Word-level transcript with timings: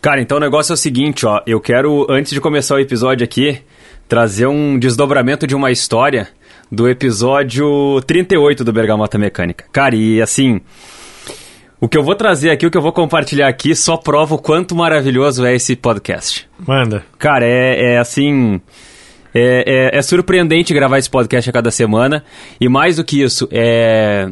Cara, 0.00 0.22
então 0.22 0.38
o 0.38 0.40
negócio 0.40 0.72
é 0.72 0.74
o 0.74 0.78
seguinte, 0.78 1.26
ó. 1.26 1.42
Eu 1.46 1.60
quero, 1.60 2.06
antes 2.08 2.32
de 2.32 2.40
começar 2.40 2.74
o 2.74 2.80
episódio 2.80 3.22
aqui, 3.22 3.58
trazer 4.08 4.46
um 4.46 4.78
desdobramento 4.78 5.46
de 5.46 5.54
uma 5.54 5.70
história 5.70 6.28
do 6.72 6.88
episódio 6.88 8.00
38 8.06 8.64
do 8.64 8.72
Bergamota 8.72 9.18
Mecânica. 9.18 9.66
Cara, 9.70 9.94
e 9.94 10.22
assim. 10.22 10.60
O 11.78 11.88
que 11.88 11.96
eu 11.96 12.02
vou 12.02 12.14
trazer 12.14 12.50
aqui, 12.50 12.66
o 12.66 12.70
que 12.70 12.76
eu 12.76 12.82
vou 12.82 12.92
compartilhar 12.92 13.48
aqui, 13.48 13.74
só 13.74 13.96
prova 13.96 14.34
o 14.34 14.38
quanto 14.38 14.74
maravilhoso 14.74 15.44
é 15.44 15.54
esse 15.54 15.76
podcast. 15.76 16.48
Manda. 16.58 17.04
Cara, 17.18 17.46
é, 17.46 17.94
é 17.94 17.98
assim. 17.98 18.60
É, 19.34 19.90
é, 19.92 19.98
é 19.98 20.02
surpreendente 20.02 20.74
gravar 20.74 20.98
esse 20.98 21.10
podcast 21.10 21.48
a 21.48 21.52
cada 21.52 21.70
semana. 21.70 22.24
E 22.58 22.68
mais 22.70 22.96
do 22.96 23.04
que 23.04 23.22
isso, 23.22 23.48
é 23.52 24.30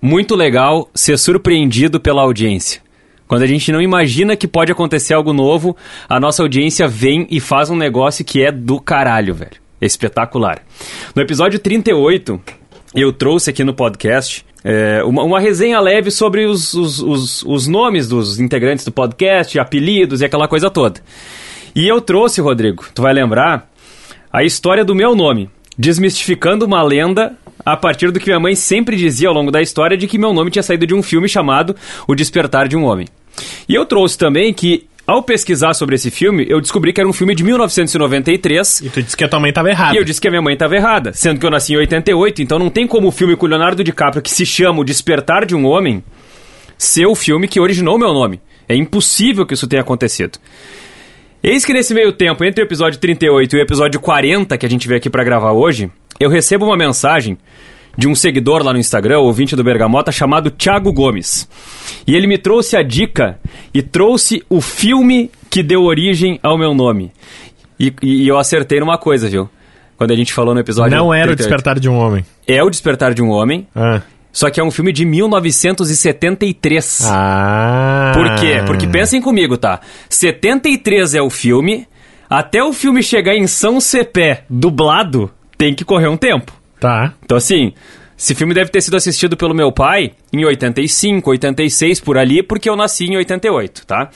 muito 0.00 0.34
legal 0.34 0.90
ser 0.94 1.18
surpreendido 1.18 2.00
pela 2.00 2.22
audiência. 2.22 2.87
Quando 3.28 3.42
a 3.42 3.46
gente 3.46 3.70
não 3.70 3.80
imagina 3.80 4.34
que 4.34 4.48
pode 4.48 4.72
acontecer 4.72 5.12
algo 5.12 5.34
novo, 5.34 5.76
a 6.08 6.18
nossa 6.18 6.42
audiência 6.42 6.88
vem 6.88 7.26
e 7.30 7.38
faz 7.38 7.68
um 7.68 7.76
negócio 7.76 8.24
que 8.24 8.42
é 8.42 8.50
do 8.50 8.80
caralho, 8.80 9.34
velho. 9.34 9.52
Espetacular. 9.80 10.62
No 11.14 11.20
episódio 11.22 11.58
38, 11.58 12.40
eu 12.94 13.12
trouxe 13.12 13.50
aqui 13.50 13.62
no 13.62 13.74
podcast 13.74 14.44
é, 14.64 15.04
uma, 15.04 15.22
uma, 15.22 15.38
resenha 15.38 15.78
leve 15.78 16.10
sobre 16.10 16.46
os, 16.46 16.74
os, 16.74 17.00
os, 17.00 17.42
os, 17.42 17.68
nomes 17.68 18.08
dos 18.08 18.40
integrantes 18.40 18.84
do 18.84 18.90
podcast, 18.90 19.58
apelidos 19.58 20.20
e 20.20 20.24
aquela 20.24 20.48
coisa 20.48 20.68
toda. 20.68 21.00
E 21.74 21.86
eu 21.86 22.00
trouxe, 22.00 22.40
Rodrigo, 22.40 22.86
tu 22.92 23.02
vai 23.02 23.12
lembrar, 23.12 23.70
a 24.32 24.42
história 24.42 24.84
do 24.84 24.94
meu 24.94 25.14
nome, 25.14 25.48
desmistificando 25.78 26.66
uma 26.66 26.82
lenda 26.82 27.36
a 27.64 27.76
partir 27.76 28.10
do 28.10 28.18
que 28.18 28.26
minha 28.26 28.40
mãe 28.40 28.54
sempre 28.54 28.96
dizia 28.96 29.28
ao 29.28 29.34
longo 29.34 29.50
da 29.50 29.62
história 29.62 29.96
de 29.96 30.06
que 30.06 30.18
meu 30.18 30.32
nome 30.32 30.50
tinha 30.50 30.62
saído 30.62 30.86
de 30.86 30.94
um 30.94 31.02
filme 31.02 31.28
chamado 31.28 31.76
O 32.06 32.14
Despertar 32.14 32.66
de 32.66 32.76
um 32.76 32.84
Homem. 32.84 33.06
E 33.68 33.74
eu 33.74 33.86
trouxe 33.86 34.18
também 34.18 34.52
que 34.52 34.86
ao 35.06 35.22
pesquisar 35.22 35.72
sobre 35.72 35.94
esse 35.94 36.10
filme, 36.10 36.44
eu 36.50 36.60
descobri 36.60 36.92
que 36.92 37.00
era 37.00 37.08
um 37.08 37.14
filme 37.14 37.34
de 37.34 37.42
1993. 37.42 38.80
E 38.82 38.90
tu 38.90 39.02
disse 39.02 39.16
que 39.16 39.24
a 39.24 39.28
tua 39.28 39.40
mãe 39.40 39.48
estava 39.48 39.70
errada. 39.70 39.94
E 39.94 39.98
eu 39.98 40.04
disse 40.04 40.20
que 40.20 40.28
a 40.28 40.30
minha 40.30 40.42
mãe 40.42 40.52
estava 40.52 40.76
errada, 40.76 41.14
sendo 41.14 41.40
que 41.40 41.46
eu 41.46 41.50
nasci 41.50 41.72
em 41.72 41.76
88, 41.78 42.42
então 42.42 42.58
não 42.58 42.68
tem 42.68 42.86
como 42.86 43.08
o 43.08 43.10
filme 43.10 43.34
com 43.34 43.46
Leonardo 43.46 43.82
DiCaprio 43.82 44.20
que 44.20 44.30
se 44.30 44.44
chama 44.44 44.80
O 44.80 44.84
Despertar 44.84 45.46
de 45.46 45.54
um 45.54 45.64
Homem 45.64 46.04
ser 46.76 47.06
o 47.06 47.14
filme 47.14 47.48
que 47.48 47.58
originou 47.58 47.98
meu 47.98 48.12
nome. 48.12 48.38
É 48.68 48.76
impossível 48.76 49.46
que 49.46 49.54
isso 49.54 49.66
tenha 49.66 49.80
acontecido. 49.80 50.38
Eis 51.42 51.64
que 51.64 51.72
nesse 51.72 51.94
meio 51.94 52.12
tempo, 52.12 52.44
entre 52.44 52.62
o 52.62 52.66
episódio 52.66 52.98
38 52.98 53.54
e 53.54 53.58
o 53.58 53.62
episódio 53.62 54.00
40 54.00 54.58
que 54.58 54.66
a 54.66 54.68
gente 54.68 54.88
veio 54.88 54.98
aqui 54.98 55.08
para 55.08 55.22
gravar 55.22 55.52
hoje, 55.52 55.90
eu 56.18 56.28
recebo 56.28 56.64
uma 56.64 56.76
mensagem 56.76 57.38
de 57.96 58.08
um 58.08 58.14
seguidor 58.14 58.62
lá 58.64 58.72
no 58.72 58.78
Instagram, 58.78 59.18
ouvinte 59.20 59.54
do 59.54 59.62
Bergamota, 59.62 60.10
chamado 60.10 60.50
Thiago 60.50 60.92
Gomes. 60.92 61.48
E 62.06 62.14
ele 62.16 62.26
me 62.26 62.38
trouxe 62.38 62.76
a 62.76 62.82
dica 62.82 63.38
e 63.72 63.82
trouxe 63.82 64.42
o 64.48 64.60
filme 64.60 65.30
que 65.48 65.62
deu 65.62 65.82
origem 65.82 66.40
ao 66.42 66.58
meu 66.58 66.74
nome. 66.74 67.12
E, 67.78 67.92
e 68.02 68.26
eu 68.26 68.36
acertei 68.36 68.80
numa 68.80 68.98
coisa, 68.98 69.28
viu? 69.28 69.48
Quando 69.96 70.12
a 70.12 70.16
gente 70.16 70.32
falou 70.32 70.54
no 70.54 70.60
episódio. 70.60 70.96
Não 70.96 71.12
era 71.12 71.26
38. 71.26 71.32
o 71.32 71.36
Despertar 71.36 71.80
de 71.80 71.88
um 71.88 71.96
Homem. 71.98 72.24
É 72.46 72.62
o 72.62 72.70
Despertar 72.70 73.14
de 73.14 73.22
um 73.22 73.30
Homem. 73.30 73.66
Ah. 73.74 74.02
Só 74.38 74.48
que 74.50 74.60
é 74.60 74.62
um 74.62 74.70
filme 74.70 74.92
de 74.92 75.04
1973. 75.04 77.00
Ah. 77.10 78.12
Por 78.14 78.36
quê? 78.36 78.62
Porque 78.64 78.86
pensem 78.86 79.20
comigo, 79.20 79.58
tá? 79.58 79.80
73 80.08 81.16
é 81.16 81.20
o 81.20 81.28
filme. 81.28 81.88
Até 82.30 82.62
o 82.62 82.72
filme 82.72 83.02
chegar 83.02 83.34
em 83.34 83.48
São 83.48 83.80
Cepé 83.80 84.44
dublado, 84.48 85.28
tem 85.56 85.74
que 85.74 85.84
correr 85.84 86.06
um 86.06 86.16
tempo. 86.16 86.52
Tá. 86.78 87.14
Então, 87.24 87.36
assim, 87.36 87.72
esse 88.16 88.32
filme 88.32 88.54
deve 88.54 88.70
ter 88.70 88.80
sido 88.80 88.96
assistido 88.96 89.36
pelo 89.36 89.56
meu 89.56 89.72
pai 89.72 90.12
em 90.32 90.44
85, 90.44 91.30
86, 91.30 91.98
por 91.98 92.16
ali, 92.16 92.40
porque 92.40 92.70
eu 92.70 92.76
nasci 92.76 93.06
em 93.06 93.16
88, 93.16 93.84
tá? 93.88 94.08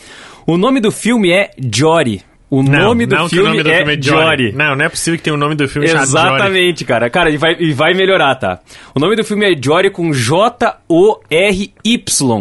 O 0.47 0.57
nome 0.57 0.79
do 0.79 0.93
filme 0.93 1.33
é 1.33 1.51
Jory. 1.59 2.23
O 2.53 2.63
não, 2.63 2.89
nome 2.89 3.07
do, 3.07 3.17
filme, 3.31 3.49
nome 3.49 3.63
do 3.63 3.71
é 3.71 3.79
filme 3.79 3.95
é 3.95 4.03
Jory. 4.03 4.53
Não, 4.53 4.77
não 4.77 4.85
é 4.85 4.89
possível 4.91 5.17
que 5.17 5.25
tenha 5.25 5.33
o 5.33 5.39
um 5.39 5.41
nome 5.41 5.55
do 5.55 5.67
filme 5.67 5.89
Exatamente, 5.89 6.85
cara. 6.85 7.09
Cara, 7.09 7.31
e 7.31 7.39
vai, 7.39 7.57
e 7.59 7.73
vai 7.73 7.95
melhorar, 7.95 8.35
tá? 8.35 8.61
O 8.95 9.01
nome 9.01 9.17
do 9.17 9.25
filme 9.25 9.51
é 9.51 9.57
Jory 9.59 9.89
com 9.89 10.13
J-O-R-Y. 10.13 11.73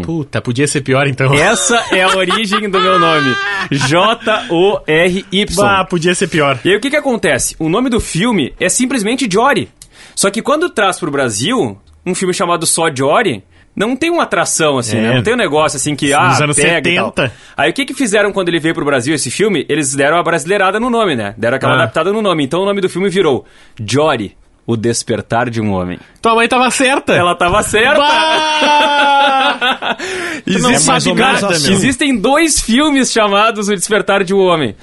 Puta, 0.02 0.42
podia 0.42 0.68
ser 0.68 0.82
pior 0.82 1.08
então. 1.08 1.34
Essa 1.34 1.82
é 1.94 2.04
a 2.04 2.10
origem 2.18 2.70
do 2.70 2.78
meu 2.82 3.00
nome. 3.00 3.34
J-O-R-Y. 3.72 5.66
Ah, 5.66 5.86
podia 5.86 6.14
ser 6.14 6.28
pior. 6.28 6.60
E 6.66 6.72
aí 6.72 6.76
o 6.76 6.82
que 6.82 6.90
que 6.90 6.98
acontece? 6.98 7.56
O 7.58 7.70
nome 7.70 7.90
do 7.90 8.02
filme 8.02 8.54
é 8.60 8.68
simplesmente 8.68 9.30
Jory. 9.32 9.70
Só 10.14 10.30
que 10.30 10.42
quando 10.42 10.70
traz 10.70 11.00
pro 11.00 11.10
Brasil 11.10 11.80
um 12.06 12.14
filme 12.14 12.34
chamado 12.34 12.66
Só 12.66 12.94
Jory, 12.94 13.46
não 13.76 13.96
tem 13.96 14.10
uma 14.10 14.24
atração, 14.24 14.78
assim, 14.78 14.98
é. 14.98 15.02
né? 15.02 15.16
Não 15.16 15.24
tem 15.24 15.34
um 15.34 15.38
negócio 15.38 15.78
assim 15.78 15.96
que, 15.96 16.12
ah, 16.14 16.38
anos 16.44 16.58
pega 16.58 16.90
70. 16.90 17.32
Aí 17.56 17.72
o 17.72 17.74
que 17.74 17.86
que 17.86 17.94
fizeram 17.94 18.32
quando 18.32 18.50
ele 18.50 18.60
veio 18.60 18.76
pro 18.76 18.86
Brasil, 18.86 19.16
esse 19.16 19.32
filme? 19.32 19.66
Eles 19.70 19.96
deram 19.96 20.18
a 20.18 20.24
brasileirada 20.24 20.80
no 20.80 20.90
nome, 20.90 21.16
né? 21.16 21.34
Deram 21.38 21.58
aquela 21.58 21.74
ah. 21.74 21.76
adaptada 21.78 22.12
no 22.12 22.22
nome. 22.22 22.44
Então 22.44 22.62
o 22.62 22.66
nome 22.66 22.82
do 22.82 22.90
filme 22.90 23.10
virou 23.10 23.46
Jory. 23.80 24.36
O 24.64 24.78
Despertar 24.78 25.50
de 25.50 25.60
um 25.60 25.72
Homem. 25.72 26.00
Tua 26.22 26.36
mãe 26.36 26.48
tava 26.48 26.70
certa. 26.70 27.14
Ela 27.14 27.34
tava 27.36 27.64
certa. 27.64 28.00
Existe, 30.46 31.10
é 31.10 31.16
cara, 31.16 31.54
existem 31.54 32.16
dois 32.16 32.62
filmes 32.62 33.12
chamados 33.12 33.68
O 33.68 33.76
Despertar 33.76 34.24
de 34.24 34.34
um 34.34 34.40
Homem. 34.40 34.76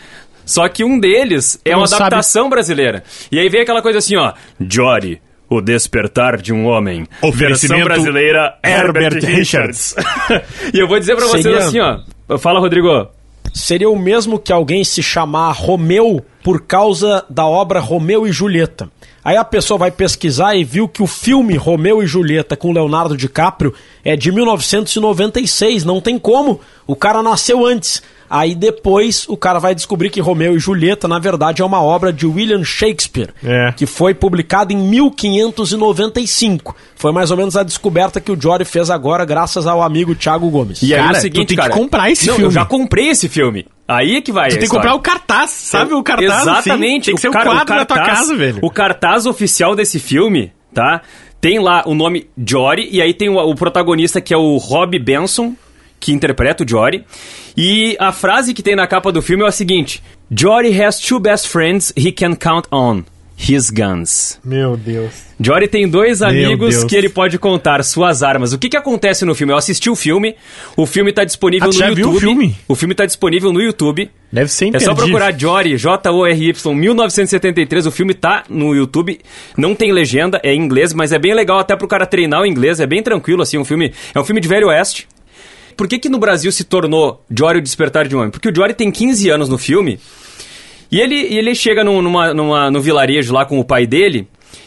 Só 0.45 0.69
que 0.69 0.83
um 0.83 0.99
deles 0.99 1.61
é 1.65 1.77
uma 1.77 1.87
adaptação 1.87 2.45
sabe. 2.45 2.51
brasileira. 2.51 3.05
E 3.31 3.39
aí 3.39 3.49
vem 3.49 3.61
aquela 3.61 3.81
coisa 3.81 3.99
assim, 3.99 4.17
ó. 4.17 4.33
Jory, 4.59 5.21
o 5.49 5.61
Despertar 5.61 6.41
de 6.41 6.53
um 6.53 6.67
Homem. 6.67 7.07
Versão 7.33 7.83
brasileira 7.83 8.59
Herbert, 8.65 9.15
Herbert 9.15 9.37
Richards. 9.37 9.95
e 10.75 10.79
eu 10.79 10.87
vou 10.87 10.99
dizer 10.99 11.17
para 11.17 11.27
vocês 11.27 11.43
Seria... 11.43 11.59
assim, 11.59 11.81
ó. 11.81 12.39
Fala, 12.39 12.61
Rodrigo. 12.61 13.09
Seria 13.55 13.89
o 13.89 13.99
mesmo 13.99 14.39
que 14.39 14.53
alguém 14.53 14.85
se 14.85 15.03
chamar 15.03 15.53
Romeu 15.53 16.25
por 16.43 16.67
causa 16.67 17.25
da 17.29 17.47
obra 17.47 17.81
Romeu 17.81 18.27
e 18.27 18.33
Julieta. 18.33 18.91
Aí 19.25 19.37
a 19.37 19.45
pessoa 19.45 19.77
vai 19.77 19.91
pesquisar 19.91 20.55
e 20.55 20.65
viu 20.65 20.89
que 20.89 21.03
o 21.03 21.07
filme 21.07 21.57
Romeu 21.57 22.03
e 22.03 22.07
Julieta 22.07 22.57
com 22.57 22.73
Leonardo 22.73 23.17
DiCaprio 23.17 23.75
é 24.05 24.17
de 24.17 24.31
1996. 24.31 25.85
Não 25.85 26.01
tem 26.01 26.19
como. 26.19 26.61
O 26.87 26.95
cara 26.95 27.23
nasceu 27.23 27.67
antes. 27.67 28.03
Aí 28.31 28.55
depois 28.55 29.27
o 29.29 29.37
cara 29.37 29.59
vai 29.59 29.75
descobrir 29.75 30.11
que 30.11 30.21
Romeu 30.21 30.57
e 30.57 30.59
Julieta, 30.59 31.09
na 31.09 31.19
verdade, 31.19 31.63
é 31.63 31.65
uma 31.65 31.83
obra 31.83 32.13
de 32.13 32.27
William 32.27 32.63
Shakespeare, 32.63 33.31
é. 33.43 33.73
que 33.73 33.87
foi 33.87 34.15
publicada 34.15 34.73
em 34.73 34.77
1595. 34.77 36.77
Foi 36.95 37.13
mais 37.13 37.31
ou 37.31 37.37
menos 37.37 37.57
a 37.57 37.63
descoberta 37.63 38.21
que 38.21 38.31
o 38.31 38.41
Jory 38.41 38.65
fez 38.65 38.91
agora, 38.91 39.25
graças 39.25 39.67
ao 39.67 39.83
amigo 39.83 40.15
Thiago 40.15 40.49
Gomes. 40.51 40.83
E 40.83 40.95
aí 40.95 41.01
cara, 41.01 41.17
é 41.17 41.19
o 41.19 41.21
seguinte, 41.21 41.47
tu 41.47 41.49
tem 41.49 41.57
cara, 41.57 41.71
que 41.71 41.79
comprar 41.79 42.11
esse 42.11 42.27
não, 42.27 42.35
filme. 42.35 42.49
Eu 42.49 42.53
já 42.53 42.65
comprei 42.65 43.09
esse 43.09 43.29
filme. 43.29 43.67
Aí 43.87 44.17
é 44.17 44.21
que 44.21 44.31
vai. 44.31 44.51
Tu 44.51 44.59
tem 44.59 44.69
que 44.69 44.75
comprar 44.75 44.95
o 44.95 45.01
cartaz, 45.01 45.51
sabe 45.51 45.95
o 45.95 46.03
cartaz? 46.03 46.43
Exatamente. 46.43 47.07
Tem 47.07 47.15
que 47.15 47.21
ser 47.21 47.29
o, 47.29 47.33
quadro 47.33 47.53
o 47.53 47.55
cartaz, 47.55 47.81
da 47.81 47.87
tua 47.87 48.05
casa, 48.05 48.37
velho. 48.37 48.59
O 48.61 48.71
cartaz 48.71 49.25
oficial 49.25 49.75
desse 49.75 49.99
filme, 49.99 50.53
tá? 50.75 51.01
Tem 51.41 51.59
lá 51.59 51.85
o 51.87 51.95
nome 51.95 52.29
Jory, 52.37 52.89
e 52.91 53.01
aí 53.01 53.15
tem 53.15 53.29
o, 53.29 53.37
o 53.37 53.55
protagonista 53.55 54.21
que 54.21 54.35
é 54.35 54.37
o 54.37 54.57
Rob 54.57 54.99
Benson, 54.99 55.55
que 55.99 56.13
interpreta 56.13 56.65
o 56.65 56.69
Jory. 56.69 57.05
E 57.57 57.97
a 57.99 58.13
frase 58.13 58.55
que 58.55 58.63
tem 58.63 58.77
na 58.77 58.87
capa 58.87 59.11
do 59.11 59.23
filme 59.23 59.45
é 59.45 59.49
a 59.49 59.53
seguinte: 59.53 60.03
Jory 60.31 60.81
has 60.81 60.99
two 60.99 61.19
best 61.19 61.49
friends 61.49 61.93
he 61.97 62.13
can 62.13 62.35
count 62.35 62.69
on. 62.73 63.05
His 63.39 63.71
guns. 63.71 64.41
Meu 64.45 64.77
Deus. 64.77 65.13
Jory 65.39 65.69
tem 65.69 65.89
dois 65.89 66.23
amigos 66.23 66.83
que 66.83 66.97
ele 66.97 67.09
pode 67.09 67.39
contar 67.39 67.85
suas 67.85 68.21
armas. 68.25 68.53
O 68.53 68.59
que, 68.59 68.69
que 68.69 68.77
acontece 68.77 69.25
no 69.25 69.33
filme? 69.33 69.53
Eu 69.53 69.57
assisti 69.57 69.89
o 69.89 69.95
filme. 69.95 70.35
O 70.77 70.85
filme 70.85 71.11
está 71.11 71.23
disponível 71.23 71.69
ah, 71.69 71.73
no 71.73 71.79
já 71.79 71.87
YouTube. 71.87 72.03
Viu 72.03 72.11
o 72.11 72.21
filme? 72.21 72.57
O 72.67 72.75
filme 72.75 72.95
está 72.95 73.07
disponível 73.07 73.53
no 73.53 73.63
YouTube. 73.63 74.11
Deve 74.33 74.51
ser 74.51 74.67
imperdível. 74.67 74.93
É 74.93 74.97
só 74.97 75.01
procurar 75.01 75.39
Jory, 75.39 75.77
J-O-R-Y, 75.77 76.75
1973. 76.75 77.87
O 77.87 77.93
filme 77.93 78.13
tá 78.13 78.43
no 78.49 78.75
YouTube. 78.75 79.21
Não 79.57 79.73
tem 79.73 79.93
legenda, 79.93 80.41
é 80.43 80.53
em 80.53 80.61
inglês, 80.61 80.93
mas 80.93 81.13
é 81.13 81.19
bem 81.19 81.33
legal 81.33 81.61
até 81.61 81.77
pro 81.77 81.87
cara 81.87 82.07
treinar 82.07 82.43
o 82.43 82.47
inglês. 82.47 82.81
É 82.81 82.87
bem 82.89 83.05
tranquilo, 83.05 83.43
assim. 83.43 83.57
Um 83.57 83.65
filme, 83.65 83.95
é 84.13 84.19
um 84.19 84.25
filme 84.25 84.41
de 84.41 84.49
velho 84.49 84.67
oeste 84.67 85.07
por 85.79 85.87
que, 85.87 85.97
que 85.97 86.09
no 86.09 86.19
Brasil 86.19 86.51
se 86.51 86.65
tornou 86.65 87.25
Jory 87.31 87.61
o 87.61 87.63
Despertar 87.63 88.09
de 88.09 88.17
um 88.17 88.19
Homem? 88.19 88.33
Porque 88.33 88.49
o 88.49 88.55
Jory 88.55 88.75
tem 88.75 88.91
15 88.91 89.31
anos 89.31 89.49
no 89.49 89.57
filme 89.57 90.01
e 90.91 91.01
ele, 91.01 91.15
ele 91.15 91.55
chega 91.55 91.85
num, 91.85 92.03
numa, 92.03 92.35
numa, 92.35 92.69
no 92.69 92.83
vilarejo 92.83 93.33
lá 93.33 93.45
com 93.45 93.61
o 93.61 93.65
pai 93.65 93.87
dele 93.87 94.27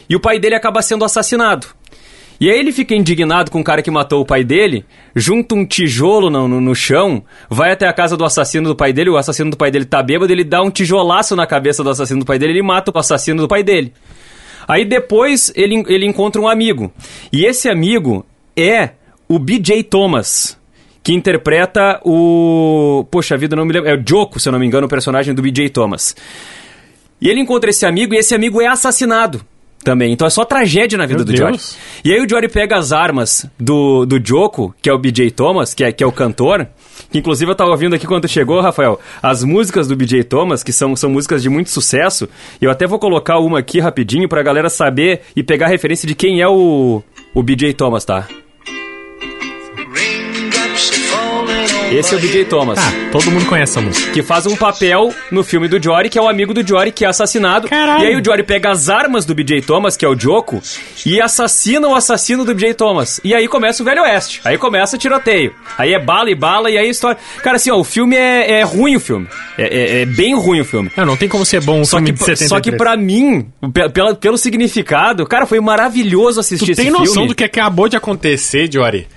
e 0.09 0.15
o 0.15 0.21
pai 0.21 0.39
dele 0.39 0.55
acaba 0.55 0.81
sendo 0.81 1.03
assassinado. 1.03 1.67
E 2.39 2.49
aí 2.49 2.57
ele 2.57 2.71
fica 2.71 2.95
indignado 2.95 3.51
com 3.51 3.59
o 3.59 3.63
cara 3.63 3.81
que 3.81 3.91
matou 3.91 4.21
o 4.21 4.25
pai 4.25 4.45
dele, 4.45 4.85
junta 5.13 5.53
um 5.53 5.65
tijolo 5.65 6.29
no, 6.29 6.47
no, 6.47 6.61
no, 6.61 6.73
chão, 6.73 7.23
vai 7.49 7.73
até 7.73 7.87
a 7.87 7.93
casa 7.93 8.15
do 8.15 8.23
assassino 8.23 8.69
do 8.69 8.75
pai 8.75 8.93
dele, 8.93 9.09
o 9.09 9.17
assassino 9.17 9.51
do 9.51 9.57
pai 9.57 9.69
dele 9.69 9.85
tá 9.85 10.01
bêbado, 10.01 10.31
ele 10.31 10.45
dá 10.45 10.61
um 10.63 10.71
tijolaço 10.71 11.35
na 11.35 11.45
cabeça 11.45 11.83
do 11.83 11.89
assassino 11.89 12.21
do 12.21 12.25
pai 12.25 12.39
dele, 12.39 12.53
ele 12.53 12.63
mata 12.63 12.89
o 12.89 12.97
assassino 12.97 13.41
do 13.41 13.49
pai 13.49 13.63
dele. 13.63 13.93
Aí 14.65 14.85
depois 14.85 15.51
ele, 15.57 15.83
ele 15.87 16.05
encontra 16.05 16.41
um 16.41 16.47
amigo. 16.47 16.91
E 17.33 17.45
esse 17.45 17.67
amigo 17.69 18.25
é 18.55 18.91
o 19.27 19.37
BJ 19.37 19.83
Thomas 19.83 20.59
que 21.03 21.13
interpreta 21.13 21.99
o. 22.03 23.05
Poxa 23.09 23.37
vida, 23.37 23.55
não 23.55 23.65
me 23.65 23.73
lembro. 23.73 23.89
É 23.89 23.95
o 23.95 24.03
Joko, 24.07 24.39
se 24.39 24.47
eu 24.47 24.51
não 24.51 24.59
me 24.59 24.65
engano, 24.65 24.85
o 24.87 24.89
personagem 24.89 25.33
do 25.33 25.41
BJ 25.41 25.69
Thomas. 25.69 26.15
E 27.19 27.29
ele 27.29 27.39
encontra 27.39 27.69
esse 27.69 27.85
amigo 27.85 28.13
e 28.13 28.17
esse 28.17 28.33
amigo 28.33 28.61
é 28.61 28.67
assassinado. 28.67 29.41
também. 29.83 30.11
Então 30.13 30.27
é 30.27 30.29
só 30.29 30.45
tragédia 30.45 30.97
na 30.97 31.05
vida 31.05 31.19
Meu 31.19 31.25
do 31.25 31.33
Deus. 31.33 31.39
Jory. 31.41 32.05
E 32.05 32.13
aí 32.13 32.23
o 32.23 32.29
Jory 32.29 32.47
pega 32.47 32.77
as 32.77 32.91
armas 32.91 33.45
do, 33.59 34.05
do 34.05 34.23
Joko, 34.23 34.73
que 34.81 34.89
é 34.89 34.93
o 34.93 34.97
BJ 34.97 35.31
Thomas, 35.31 35.73
que 35.73 35.83
é, 35.83 35.91
que 35.91 36.03
é 36.03 36.07
o 36.07 36.11
cantor, 36.11 36.67
que 37.11 37.17
inclusive 37.17 37.51
eu 37.51 37.55
tava 37.55 37.71
ouvindo 37.71 37.95
aqui 37.95 38.05
quando 38.05 38.27
chegou, 38.27 38.61
Rafael, 38.61 38.99
as 39.21 39.43
músicas 39.43 39.87
do 39.87 39.95
BJ 39.95 40.23
Thomas, 40.23 40.63
que 40.63 40.71
são, 40.71 40.95
são 40.95 41.09
músicas 41.09 41.41
de 41.41 41.49
muito 41.49 41.69
sucesso, 41.71 42.29
e 42.61 42.65
eu 42.65 42.71
até 42.71 42.85
vou 42.85 42.99
colocar 42.99 43.39
uma 43.39 43.59
aqui 43.59 43.79
rapidinho 43.79 44.29
pra 44.29 44.43
galera 44.43 44.69
saber 44.69 45.21
e 45.35 45.41
pegar 45.43 45.65
a 45.65 45.69
referência 45.69 46.07
de 46.07 46.13
quem 46.13 46.41
é 46.41 46.47
o, 46.47 47.01
o 47.33 47.43
BJ 47.43 47.73
Thomas, 47.73 48.05
tá? 48.05 48.27
Esse 51.91 52.13
é 52.13 52.17
o 52.17 52.21
BJ 52.21 52.45
Thomas. 52.45 52.79
Ah, 52.79 53.09
todo 53.11 53.29
mundo 53.31 53.45
conhece 53.45 53.73
essa 53.73 53.81
música. 53.81 54.11
Que 54.11 54.21
faz 54.23 54.45
um 54.45 54.55
papel 54.55 55.13
no 55.31 55.43
filme 55.43 55.67
do 55.67 55.81
Jory, 55.81 56.09
que 56.09 56.17
é 56.17 56.21
o 56.21 56.27
amigo 56.27 56.53
do 56.53 56.65
Jory 56.65 56.91
que 56.91 57.03
é 57.05 57.07
assassinado. 57.07 57.67
Caralho. 57.67 58.03
E 58.03 58.07
aí 58.07 58.15
o 58.15 58.23
Jory 58.23 58.43
pega 58.43 58.71
as 58.71 58.89
armas 58.89 59.25
do 59.25 59.35
BJ 59.35 59.61
Thomas, 59.61 59.95
que 59.97 60.05
é 60.05 60.07
o 60.09 60.17
Joko, 60.17 60.61
e 61.05 61.19
assassina 61.21 61.87
o 61.87 61.95
assassino 61.95 62.45
do 62.45 62.53
BJ 62.55 62.73
Thomas. 62.73 63.19
E 63.23 63.33
aí 63.35 63.47
começa 63.47 63.81
o 63.83 63.85
Velho 63.85 64.01
Oeste. 64.03 64.41
Aí 64.45 64.57
começa 64.57 64.95
o 64.95 64.99
tiroteio. 64.99 65.53
Aí 65.77 65.93
é 65.93 65.99
bala 65.99 66.29
e 66.31 66.35
bala, 66.35 66.69
e 66.71 66.77
aí 66.77 66.87
a 66.87 66.89
história. 66.89 67.17
Cara, 67.43 67.57
assim, 67.57 67.69
ó, 67.71 67.77
o 67.77 67.83
filme 67.83 68.15
é, 68.15 68.59
é 68.59 68.63
ruim 68.63 68.95
o 68.95 68.99
filme. 68.99 69.27
É, 69.57 69.63
é- 69.63 70.01
é 70.01 70.05
bem 70.05 70.35
ruim 70.35 70.61
o 70.61 70.65
filme. 70.65 70.89
Não, 70.95 71.05
não 71.05 71.17
tem 71.17 71.27
como 71.27 71.45
ser 71.45 71.61
bom 71.61 71.79
um 71.81 71.85
Só 71.85 71.97
filme 71.97 72.07
que, 72.13 72.19
de 72.19 72.19
73. 72.19 72.49
só 72.49 72.59
que 72.61 72.71
pra 72.71 72.95
mim, 72.95 73.47
pe- 73.73 73.89
pela- 73.89 74.15
pelo 74.15 74.37
significado, 74.37 75.25
cara, 75.25 75.45
foi 75.45 75.59
maravilhoso 75.59 76.39
assistir 76.39 76.65
Tu 76.67 76.71
esse 76.71 76.81
tem 76.81 76.91
noção 76.91 77.13
filme. 77.13 77.27
do 77.29 77.35
que 77.35 77.43
acabou 77.43 77.87
de 77.89 77.97
acontecer, 77.97 78.69
Jory? 78.71 79.07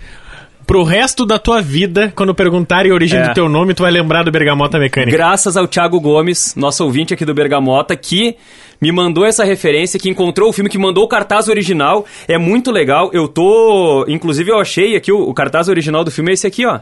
Pro 0.66 0.82
resto 0.82 1.26
da 1.26 1.38
tua 1.38 1.60
vida, 1.60 2.12
quando 2.16 2.34
perguntarem 2.34 2.90
a 2.90 2.94
origem 2.94 3.20
É. 3.20 3.28
do 3.28 3.34
teu 3.34 3.48
nome, 3.48 3.74
tu 3.74 3.82
vai 3.82 3.90
lembrar 3.92 4.22
do 4.22 4.30
Bergamota 4.30 4.78
Mecânica. 4.78 5.16
Graças 5.16 5.56
ao 5.56 5.66
Thiago 5.68 6.00
Gomes, 6.00 6.54
nosso 6.56 6.84
ouvinte 6.84 7.12
aqui 7.12 7.24
do 7.24 7.34
Bergamota, 7.34 7.94
que 7.96 8.36
me 8.80 8.90
mandou 8.90 9.24
essa 9.26 9.44
referência, 9.44 9.98
que 10.00 10.08
encontrou 10.08 10.48
o 10.48 10.52
filme, 10.52 10.70
que 10.70 10.78
mandou 10.78 11.04
o 11.04 11.08
cartaz 11.08 11.48
original. 11.48 12.04
É 12.26 12.38
muito 12.38 12.70
legal. 12.70 13.10
Eu 13.12 13.28
tô. 13.28 14.04
Inclusive, 14.08 14.50
eu 14.50 14.58
achei 14.58 14.96
aqui 14.96 15.12
o, 15.12 15.20
o 15.28 15.34
cartaz 15.34 15.68
original 15.68 16.02
do 16.04 16.10
filme 16.10 16.30
é 16.30 16.34
esse 16.34 16.46
aqui, 16.46 16.64
ó. 16.66 16.80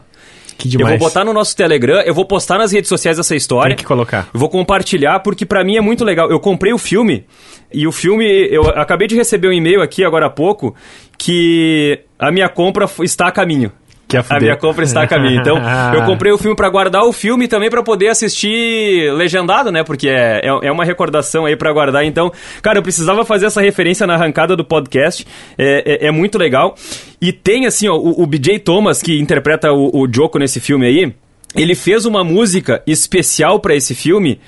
Que 0.55 0.67
Eu 0.67 0.71
demais. 0.77 0.99
vou 0.99 1.07
botar 1.09 1.25
no 1.25 1.33
nosso 1.33 1.55
Telegram, 1.57 1.99
eu 2.01 2.13
vou 2.13 2.25
postar 2.25 2.59
nas 2.59 2.71
redes 2.71 2.87
sociais 2.87 3.17
essa 3.17 3.35
história. 3.35 3.69
Tem 3.69 3.77
que 3.77 3.83
colocar. 3.83 4.29
Eu 4.31 4.39
vou 4.39 4.47
compartilhar 4.49 5.19
porque 5.21 5.47
pra 5.47 5.63
mim 5.63 5.77
é 5.77 5.81
muito 5.81 6.05
legal. 6.05 6.29
Eu 6.29 6.39
comprei 6.39 6.71
o 6.71 6.77
filme 6.77 7.25
e 7.73 7.87
o 7.87 7.91
filme, 7.91 8.23
eu 8.51 8.69
acabei 8.69 9.07
de 9.07 9.15
receber 9.15 9.47
um 9.47 9.51
e-mail 9.51 9.81
aqui 9.81 10.03
agora 10.05 10.27
há 10.27 10.29
pouco 10.29 10.75
que 11.23 12.01
a 12.19 12.29
minha 12.33 12.49
compra 12.49 12.85
está 13.01 13.27
a 13.27 13.31
caminho. 13.31 13.71
Que 14.09 14.17
A 14.17 14.39
minha 14.39 14.57
compra 14.57 14.83
está 14.83 15.03
a 15.03 15.07
caminho. 15.07 15.39
Então, 15.39 15.57
eu 15.95 16.03
comprei 16.03 16.33
o 16.33 16.37
filme 16.37 16.53
pra 16.53 16.69
guardar 16.69 17.03
o 17.03 17.13
filme 17.13 17.45
e 17.45 17.47
também 17.47 17.69
pra 17.69 17.81
poder 17.81 18.09
assistir 18.09 19.09
legendado, 19.13 19.71
né? 19.71 19.85
Porque 19.85 20.09
é, 20.09 20.41
é, 20.43 20.67
é 20.67 20.71
uma 20.71 20.83
recordação 20.83 21.45
aí 21.45 21.55
pra 21.55 21.71
guardar. 21.71 22.03
Então, 22.03 22.29
cara, 22.61 22.77
eu 22.77 22.83
precisava 22.83 23.23
fazer 23.23 23.45
essa 23.45 23.61
referência 23.61 24.05
na 24.05 24.15
arrancada 24.15 24.53
do 24.53 24.65
podcast. 24.65 25.25
É, 25.57 26.05
é, 26.05 26.07
é 26.07 26.11
muito 26.11 26.37
legal. 26.37 26.75
E 27.21 27.31
tem, 27.31 27.65
assim, 27.65 27.87
ó, 27.87 27.95
o, 27.95 28.21
o 28.21 28.27
BJ 28.27 28.59
Thomas, 28.59 29.01
que 29.01 29.17
interpreta 29.17 29.71
o, 29.71 30.01
o 30.03 30.13
Joko 30.13 30.37
nesse 30.37 30.59
filme 30.59 30.85
aí, 30.85 31.13
ele 31.55 31.73
fez 31.73 32.05
uma 32.05 32.23
música 32.23 32.83
especial 32.85 33.61
pra 33.61 33.73
esse 33.73 33.95
filme 33.95 34.41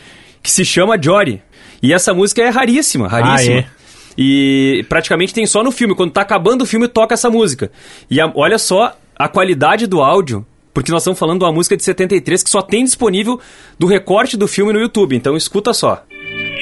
que 0.44 0.51
se 0.51 0.66
chama 0.66 1.01
Jory. 1.01 1.42
E 1.81 1.94
essa 1.94 2.13
música 2.13 2.42
é 2.42 2.50
raríssima, 2.50 3.07
raríssima. 3.07 3.56
Ah, 3.56 3.60
é? 3.60 3.85
E 4.17 4.85
praticamente 4.89 5.33
tem 5.33 5.45
só 5.45 5.63
no 5.63 5.71
filme. 5.71 5.95
Quando 5.95 6.12
tá 6.12 6.21
acabando 6.21 6.63
o 6.63 6.67
filme, 6.67 6.88
toca 6.88 7.13
essa 7.13 7.29
música. 7.29 7.71
E 8.09 8.19
a- 8.21 8.31
olha 8.35 8.57
só 8.57 8.95
a 9.17 9.27
qualidade 9.27 9.85
do 9.88 10.01
áudio. 10.01 10.45
Porque 10.73 10.91
nós 10.91 11.01
estamos 11.03 11.17
falando 11.17 11.39
de 11.39 11.45
uma 11.45 11.53
música 11.53 11.77
de 11.77 11.83
73 11.83 12.44
que 12.44 12.50
só 12.50 12.62
tem 12.62 12.83
disponível 12.83 13.39
do 13.79 13.88
recorte 13.88 14.35
do 14.35 14.45
filme 14.47 14.73
no 14.73 14.79
YouTube. 14.79 15.15
Então 15.15 15.38
escuta 15.38 15.73
só. 15.73 16.03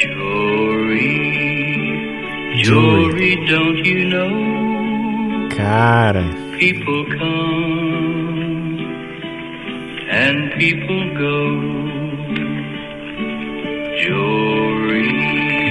Jory, 0.01 1.33
Jory, 2.63 3.35
don't 3.47 3.89
you 3.89 4.07
know 4.09 5.49
Cara. 5.55 6.23
people 6.59 7.05
come 7.17 8.85
and 10.11 10.51
people 10.59 11.09
go? 11.17 11.73
Jory, 14.03 15.07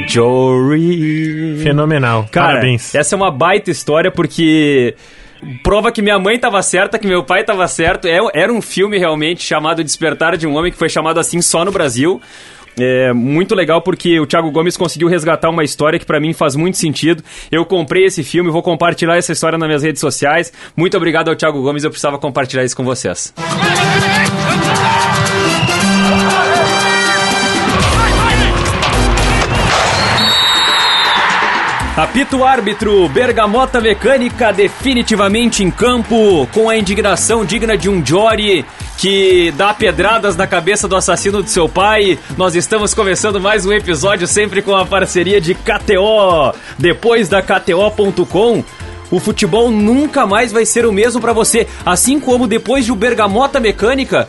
Jory. 0.07 1.61
Fenomenal. 1.63 2.27
Cara, 2.31 2.49
Parabéns. 2.55 2.95
essa 2.95 3.15
é 3.15 3.17
uma 3.17 3.31
baita 3.31 3.71
história 3.71 4.11
porque 4.11 4.95
prova 5.63 5.91
que 5.91 6.01
minha 6.03 6.19
mãe 6.19 6.37
estava 6.37 6.61
certa, 6.63 6.99
que 6.99 7.07
meu 7.07 7.23
pai 7.25 7.41
estava 7.43 7.67
certo. 7.69 8.07
É- 8.07 8.19
Era 8.35 8.53
um 8.53 8.63
filme 8.63 8.99
realmente 8.99 9.43
chamado 9.43 9.83
Despertar 9.83 10.37
de 10.37 10.47
um 10.47 10.55
Homem, 10.57 10.71
que 10.73 10.79
foi 10.79 10.89
chamado 10.89 11.19
assim 11.19 11.41
só 11.43 11.65
no 11.65 11.73
Brasil. 11.73 12.21
É 12.81 13.13
muito 13.13 13.55
legal 13.55 13.83
porque 13.83 14.19
o 14.19 14.27
Thiago 14.27 14.51
Gomes 14.51 14.79
conseguiu 14.79 15.07
resgatar 15.07 15.51
uma 15.51 15.63
história 15.63 15.99
que 15.99 16.07
pra 16.07 16.19
mim 16.19 16.33
faz 16.33 16.57
muito 16.57 16.79
sentido. 16.79 17.23
Eu 17.51 17.67
comprei 17.67 18.07
esse 18.07 18.25
filme, 18.25 18.51
vou 18.51 18.63
compartilhar 18.63 19.17
essa 19.17 19.31
história 19.33 19.59
nas 19.59 19.69
minhas 19.69 19.83
redes 19.83 20.01
sociais. 20.01 20.51
Muito 20.75 20.97
obrigado 20.97 21.29
ao 21.29 21.37
Thiago 21.37 21.61
Gomes, 21.61 21.85
eu 21.85 21.91
precisava 21.91 22.19
compartilhar 22.19 22.65
isso 22.65 22.75
com 22.77 22.83
vocês. 22.85 23.35
Apito 31.95 32.43
árbitro, 32.43 33.07
Bergamota 33.11 33.79
Mecânica 33.79 34.51
definitivamente 34.51 35.63
em 35.63 35.71
campo, 35.71 36.49
com 36.51 36.71
a 36.71 36.79
indignação 36.79 37.45
digna 37.45 37.77
de 37.77 37.87
um 37.87 38.05
Jory 38.05 38.65
que 38.97 39.53
dá 39.59 39.75
pedradas 39.75 40.35
na 40.35 40.47
cabeça 40.47 40.89
do 40.89 40.97
assassino 40.97 41.43
de 41.43 41.51
seu 41.51 41.69
pai. 41.69 42.19
Nós 42.39 42.55
estamos 42.55 42.95
começando 42.95 43.39
mais 43.39 43.67
um 43.67 43.73
episódio 43.75 44.27
sempre 44.27 44.63
com 44.63 44.75
a 44.75 44.87
parceria 44.87 45.39
de 45.39 45.55
KTO. 45.55 46.55
Depois 46.79 47.29
da 47.29 47.43
KTO.com, 47.43 48.65
o 49.11 49.21
futebol 49.21 49.71
nunca 49.71 50.27
mais 50.27 50.51
vai 50.51 50.65
ser 50.65 50.87
o 50.87 50.93
mesmo 50.93 51.21
pra 51.21 51.35
você, 51.35 51.69
assim 51.85 52.19
como 52.19 52.47
depois 52.47 52.87
de 52.87 52.93
o 52.93 52.97
Bergamota 52.97 53.61
Mecânica, 53.61 54.27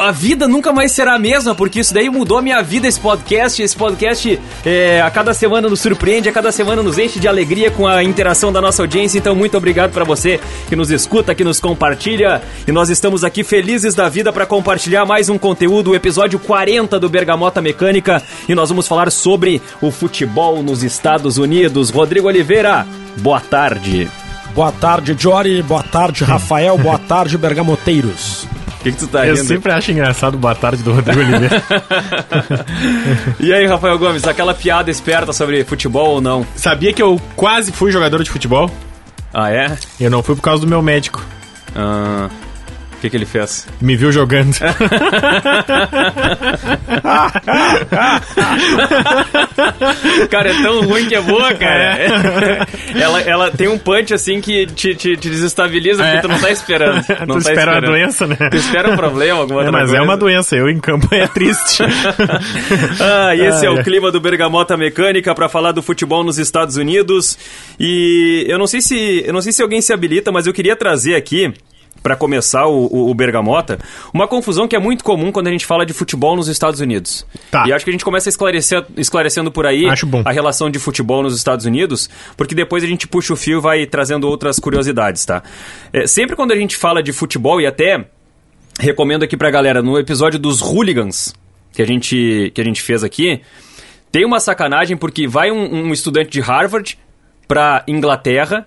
a 0.00 0.10
vida 0.10 0.46
nunca 0.46 0.72
mais 0.72 0.92
será 0.92 1.14
a 1.14 1.18
mesma, 1.18 1.54
porque 1.54 1.80
isso 1.80 1.94
daí 1.94 2.08
mudou 2.08 2.38
a 2.38 2.42
minha 2.42 2.62
vida, 2.62 2.86
esse 2.86 3.00
podcast. 3.00 3.62
Esse 3.62 3.76
podcast 3.76 4.38
é, 4.64 5.00
a 5.00 5.10
cada 5.10 5.32
semana 5.32 5.68
nos 5.68 5.80
surpreende, 5.80 6.28
a 6.28 6.32
cada 6.32 6.52
semana 6.52 6.82
nos 6.82 6.98
enche 6.98 7.18
de 7.18 7.28
alegria 7.28 7.70
com 7.70 7.86
a 7.86 8.02
interação 8.02 8.52
da 8.52 8.60
nossa 8.60 8.82
audiência. 8.82 9.18
Então, 9.18 9.34
muito 9.34 9.56
obrigado 9.56 9.92
pra 9.92 10.04
você 10.04 10.40
que 10.68 10.76
nos 10.76 10.90
escuta, 10.90 11.34
que 11.34 11.44
nos 11.44 11.60
compartilha. 11.60 12.42
E 12.66 12.72
nós 12.72 12.90
estamos 12.90 13.24
aqui 13.24 13.42
felizes 13.44 13.94
da 13.94 14.08
vida 14.08 14.32
pra 14.32 14.46
compartilhar 14.46 15.04
mais 15.04 15.28
um 15.28 15.38
conteúdo, 15.38 15.90
o 15.90 15.94
episódio 15.94 16.38
40 16.38 16.98
do 16.98 17.08
Bergamota 17.08 17.60
Mecânica. 17.60 18.22
E 18.48 18.54
nós 18.54 18.68
vamos 18.68 18.86
falar 18.86 19.10
sobre 19.10 19.62
o 19.80 19.90
futebol 19.90 20.62
nos 20.62 20.82
Estados 20.82 21.38
Unidos. 21.38 21.90
Rodrigo 21.90 22.28
Oliveira, 22.28 22.86
boa 23.18 23.40
tarde. 23.40 24.08
Boa 24.54 24.72
tarde, 24.72 25.14
Jory. 25.16 25.62
Boa 25.62 25.82
tarde, 25.82 26.24
Rafael. 26.24 26.76
Boa 26.76 26.98
tarde, 27.06 27.38
Bergamoteiros. 27.38 28.57
O 28.78 28.82
que, 28.82 28.92
que 28.92 28.98
tu 28.98 29.06
tá 29.08 29.26
Eu 29.26 29.34
rindo? 29.34 29.46
sempre 29.46 29.72
acho 29.72 29.90
engraçado 29.90 30.38
Boa 30.38 30.54
Tarde 30.54 30.82
do 30.82 30.92
Rodrigo 30.92 31.20
Oliveira. 31.20 31.62
E 33.40 33.52
aí, 33.52 33.66
Rafael 33.66 33.98
Gomes, 33.98 34.26
aquela 34.26 34.54
piada 34.54 34.90
esperta 34.90 35.32
sobre 35.32 35.64
futebol 35.64 36.14
ou 36.14 36.20
não? 36.20 36.46
Sabia 36.54 36.92
que 36.92 37.02
eu 37.02 37.20
quase 37.34 37.72
fui 37.72 37.90
jogador 37.90 38.22
de 38.22 38.30
futebol? 38.30 38.70
Ah, 39.34 39.50
é? 39.50 39.76
Eu 40.00 40.10
não 40.10 40.22
fui 40.22 40.34
por 40.36 40.42
causa 40.42 40.60
do 40.62 40.68
meu 40.68 40.80
médico. 40.82 41.22
Ah, 41.74 42.28
o 42.98 43.00
que, 43.00 43.10
que 43.10 43.16
ele 43.16 43.26
fez? 43.26 43.66
Me 43.80 43.96
viu 43.96 44.10
jogando. 44.12 44.54
Cara, 50.30 50.50
é 50.50 50.62
tão 50.62 50.82
ruim 50.82 51.06
que 51.06 51.14
é 51.14 51.20
boa, 51.20 51.52
cara. 51.54 51.98
ela, 52.94 53.20
ela 53.22 53.50
tem 53.50 53.68
um 53.68 53.78
punch 53.78 54.12
assim 54.14 54.40
que 54.40 54.66
te, 54.66 54.94
te, 54.94 55.16
te 55.16 55.28
desestabiliza 55.30 56.02
porque 56.02 56.18
É. 56.18 56.20
tu 56.20 56.28
não 56.28 56.38
tá 56.38 56.50
esperando. 56.50 56.98
Não 57.28 57.38
tu 57.38 57.44
tá 57.44 57.50
espera 57.50 57.72
uma 57.72 57.78
esperando. 57.78 57.86
doença, 57.86 58.26
né? 58.26 58.36
Tu 58.50 58.56
espera 58.56 58.90
um 58.90 58.96
problema, 58.96 59.40
alguma 59.40 59.62
É, 59.64 59.70
mas 59.70 59.82
coisa. 59.84 59.96
é 59.98 60.00
uma 60.00 60.16
doença. 60.16 60.56
Eu 60.56 60.68
em 60.68 60.78
campo 60.78 61.08
é 61.14 61.26
triste. 61.26 61.82
Ah, 63.00 63.34
e 63.34 63.40
esse 63.40 63.64
é 63.64 63.68
Ah, 63.68 63.72
o 63.72 63.80
é. 63.80 63.82
clima 63.82 64.10
do 64.10 64.20
Bergamota 64.20 64.76
Mecânica 64.76 65.34
pra 65.34 65.48
falar 65.48 65.72
do 65.72 65.82
futebol 65.82 66.22
nos 66.24 66.38
Estados 66.38 66.76
Unidos. 66.76 67.38
E 67.78 68.44
eu 68.48 68.58
não 68.58 68.66
sei 68.66 68.80
se 68.80 69.22
eu 69.26 69.32
não 69.32 69.40
sei 69.40 69.52
se 69.52 69.62
alguém 69.62 69.80
se 69.80 69.92
habilita, 69.92 70.30
mas 70.32 70.46
eu 70.46 70.52
queria 70.52 70.76
trazer 70.76 71.14
aqui 71.14 71.52
pra 72.02 72.14
começar 72.16 72.66
o, 72.66 72.86
o- 72.86 73.10
o 73.10 73.14
Bergamota, 73.14 73.78
uma 74.14 74.26
confusão 74.28 74.68
que 74.68 74.76
é 74.76 74.78
muito 74.78 75.02
comum 75.04 75.32
quando 75.32 75.48
a 75.48 75.50
gente 75.50 75.66
fala 75.66 75.84
de 75.84 75.92
futebol 75.92 76.36
nos 76.36 76.48
Estados 76.48 76.80
Unidos. 76.80 77.26
Tá. 77.50 77.64
E 77.66 77.72
acho 77.72 77.84
que 77.84 77.90
a 77.90 77.92
gente 77.92 78.04
começa 78.04 78.28
esclarecer, 78.28 78.84
esclarecendo 78.96 79.50
por 79.50 79.66
aí 79.66 79.86
a 80.24 80.32
relação 80.32 80.70
de 80.70 80.78
futebol 80.78 81.22
nos 81.22 81.36
Estados 81.36 81.66
Unidos, 81.66 82.08
porque 82.36 82.54
depois 82.54 82.84
a 82.84 82.86
gente 82.86 83.06
puxa 83.08 83.32
o 83.32 83.36
fio 83.36 83.58
e 83.58 83.60
vai 83.60 83.86
trazendo 83.86 84.28
outras 84.28 84.58
curiosidades, 84.58 85.24
tá? 85.24 85.42
É, 85.92 86.06
sempre 86.06 86.36
quando 86.36 86.52
a 86.52 86.56
gente 86.56 86.76
fala 86.76 87.02
de 87.02 87.12
futebol, 87.12 87.60
e 87.60 87.66
até 87.66 88.06
recomendo 88.78 89.22
aqui 89.24 89.36
pra 89.36 89.50
galera, 89.50 89.82
no 89.82 89.98
episódio 89.98 90.38
dos 90.38 90.60
hooligans 90.60 91.34
que 91.72 91.82
a 91.82 91.86
gente, 91.86 92.52
que 92.54 92.60
a 92.60 92.64
gente 92.64 92.80
fez 92.82 93.02
aqui, 93.04 93.40
tem 94.10 94.24
uma 94.24 94.40
sacanagem 94.40 94.96
porque 94.96 95.26
vai 95.26 95.50
um, 95.50 95.86
um 95.88 95.92
estudante 95.92 96.30
de 96.30 96.40
Harvard 96.40 96.96
pra 97.46 97.82
Inglaterra 97.88 98.66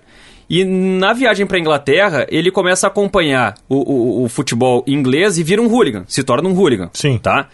e 0.53 0.65
na 0.65 1.13
viagem 1.13 1.45
pra 1.47 1.57
Inglaterra 1.57 2.27
ele 2.29 2.51
começa 2.51 2.85
a 2.85 2.89
acompanhar 2.89 3.55
o, 3.69 3.75
o- 3.77 4.23
o 4.25 4.27
futebol 4.29 4.83
inglês 4.85 5.37
e 5.37 5.43
vira 5.43 5.61
um 5.61 5.67
hooligan, 5.71 6.03
se 6.07 6.23
torna 6.23 6.49
um 6.49 6.53
hooligan. 6.53 6.89
Sim. 6.93 7.17
Tá? 7.17 7.47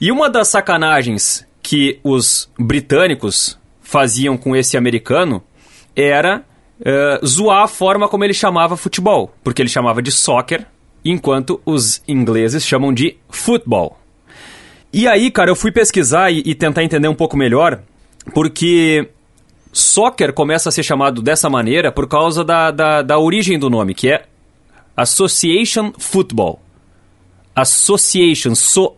E 0.00 0.12
uma 0.12 0.30
das 0.30 0.46
sacanagens 0.48 1.44
que 1.60 1.98
os 2.04 2.48
britânicos 2.58 3.58
faziam 3.80 4.36
com 4.36 4.54
esse 4.54 4.76
americano 4.76 5.42
era 5.96 6.44
eh, 6.84 7.20
zoar 7.26 7.62
a 7.64 7.68
forma 7.68 8.08
como 8.08 8.24
ele 8.24 8.34
chamava 8.34 8.76
futebol, 8.76 9.34
porque 9.44 9.60
ele 9.62 9.68
chamava 9.68 10.00
de 10.00 10.10
soccer, 10.12 10.64
enquanto 11.04 11.60
os 11.66 12.02
ingleses 12.06 12.64
chamam 12.64 12.92
de 12.92 13.16
futebol. 13.28 13.98
E 14.92 15.08
aí, 15.08 15.30
cara, 15.30 15.50
eu 15.50 15.56
fui 15.56 15.72
pesquisar 15.72 16.30
e, 16.30 16.42
e 16.46 16.54
tentar 16.54 16.84
entender 16.84 17.08
um 17.08 17.14
pouco 17.14 17.36
melhor, 17.36 17.80
porque 18.34 19.08
soccer 19.72 20.32
começa 20.32 20.68
a 20.68 20.72
ser 20.72 20.82
chamado 20.82 21.22
dessa 21.22 21.48
maneira 21.48 21.90
por 21.90 22.06
causa 22.06 22.44
da, 22.44 22.70
da, 22.70 23.02
da 23.02 23.18
origem 23.18 23.58
do 23.58 23.70
nome, 23.70 23.94
que 23.94 24.10
é 24.10 24.26
Association 24.96 25.92
Football. 25.98 26.60
Association, 27.56 28.54
so, 28.54 28.94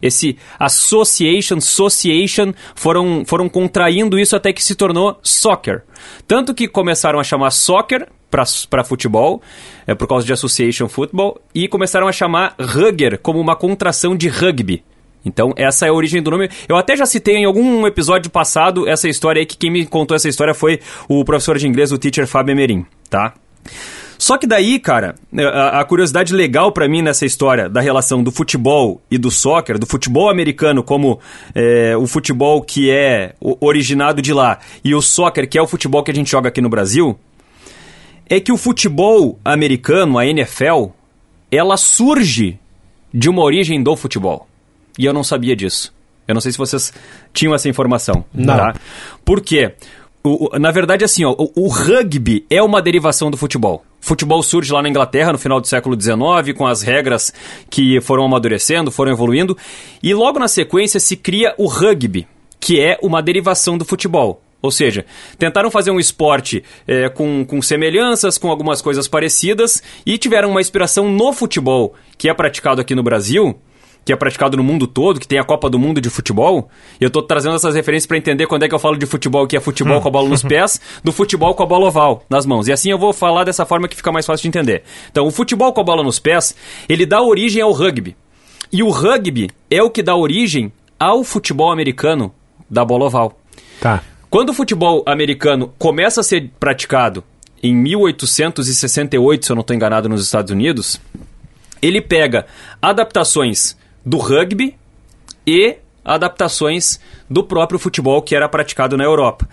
esse 0.00 0.36
association, 0.58 1.56
association, 1.56 2.52
foram, 2.74 3.24
foram 3.24 3.48
contraindo 3.48 4.18
isso 4.18 4.36
até 4.36 4.52
que 4.52 4.62
se 4.62 4.74
tornou 4.74 5.18
soccer. 5.22 5.82
Tanto 6.26 6.54
que 6.54 6.68
começaram 6.68 7.18
a 7.18 7.24
chamar 7.24 7.50
soccer 7.50 8.08
para 8.30 8.84
futebol, 8.84 9.40
é, 9.86 9.94
por 9.94 10.06
causa 10.06 10.26
de 10.26 10.32
association 10.32 10.88
football, 10.88 11.40
e 11.54 11.68
começaram 11.68 12.08
a 12.08 12.12
chamar 12.12 12.54
rugger 12.60 13.18
como 13.18 13.40
uma 13.40 13.56
contração 13.56 14.16
de 14.16 14.28
rugby. 14.28 14.84
Então, 15.26 15.52
essa 15.56 15.86
é 15.86 15.88
a 15.88 15.92
origem 15.92 16.22
do 16.22 16.30
nome. 16.30 16.48
Eu 16.68 16.76
até 16.76 16.96
já 16.96 17.04
citei 17.04 17.34
em 17.34 17.44
algum 17.44 17.84
episódio 17.84 18.30
passado 18.30 18.88
essa 18.88 19.08
história 19.08 19.40
aí, 19.40 19.46
que 19.46 19.56
quem 19.56 19.72
me 19.72 19.84
contou 19.84 20.14
essa 20.14 20.28
história 20.28 20.54
foi 20.54 20.78
o 21.08 21.24
professor 21.24 21.58
de 21.58 21.66
inglês, 21.66 21.90
o 21.90 21.98
teacher 21.98 22.28
Fábio 22.28 22.52
Emerim, 22.52 22.86
tá? 23.10 23.34
Só 24.16 24.38
que 24.38 24.46
daí, 24.46 24.78
cara, 24.78 25.16
a, 25.36 25.80
a 25.80 25.84
curiosidade 25.84 26.32
legal 26.32 26.70
para 26.70 26.88
mim 26.88 27.02
nessa 27.02 27.26
história 27.26 27.68
da 27.68 27.80
relação 27.80 28.22
do 28.22 28.30
futebol 28.30 29.02
e 29.10 29.18
do 29.18 29.30
soccer, 29.30 29.78
do 29.78 29.84
futebol 29.84 30.30
americano 30.30 30.82
como 30.82 31.18
é, 31.54 31.96
o 31.96 32.06
futebol 32.06 32.62
que 32.62 32.88
é 32.90 33.34
originado 33.60 34.22
de 34.22 34.32
lá 34.32 34.60
e 34.82 34.94
o 34.94 35.02
soccer 35.02 35.46
que 35.48 35.58
é 35.58 35.62
o 35.62 35.66
futebol 35.66 36.02
que 36.02 36.12
a 36.12 36.14
gente 36.14 36.30
joga 36.30 36.48
aqui 36.48 36.62
no 36.62 36.70
Brasil, 36.70 37.18
é 38.28 38.40
que 38.40 38.52
o 38.52 38.56
futebol 38.56 39.38
americano, 39.44 40.18
a 40.18 40.24
NFL, 40.24 40.86
ela 41.50 41.76
surge 41.76 42.58
de 43.12 43.28
uma 43.28 43.42
origem 43.42 43.82
do 43.82 43.94
futebol. 43.96 44.46
E 44.98 45.04
eu 45.04 45.12
não 45.12 45.24
sabia 45.24 45.54
disso. 45.54 45.94
Eu 46.26 46.34
não 46.34 46.40
sei 46.40 46.52
se 46.52 46.58
vocês 46.58 46.92
tinham 47.32 47.54
essa 47.54 47.68
informação. 47.68 48.24
Não. 48.34 48.56
Tá? 48.56 48.74
Por 49.24 49.40
quê? 49.40 49.72
O, 50.24 50.56
o, 50.56 50.58
na 50.58 50.72
verdade, 50.72 51.04
assim, 51.04 51.24
ó, 51.24 51.30
o, 51.30 51.52
o, 51.54 51.68
rugby 51.68 52.44
é 52.50 52.60
uma 52.60 52.82
derivação 52.82 53.30
do 53.30 53.36
futebol. 53.36 53.84
O 54.02 54.06
futebol 54.06 54.42
surge 54.42 54.72
lá 54.72 54.82
na 54.82 54.88
Inglaterra 54.88 55.32
no 55.32 55.38
final 55.38 55.60
do 55.60 55.68
século 55.68 56.00
XIX, 56.00 56.56
com 56.56 56.66
as 56.66 56.82
regras 56.82 57.32
que 57.70 58.00
foram 58.00 58.24
amadurecendo, 58.24 58.90
foram 58.90 59.12
evoluindo, 59.12 59.56
e 60.02 60.12
logo 60.12 60.40
na 60.40 60.48
sequência 60.48 60.98
se 60.98 61.16
cria 61.16 61.54
o 61.56 61.68
rugby, 61.68 62.26
que 62.58 62.80
é 62.80 62.98
uma 63.02 63.22
derivação 63.22 63.78
do 63.78 63.84
futebol. 63.84 64.42
Ou 64.60 64.72
seja, 64.72 65.04
tentaram 65.38 65.70
fazer 65.70 65.92
um 65.92 66.00
esporte 66.00 66.64
é, 66.88 67.08
com, 67.08 67.44
com 67.44 67.62
semelhanças, 67.62 68.36
com 68.36 68.50
algumas 68.50 68.82
coisas 68.82 69.06
parecidas, 69.06 69.80
e 70.04 70.18
tiveram 70.18 70.50
uma 70.50 70.60
inspiração 70.60 71.08
no 71.08 71.32
futebol, 71.32 71.94
que 72.18 72.28
é 72.28 72.34
praticado 72.34 72.80
aqui 72.80 72.96
no 72.96 73.02
Brasil, 73.02 73.56
que 74.06 74.12
é 74.12 74.16
praticado 74.16 74.56
no 74.56 74.62
mundo 74.62 74.86
todo, 74.86 75.18
que 75.18 75.26
tem 75.26 75.36
a 75.36 75.42
Copa 75.42 75.68
do 75.68 75.80
Mundo 75.80 76.00
de 76.00 76.08
futebol. 76.08 76.70
E 77.00 77.02
eu 77.02 77.10
tô 77.10 77.20
trazendo 77.20 77.56
essas 77.56 77.74
referências 77.74 78.06
para 78.06 78.16
entender 78.16 78.46
quando 78.46 78.62
é 78.62 78.68
que 78.68 78.74
eu 78.74 78.78
falo 78.78 78.96
de 78.96 79.04
futebol 79.04 79.48
que 79.48 79.56
é 79.56 79.60
futebol 79.60 80.00
com 80.00 80.06
a 80.06 80.10
bola 80.12 80.28
nos 80.28 80.44
pés, 80.46 80.80
do 81.02 81.12
futebol 81.12 81.52
com 81.56 81.64
a 81.64 81.66
bola 81.66 81.86
oval 81.86 82.22
nas 82.30 82.46
mãos. 82.46 82.68
E 82.68 82.72
assim 82.72 82.88
eu 82.88 82.98
vou 82.98 83.12
falar 83.12 83.42
dessa 83.42 83.66
forma 83.66 83.88
que 83.88 83.96
fica 83.96 84.12
mais 84.12 84.24
fácil 84.24 84.42
de 84.42 84.48
entender. 84.48 84.84
Então, 85.10 85.26
o 85.26 85.32
futebol 85.32 85.72
com 85.72 85.80
a 85.80 85.84
bola 85.84 86.04
nos 86.04 86.20
pés, 86.20 86.54
ele 86.88 87.04
dá 87.04 87.20
origem 87.20 87.60
ao 87.60 87.72
rugby. 87.72 88.16
E 88.72 88.80
o 88.80 88.90
rugby 88.90 89.50
é 89.68 89.82
o 89.82 89.90
que 89.90 90.04
dá 90.04 90.14
origem 90.14 90.72
ao 91.00 91.24
futebol 91.24 91.72
americano 91.72 92.32
da 92.70 92.84
bola 92.84 93.06
oval. 93.06 93.36
Tá. 93.80 94.04
Quando 94.30 94.50
o 94.50 94.54
futebol 94.54 95.02
americano 95.04 95.74
começa 95.76 96.20
a 96.20 96.24
ser 96.24 96.48
praticado 96.60 97.24
em 97.60 97.74
1868, 97.74 99.46
se 99.46 99.50
eu 99.50 99.56
não 99.56 99.62
estou 99.62 99.74
enganado, 99.74 100.08
nos 100.08 100.22
Estados 100.22 100.52
Unidos, 100.52 101.00
ele 101.82 102.00
pega 102.00 102.46
adaptações 102.80 103.76
do 104.06 104.18
rugby 104.18 104.76
e 105.44 105.78
adaptações 106.04 107.00
do 107.28 107.42
próprio 107.42 107.80
futebol 107.80 108.22
que 108.22 108.36
era 108.36 108.48
praticado 108.48 108.96
na 108.96 109.02
Europa. 109.02 109.48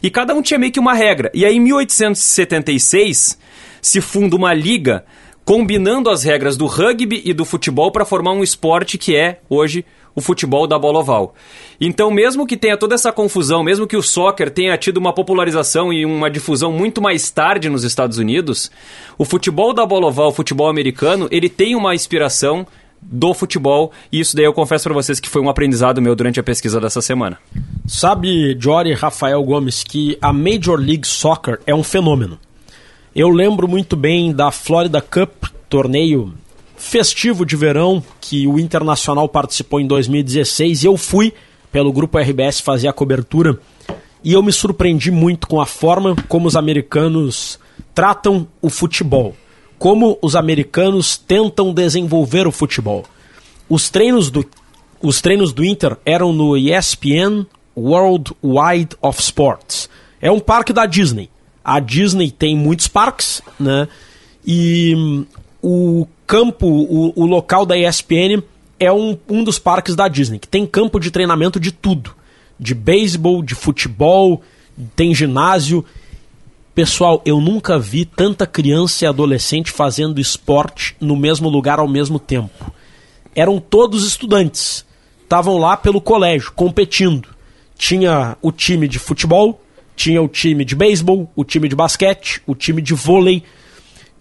E 0.00 0.08
cada 0.08 0.32
um 0.32 0.40
tinha 0.40 0.58
meio 0.58 0.70
que 0.70 0.78
uma 0.78 0.94
regra. 0.94 1.28
E 1.34 1.44
aí, 1.44 1.56
em 1.56 1.60
1876, 1.60 3.36
se 3.82 4.00
funda 4.00 4.36
uma 4.36 4.54
liga 4.54 5.04
combinando 5.44 6.10
as 6.10 6.22
regras 6.22 6.56
do 6.56 6.66
rugby 6.66 7.22
e 7.24 7.32
do 7.32 7.44
futebol 7.44 7.90
para 7.90 8.04
formar 8.04 8.32
um 8.32 8.42
esporte 8.42 8.96
que 8.96 9.16
é, 9.16 9.40
hoje, 9.48 9.84
o 10.14 10.20
futebol 10.20 10.66
da 10.66 10.78
bola 10.78 10.98
oval. 10.98 11.34
Então, 11.80 12.10
mesmo 12.10 12.46
que 12.46 12.56
tenha 12.56 12.76
toda 12.76 12.94
essa 12.94 13.10
confusão, 13.10 13.64
mesmo 13.64 13.86
que 13.86 13.96
o 13.96 14.02
soccer 14.02 14.50
tenha 14.50 14.76
tido 14.76 14.98
uma 14.98 15.12
popularização 15.12 15.92
e 15.92 16.04
uma 16.04 16.30
difusão 16.30 16.70
muito 16.70 17.00
mais 17.00 17.30
tarde 17.30 17.70
nos 17.70 17.82
Estados 17.82 18.18
Unidos, 18.18 18.70
o 19.16 19.24
futebol 19.24 19.72
da 19.72 19.86
bola 19.86 20.06
oval, 20.06 20.28
o 20.28 20.34
futebol 20.34 20.68
americano, 20.68 21.28
ele 21.30 21.48
tem 21.48 21.74
uma 21.74 21.94
inspiração 21.94 22.66
do 23.00 23.32
futebol, 23.32 23.92
e 24.10 24.20
isso 24.20 24.36
daí 24.36 24.44
eu 24.44 24.52
confesso 24.52 24.84
para 24.84 24.94
vocês 24.94 25.20
que 25.20 25.28
foi 25.28 25.40
um 25.40 25.48
aprendizado 25.48 26.02
meu 26.02 26.14
durante 26.14 26.40
a 26.40 26.42
pesquisa 26.42 26.80
dessa 26.80 27.00
semana. 27.00 27.38
Sabe, 27.86 28.56
Jory 28.60 28.92
Rafael 28.92 29.42
Gomes, 29.42 29.82
que 29.82 30.18
a 30.20 30.32
Major 30.32 30.78
League 30.78 31.06
Soccer 31.06 31.60
é 31.66 31.74
um 31.74 31.82
fenômeno. 31.82 32.38
Eu 33.14 33.28
lembro 33.28 33.66
muito 33.66 33.96
bem 33.96 34.32
da 34.32 34.50
Florida 34.50 35.00
Cup, 35.00 35.44
torneio 35.68 36.34
festivo 36.76 37.44
de 37.44 37.56
verão 37.56 38.02
que 38.20 38.46
o 38.46 38.58
Internacional 38.58 39.28
participou 39.28 39.80
em 39.80 39.86
2016 39.86 40.84
e 40.84 40.86
eu 40.86 40.96
fui 40.96 41.34
pelo 41.72 41.92
grupo 41.92 42.18
RBS 42.18 42.60
fazer 42.60 42.88
a 42.88 42.92
cobertura 42.92 43.58
e 44.22 44.32
eu 44.32 44.42
me 44.42 44.52
surpreendi 44.52 45.10
muito 45.10 45.48
com 45.48 45.60
a 45.60 45.66
forma 45.66 46.14
como 46.28 46.46
os 46.46 46.56
americanos 46.56 47.58
tratam 47.94 48.46
o 48.62 48.70
futebol 48.70 49.34
como 49.78 50.18
os 50.20 50.34
americanos 50.34 51.16
tentam 51.16 51.72
desenvolver 51.72 52.46
o 52.46 52.52
futebol. 52.52 53.04
Os 53.68 53.88
treinos 53.90 54.30
do, 54.30 54.44
os 55.00 55.20
treinos 55.20 55.52
do 55.52 55.64
Inter 55.64 55.96
eram 56.04 56.32
no 56.32 56.56
ESPN 56.56 57.46
World 57.76 58.32
Wide 58.42 58.96
of 59.00 59.20
Sports. 59.20 59.88
É 60.20 60.30
um 60.30 60.40
parque 60.40 60.72
da 60.72 60.84
Disney. 60.84 61.30
A 61.64 61.78
Disney 61.80 62.30
tem 62.30 62.56
muitos 62.56 62.88
parques, 62.88 63.40
né? 63.58 63.86
E 64.44 64.94
hum, 64.96 65.26
o 65.62 66.06
campo, 66.26 66.66
o, 66.66 67.12
o 67.14 67.26
local 67.26 67.64
da 67.64 67.76
ESPN 67.76 68.42
é 68.80 68.92
um, 68.92 69.16
um 69.28 69.44
dos 69.44 69.58
parques 69.58 69.94
da 69.94 70.08
Disney, 70.08 70.38
que 70.38 70.48
tem 70.48 70.66
campo 70.66 70.98
de 70.98 71.10
treinamento 71.10 71.60
de 71.60 71.70
tudo. 71.70 72.14
De 72.58 72.74
beisebol, 72.74 73.42
de 73.42 73.54
futebol, 73.54 74.42
tem 74.96 75.14
ginásio. 75.14 75.84
Pessoal, 76.78 77.20
eu 77.24 77.40
nunca 77.40 77.76
vi 77.76 78.04
tanta 78.04 78.46
criança 78.46 79.04
e 79.04 79.08
adolescente 79.08 79.68
fazendo 79.68 80.20
esporte 80.20 80.94
no 81.00 81.16
mesmo 81.16 81.48
lugar 81.48 81.80
ao 81.80 81.88
mesmo 81.88 82.20
tempo. 82.20 82.72
Eram 83.34 83.58
todos 83.58 84.06
estudantes. 84.06 84.86
Estavam 85.24 85.58
lá 85.58 85.76
pelo 85.76 86.00
colégio, 86.00 86.52
competindo. 86.52 87.30
Tinha 87.76 88.36
o 88.40 88.52
time 88.52 88.86
de 88.86 88.96
futebol, 89.00 89.60
tinha 89.96 90.22
o 90.22 90.28
time 90.28 90.64
de 90.64 90.76
beisebol, 90.76 91.28
o 91.34 91.42
time 91.42 91.68
de 91.68 91.74
basquete, 91.74 92.40
o 92.46 92.54
time 92.54 92.80
de 92.80 92.94
vôlei, 92.94 93.42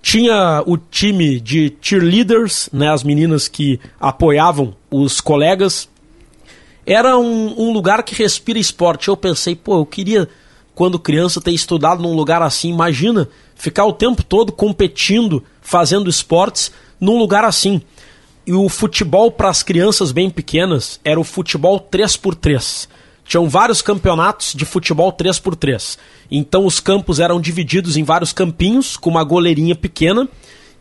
tinha 0.02 0.64
o 0.66 0.78
time 0.78 1.40
de 1.40 1.78
cheerleaders, 1.80 2.72
né, 2.74 2.92
as 2.92 3.04
meninas 3.04 3.48
que 3.48 3.80
apoiavam 4.00 4.76
os 4.90 5.22
colegas. 5.22 5.88
Era 6.88 7.20
um, 7.20 7.54
um 7.56 7.72
lugar 7.72 8.02
que 8.02 8.16
respira 8.16 8.58
esporte. 8.58 9.10
Eu 9.10 9.16
pensei, 9.16 9.56
pô, 9.56 9.78
eu 9.78 9.86
queria 9.86 10.28
quando 10.78 11.00
criança, 11.00 11.42
ter 11.42 11.54
estudado 11.54 12.04
num 12.04 12.14
lugar 12.14 12.44
assim. 12.44 12.70
Imagina 12.70 13.28
ficar 13.56 13.86
o 13.86 13.92
tempo 13.92 14.22
todo 14.22 14.52
competindo, 14.52 15.44
fazendo 15.60 16.08
esportes 16.08 16.72
num 17.02 17.18
lugar 17.18 17.44
assim. 17.44 17.82
E 18.46 18.54
o 18.54 18.70
futebol 18.70 19.32
para 19.32 19.50
as 19.50 19.64
crianças 19.64 20.12
bem 20.12 20.30
pequenas 20.30 21.00
era 21.04 21.20
o 21.20 21.24
futebol 21.24 21.80
3x3. 21.80 22.88
Tinham 23.26 23.50
vários 23.50 23.82
campeonatos 23.82 24.54
de 24.54 24.66
futebol 24.66 25.12
3x3. 25.12 25.98
Então 26.30 26.64
os 26.64 26.80
campos 26.80 27.20
eram 27.20 27.42
divididos 27.42 27.98
em 27.98 28.04
vários 28.04 28.32
campinhos, 28.32 28.96
com 28.96 29.10
uma 29.10 29.24
goleirinha 29.24 29.76
pequena 29.76 30.30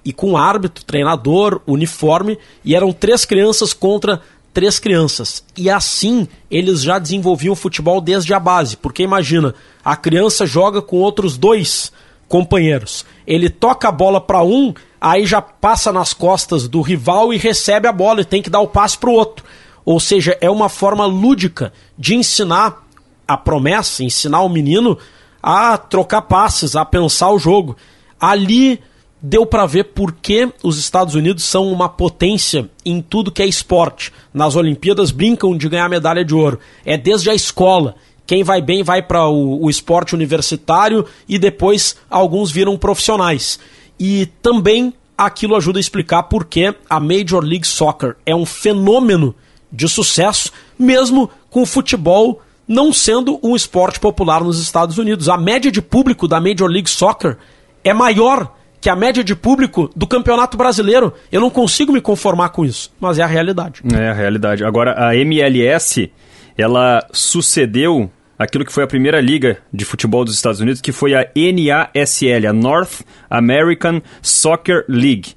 e 0.05 0.13
com 0.13 0.37
árbitro, 0.37 0.85
treinador, 0.85 1.63
uniforme, 1.67 2.39
e 2.63 2.75
eram 2.75 2.93
três 2.93 3.25
crianças 3.25 3.73
contra 3.73 4.21
três 4.57 4.79
crianças. 4.79 5.45
E 5.55 5.69
assim 5.69 6.29
eles 6.51 6.83
já 6.83 6.99
desenvolviam 6.99 7.53
o 7.53 7.57
futebol 7.57 7.99
desde 7.99 8.33
a 8.33 8.41
base. 8.41 8.75
Porque 8.77 9.03
imagina, 9.03 9.55
a 9.87 9.95
criança 9.95 10.45
joga 10.45 10.83
com 10.83 10.97
outros 10.97 11.39
dois 11.39 11.93
companheiros. 12.27 13.07
Ele 13.25 13.49
toca 13.49 13.87
a 13.87 13.93
bola 13.93 14.21
para 14.21 14.43
um, 14.43 14.75
aí 15.01 15.25
já 15.25 15.41
passa 15.41 15.93
nas 15.93 16.13
costas 16.13 16.67
do 16.67 16.81
rival 16.81 17.33
e 17.33 17.37
recebe 17.37 17.87
a 17.87 17.93
bola 17.93 18.21
e 18.21 18.25
tem 18.25 18.43
que 18.43 18.51
dar 18.51 18.59
o 18.59 18.67
passe 18.67 18.99
para 18.99 19.11
o 19.11 19.13
outro. 19.13 19.45
Ou 19.85 20.01
seja, 20.01 20.37
é 20.41 20.51
uma 20.51 20.69
forma 20.69 21.07
lúdica 21.07 21.73
de 21.97 22.17
ensinar 22.17 22.85
a 23.29 23.37
promessa, 23.37 24.03
ensinar 24.03 24.41
o 24.41 24.49
menino 24.49 24.99
a 25.41 25.79
trocar 25.79 26.23
passes, 26.23 26.75
a 26.75 26.85
pensar 26.85 27.31
o 27.31 27.39
jogo. 27.39 27.77
Ali 28.19 28.81
deu 29.23 29.47
para 29.47 29.67
ver 29.67 29.85
por 29.85 30.11
que 30.11 30.53
os 30.65 30.81
Estados 30.81 31.15
Unidos 31.15 31.45
são 31.45 31.71
uma 31.71 31.89
potência 31.89 32.69
em 32.85 33.01
tudo 33.01 33.31
que 33.31 33.41
é 33.41 33.47
esporte. 33.47 34.13
Nas 34.35 34.57
Olimpíadas 34.57 35.13
brincam 35.13 35.57
de 35.57 35.69
ganhar 35.69 35.89
medalha 35.89 36.25
de 36.25 36.35
ouro. 36.35 36.59
É 36.85 36.99
desde 36.99 37.31
a 37.31 37.35
escola 37.37 37.95
quem 38.27 38.43
vai 38.43 38.61
bem 38.61 38.83
vai 38.83 39.03
para 39.03 39.27
o, 39.27 39.65
o 39.65 39.71
esporte 39.71 40.15
universitário 40.15 41.07
e 41.29 41.39
depois 41.39 41.97
alguns 42.11 42.51
viram 42.51 42.77
profissionais. 42.77 43.59
E 43.99 44.27
também 44.43 44.93
aquilo 45.17 45.57
ajuda 45.57 45.79
a 45.79 45.81
explicar 45.81 46.25
por 46.25 46.45
que 46.45 46.75
a 46.91 47.01
Major 47.01 47.43
League 47.43 47.67
Soccer 47.67 48.17
é 48.27 48.35
um 48.35 48.45
fenômeno 48.45 49.35
de 49.73 49.89
sucesso, 49.89 50.53
mesmo 50.79 51.31
com 51.51 51.63
o 51.63 51.67
futebol 51.67 52.43
não 52.69 52.93
sendo 52.93 53.39
um 53.43 53.55
esporte 53.55 54.01
popular 54.01 54.43
nos 54.43 54.61
Estados 54.61 54.99
Unidos. 54.99 55.29
A 55.29 55.39
média 55.39 55.71
de 55.71 55.81
público 55.81 56.27
da 56.27 56.41
Major 56.41 56.69
League 56.69 56.91
Soccer 56.91 57.37
é 57.85 57.95
maior 57.95 58.53
que 58.81 58.91
a 58.91 58.97
média 58.97 59.23
de 59.23 59.35
público 59.35 59.91
do 59.95 60.07
Campeonato 60.07 60.57
Brasileiro. 60.57 61.13
Eu 61.31 61.41
não 61.41 61.51
consigo 61.51 61.93
me 61.93 62.01
conformar 62.01 62.51
com 62.51 62.65
isso, 62.65 62.93
mas 63.01 63.19
é 63.19 63.23
a 63.23 63.27
realidade. 63.27 63.83
É 63.95 64.09
a 64.09 64.13
realidade. 64.13 64.65
Agora, 64.65 65.09
a 65.09 65.17
MLS, 65.17 66.11
ela 66.59 67.07
sucedeu 67.13 68.11
aquilo 68.39 68.65
que 68.65 68.73
foi 68.73 68.85
a 68.85 68.87
primeira 68.87 69.21
liga 69.21 69.59
de 69.73 69.85
futebol 69.85 70.25
dos 70.25 70.35
Estados 70.35 70.61
Unidos, 70.61 70.81
que 70.81 70.93
foi 70.93 71.15
a 71.15 71.29
NASL, 71.35 72.49
a 72.49 72.53
North 72.53 73.03
American 73.31 74.03
Soccer 74.23 74.85
League. 74.89 75.35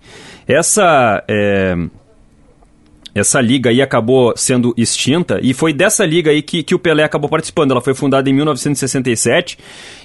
Essa 0.47 1.23
é, 1.27 1.75
essa 3.13 3.41
liga 3.41 3.69
aí 3.69 3.81
acabou 3.81 4.33
sendo 4.35 4.73
extinta 4.77 5.39
e 5.41 5.53
foi 5.53 5.73
dessa 5.73 6.05
liga 6.05 6.31
aí 6.31 6.41
que, 6.41 6.63
que 6.63 6.75
o 6.75 6.79
Pelé 6.79 7.03
acabou 7.03 7.29
participando. 7.29 7.71
Ela 7.71 7.81
foi 7.81 7.93
fundada 7.93 8.29
em 8.29 8.33
1967 8.33 9.57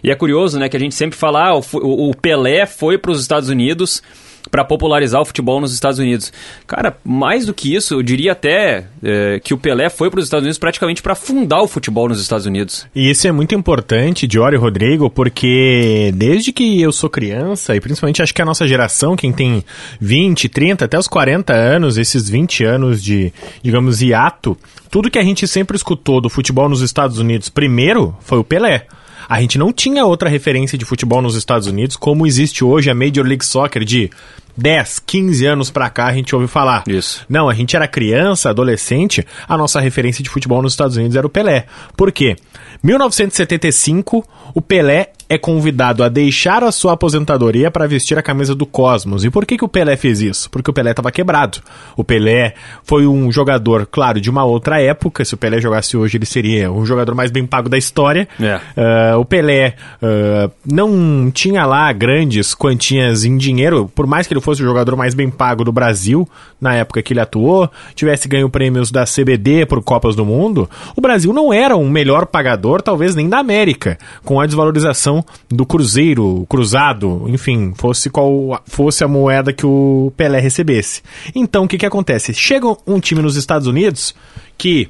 e 0.02 0.10
é 0.10 0.14
curioso, 0.14 0.58
né, 0.58 0.68
que 0.68 0.76
a 0.76 0.80
gente 0.80 0.94
sempre 0.94 1.18
fala, 1.18 1.48
ah, 1.48 1.56
o, 1.56 2.10
o 2.10 2.14
Pelé 2.14 2.66
foi 2.66 2.98
para 2.98 3.10
os 3.10 3.20
Estados 3.20 3.48
Unidos 3.48 4.02
para 4.50 4.64
popularizar 4.64 5.20
o 5.20 5.24
futebol 5.24 5.60
nos 5.60 5.72
Estados 5.72 5.98
Unidos. 5.98 6.32
Cara, 6.66 6.96
mais 7.04 7.46
do 7.46 7.54
que 7.54 7.74
isso, 7.74 7.94
eu 7.94 8.02
diria 8.02 8.32
até 8.32 8.86
é, 9.02 9.40
que 9.40 9.54
o 9.54 9.58
Pelé 9.58 9.88
foi 9.88 10.10
para 10.10 10.18
os 10.18 10.26
Estados 10.26 10.44
Unidos 10.44 10.58
praticamente 10.58 11.02
para 11.02 11.14
fundar 11.14 11.62
o 11.62 11.68
futebol 11.68 12.08
nos 12.08 12.20
Estados 12.20 12.46
Unidos. 12.46 12.86
E 12.94 13.10
isso 13.10 13.26
é 13.26 13.32
muito 13.32 13.54
importante, 13.54 14.26
Diori 14.26 14.56
e 14.56 14.58
Rodrigo, 14.58 15.08
porque 15.10 16.12
desde 16.14 16.52
que 16.52 16.80
eu 16.80 16.92
sou 16.92 17.08
criança, 17.08 17.74
e 17.74 17.80
principalmente 17.80 18.22
acho 18.22 18.34
que 18.34 18.42
a 18.42 18.44
nossa 18.44 18.66
geração, 18.66 19.16
quem 19.16 19.32
tem 19.32 19.64
20, 20.00 20.48
30, 20.48 20.84
até 20.84 20.98
os 20.98 21.08
40 21.08 21.52
anos, 21.52 21.96
esses 21.96 22.28
20 22.28 22.64
anos 22.64 23.02
de, 23.02 23.32
digamos, 23.62 24.02
hiato, 24.02 24.56
tudo 24.90 25.10
que 25.10 25.18
a 25.18 25.24
gente 25.24 25.48
sempre 25.48 25.76
escutou 25.76 26.20
do 26.20 26.28
futebol 26.28 26.68
nos 26.68 26.80
Estados 26.80 27.18
Unidos, 27.18 27.48
primeiro, 27.48 28.14
foi 28.20 28.38
o 28.38 28.44
Pelé. 28.44 28.86
A 29.28 29.40
gente 29.40 29.58
não 29.58 29.72
tinha 29.72 30.04
outra 30.04 30.28
referência 30.28 30.76
de 30.76 30.84
futebol 30.84 31.22
nos 31.22 31.34
Estados 31.34 31.66
Unidos 31.66 31.96
como 31.96 32.26
existe 32.26 32.64
hoje 32.64 32.90
a 32.90 32.94
Major 32.94 33.24
League 33.24 33.44
Soccer 33.44 33.84
de 33.84 34.10
10, 34.56 35.00
15 35.00 35.46
anos 35.46 35.70
pra 35.70 35.90
cá 35.90 36.06
a 36.06 36.12
gente 36.12 36.34
ouve 36.34 36.46
falar. 36.46 36.84
Isso. 36.86 37.24
Não, 37.28 37.48
a 37.48 37.54
gente 37.54 37.74
era 37.74 37.88
criança, 37.88 38.50
adolescente, 38.50 39.26
a 39.48 39.56
nossa 39.56 39.80
referência 39.80 40.22
de 40.22 40.30
futebol 40.30 40.62
nos 40.62 40.72
Estados 40.72 40.96
Unidos 40.96 41.16
era 41.16 41.26
o 41.26 41.30
Pelé. 41.30 41.66
Por 41.96 42.12
quê? 42.12 42.36
1975, 42.82 44.24
o 44.54 44.60
Pelé 44.60 45.12
é 45.28 45.38
convidado 45.38 46.04
a 46.04 46.08
deixar 46.08 46.62
a 46.62 46.70
sua 46.70 46.92
aposentadoria 46.92 47.70
para 47.70 47.86
vestir 47.86 48.18
a 48.18 48.22
camisa 48.22 48.54
do 48.54 48.66
Cosmos. 48.66 49.24
E 49.24 49.30
por 49.30 49.46
que, 49.46 49.56
que 49.56 49.64
o 49.64 49.68
Pelé 49.68 49.96
fez 49.96 50.20
isso? 50.20 50.50
Porque 50.50 50.70
o 50.70 50.74
Pelé 50.74 50.90
estava 50.90 51.10
quebrado. 51.10 51.58
O 51.96 52.04
Pelé 52.04 52.54
foi 52.82 53.06
um 53.06 53.32
jogador, 53.32 53.86
claro, 53.86 54.20
de 54.20 54.28
uma 54.28 54.44
outra 54.44 54.80
época. 54.80 55.24
Se 55.24 55.34
o 55.34 55.36
Pelé 55.36 55.60
jogasse 55.60 55.96
hoje, 55.96 56.18
ele 56.18 56.26
seria 56.26 56.70
um 56.70 56.84
jogador 56.84 57.14
mais 57.14 57.30
bem 57.30 57.46
pago 57.46 57.68
da 57.68 57.78
história. 57.78 58.28
É. 58.40 59.14
Uh, 59.14 59.20
o 59.20 59.24
Pelé 59.24 59.74
uh, 60.02 60.50
não 60.64 61.30
tinha 61.30 61.64
lá 61.64 61.90
grandes 61.92 62.54
quantias 62.54 63.24
em 63.24 63.36
dinheiro, 63.36 63.90
por 63.94 64.06
mais 64.06 64.26
que 64.26 64.34
ele 64.34 64.40
fosse 64.40 64.62
o 64.62 64.66
jogador 64.66 64.96
mais 64.96 65.14
bem 65.14 65.30
pago 65.30 65.64
do 65.64 65.72
Brasil 65.72 66.28
na 66.60 66.74
época 66.74 67.02
que 67.02 67.12
ele 67.12 67.20
atuou, 67.20 67.70
tivesse 67.94 68.26
ganho 68.26 68.48
prêmios 68.48 68.90
da 68.90 69.04
CBD 69.04 69.66
por 69.66 69.82
Copas 69.82 70.16
do 70.16 70.24
Mundo. 70.24 70.68
O 70.96 71.00
Brasil 71.00 71.32
não 71.32 71.52
era 71.52 71.76
um 71.76 71.90
melhor 71.90 72.26
pagador, 72.26 72.80
talvez 72.80 73.14
nem 73.14 73.28
da 73.28 73.38
América, 73.38 73.98
com 74.24 74.40
a 74.40 74.46
desvalorização 74.46 75.13
do 75.50 75.66
Cruzeiro, 75.66 76.46
Cruzado, 76.48 77.26
enfim, 77.28 77.74
fosse 77.76 78.08
qual 78.08 78.62
fosse 78.66 79.04
a 79.04 79.08
moeda 79.08 79.52
que 79.52 79.66
o 79.66 80.12
Pelé 80.16 80.40
recebesse. 80.40 81.02
Então, 81.34 81.64
o 81.64 81.68
que, 81.68 81.76
que 81.76 81.86
acontece? 81.86 82.32
Chega 82.32 82.66
um 82.86 82.98
time 82.98 83.20
nos 83.20 83.36
Estados 83.36 83.66
Unidos 83.66 84.14
que, 84.56 84.88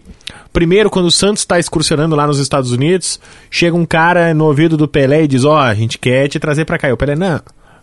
primeiro, 0.52 0.90
quando 0.90 1.06
o 1.06 1.10
Santos 1.10 1.42
está 1.42 1.58
excursionando 1.58 2.14
lá 2.14 2.26
nos 2.26 2.38
Estados 2.38 2.70
Unidos, 2.70 3.18
chega 3.50 3.76
um 3.76 3.86
cara 3.86 4.32
no 4.32 4.44
ouvido 4.44 4.76
do 4.76 4.86
Pelé 4.86 5.24
e 5.24 5.28
diz: 5.28 5.44
Ó, 5.44 5.54
oh, 5.54 5.58
a 5.58 5.74
gente 5.74 5.98
quer 5.98 6.28
te 6.28 6.38
trazer 6.38 6.64
para 6.64 6.78
cá. 6.78 6.88
E 6.88 6.92
o 6.92 6.96
Pelé, 6.96 7.16
não. 7.16 7.40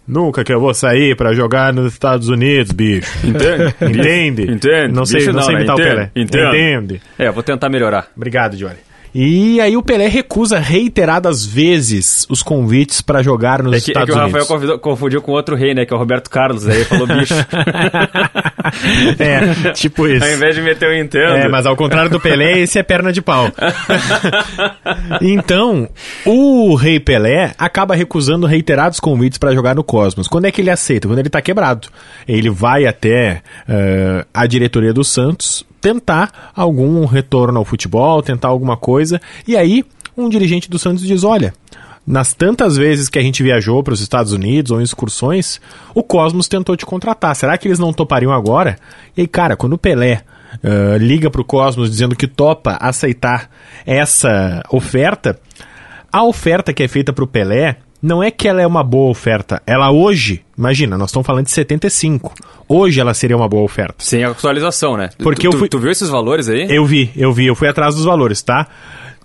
Nunca 0.07 0.43
que 0.43 0.51
eu 0.51 0.59
vou 0.59 0.73
sair 0.73 1.15
para 1.15 1.33
jogar 1.33 1.71
nos 1.71 1.93
Estados 1.93 2.27
Unidos, 2.27 2.71
bicho. 2.71 3.09
Entende? 3.25 3.75
Entende? 3.81 4.51
Entende? 4.51 4.93
Não 4.93 5.05
sei, 5.05 5.19
Bicho 5.19 5.31
não, 5.31 5.39
não, 5.39 5.45
sei 5.45 5.55
né? 5.55 5.61
imitar 5.61 5.75
o 5.75 5.77
Pelé. 5.77 6.11
Entende? 6.15 6.47
Entende? 6.47 7.01
É, 7.17 7.31
vou 7.31 7.43
tentar 7.43 7.69
melhorar. 7.69 8.07
Obrigado, 8.15 8.57
Johnny. 8.57 8.90
E 9.13 9.59
aí 9.59 9.75
o 9.75 9.83
Pelé 9.83 10.07
recusa 10.07 10.57
reiteradas 10.57 11.45
vezes 11.45 12.25
os 12.29 12.41
convites 12.41 13.01
para 13.01 13.21
jogar 13.21 13.61
nos 13.61 13.75
É 13.75 13.79
que, 13.79 13.91
é 13.91 13.93
Estados 13.93 14.13
que 14.13 14.19
o 14.19 14.23
Rafael 14.23 14.45
Unidos. 14.49 14.79
confundiu 14.81 15.21
com 15.21 15.33
outro 15.33 15.55
rei, 15.55 15.73
né? 15.73 15.85
Que 15.85 15.93
é 15.93 15.95
o 15.95 15.99
Roberto 15.99 16.29
Carlos. 16.29 16.67
Aí 16.67 16.85
falou 16.85 17.07
bicho. 17.07 17.33
é, 19.19 19.73
tipo 19.73 20.07
isso. 20.09 20.23
Ao 20.23 20.31
invés 20.31 20.55
de 20.55 20.61
meter 20.61 20.89
o 20.89 20.95
entendo. 20.95 21.35
É, 21.35 21.49
mas 21.49 21.65
ao 21.65 21.75
contrário 21.75 22.09
do 22.09 22.19
Pelé, 22.19 22.59
esse 22.59 22.79
é 22.79 22.83
perna 22.83 23.11
de 23.11 23.21
pau. 23.21 23.51
então, 25.21 25.89
o 26.25 26.75
Rei 26.75 26.99
Pelé 26.99 27.53
acaba 27.57 27.95
recusando 27.95 28.47
reiterados 28.47 28.99
convites 28.99 29.37
para 29.37 29.53
jogar 29.53 29.75
no 29.75 29.83
Cosmos. 29.83 30.27
Quando 30.27 30.45
é 30.45 30.51
que 30.51 30.61
ele 30.61 30.69
aceita? 30.69 31.07
Quando 31.07 31.19
ele 31.19 31.29
tá 31.29 31.41
quebrado. 31.41 31.89
Ele 32.27 32.49
vai 32.49 32.85
até 32.85 33.41
eh, 33.67 34.25
a 34.33 34.45
diretoria 34.45 34.93
do 34.93 35.03
Santos 35.03 35.65
tentar 35.81 36.51
algum 36.55 37.03
retorno 37.05 37.57
ao 37.57 37.65
futebol, 37.65 38.21
tentar 38.21 38.49
alguma 38.49 38.77
coisa. 38.77 39.19
E 39.47 39.57
aí, 39.57 39.83
um 40.15 40.29
dirigente 40.29 40.69
do 40.69 40.79
Santos 40.79 41.03
diz: 41.05 41.23
Olha. 41.23 41.53
Nas 42.05 42.33
tantas 42.33 42.75
vezes 42.75 43.09
que 43.09 43.19
a 43.19 43.21
gente 43.21 43.43
viajou 43.43 43.83
para 43.83 43.93
os 43.93 44.01
Estados 44.01 44.33
Unidos 44.33 44.71
ou 44.71 44.81
em 44.81 44.83
excursões, 44.83 45.61
o 45.93 46.01
Cosmos 46.01 46.47
tentou 46.47 46.75
te 46.75 46.83
contratar. 46.83 47.35
Será 47.35 47.55
que 47.59 47.67
eles 47.67 47.77
não 47.77 47.93
topariam 47.93 48.33
agora? 48.33 48.75
E 49.15 49.21
aí, 49.21 49.27
cara, 49.27 49.55
quando 49.55 49.73
o 49.73 49.77
Pelé 49.77 50.23
Uh, 50.61 50.97
liga 50.97 51.31
para 51.31 51.39
o 51.39 51.45
Cosmos 51.45 51.89
dizendo 51.89 52.13
que 52.13 52.27
topa 52.27 52.77
aceitar 52.81 53.49
essa 53.85 54.61
oferta, 54.69 55.39
a 56.11 56.25
oferta 56.25 56.73
que 56.73 56.83
é 56.83 56.89
feita 56.89 57.13
para 57.13 57.23
o 57.23 57.27
Pelé 57.27 57.77
não 58.01 58.21
é 58.23 58.31
que 58.31 58.47
ela 58.47 58.61
é 58.61 58.67
uma 58.67 58.83
boa 58.83 59.09
oferta. 59.11 59.61
Ela 59.65 59.91
hoje, 59.91 60.43
imagina, 60.57 60.97
nós 60.97 61.09
estamos 61.09 61.25
falando 61.25 61.45
de 61.45 61.51
75. 61.51 62.33
Hoje 62.67 62.99
ela 62.99 63.13
seria 63.13 63.35
uma 63.37 63.47
boa 63.47 63.63
oferta. 63.63 63.95
Sem 63.99 64.23
atualização, 64.23 64.97
né? 64.97 65.09
Porque 65.19 65.47
tu, 65.47 65.53
eu 65.55 65.59
fui- 65.59 65.69
tu 65.69 65.77
viu 65.79 65.91
esses 65.91 66.09
valores 66.09 66.49
aí? 66.49 66.67
Eu 66.69 66.85
vi, 66.85 67.11
eu 67.15 67.31
vi, 67.31 67.45
eu 67.45 67.55
fui 67.55 67.67
atrás 67.67 67.95
dos 67.95 68.05
valores, 68.05 68.41
tá? 68.41 68.67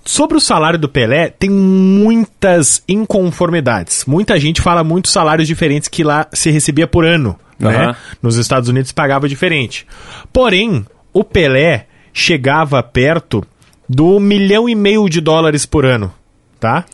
Sobre 0.04 0.36
o 0.36 0.40
salário 0.40 0.78
do 0.78 0.88
Pelé, 0.88 1.30
tem 1.30 1.50
muitas 1.50 2.82
inconformidades. 2.88 4.04
Muita 4.04 4.38
gente 4.38 4.60
fala 4.60 4.84
muitos 4.84 5.12
salários 5.12 5.48
diferentes 5.48 5.88
que 5.88 6.04
lá 6.04 6.26
se 6.32 6.50
recebia 6.50 6.86
por 6.86 7.04
ano, 7.04 7.36
né? 7.58 7.74
Aham. 7.76 7.96
Nos 8.22 8.36
Estados 8.36 8.68
Unidos 8.68 8.92
pagava 8.92 9.28
diferente. 9.28 9.86
Porém, 10.32 10.84
o 11.12 11.24
Pelé 11.24 11.86
chegava 12.12 12.82
perto 12.82 13.44
do 13.88 14.18
milhão 14.20 14.68
e 14.68 14.74
meio 14.74 15.08
de 15.08 15.20
dólares 15.20 15.66
por 15.66 15.84
ano, 15.84 16.12
tá? 16.60 16.84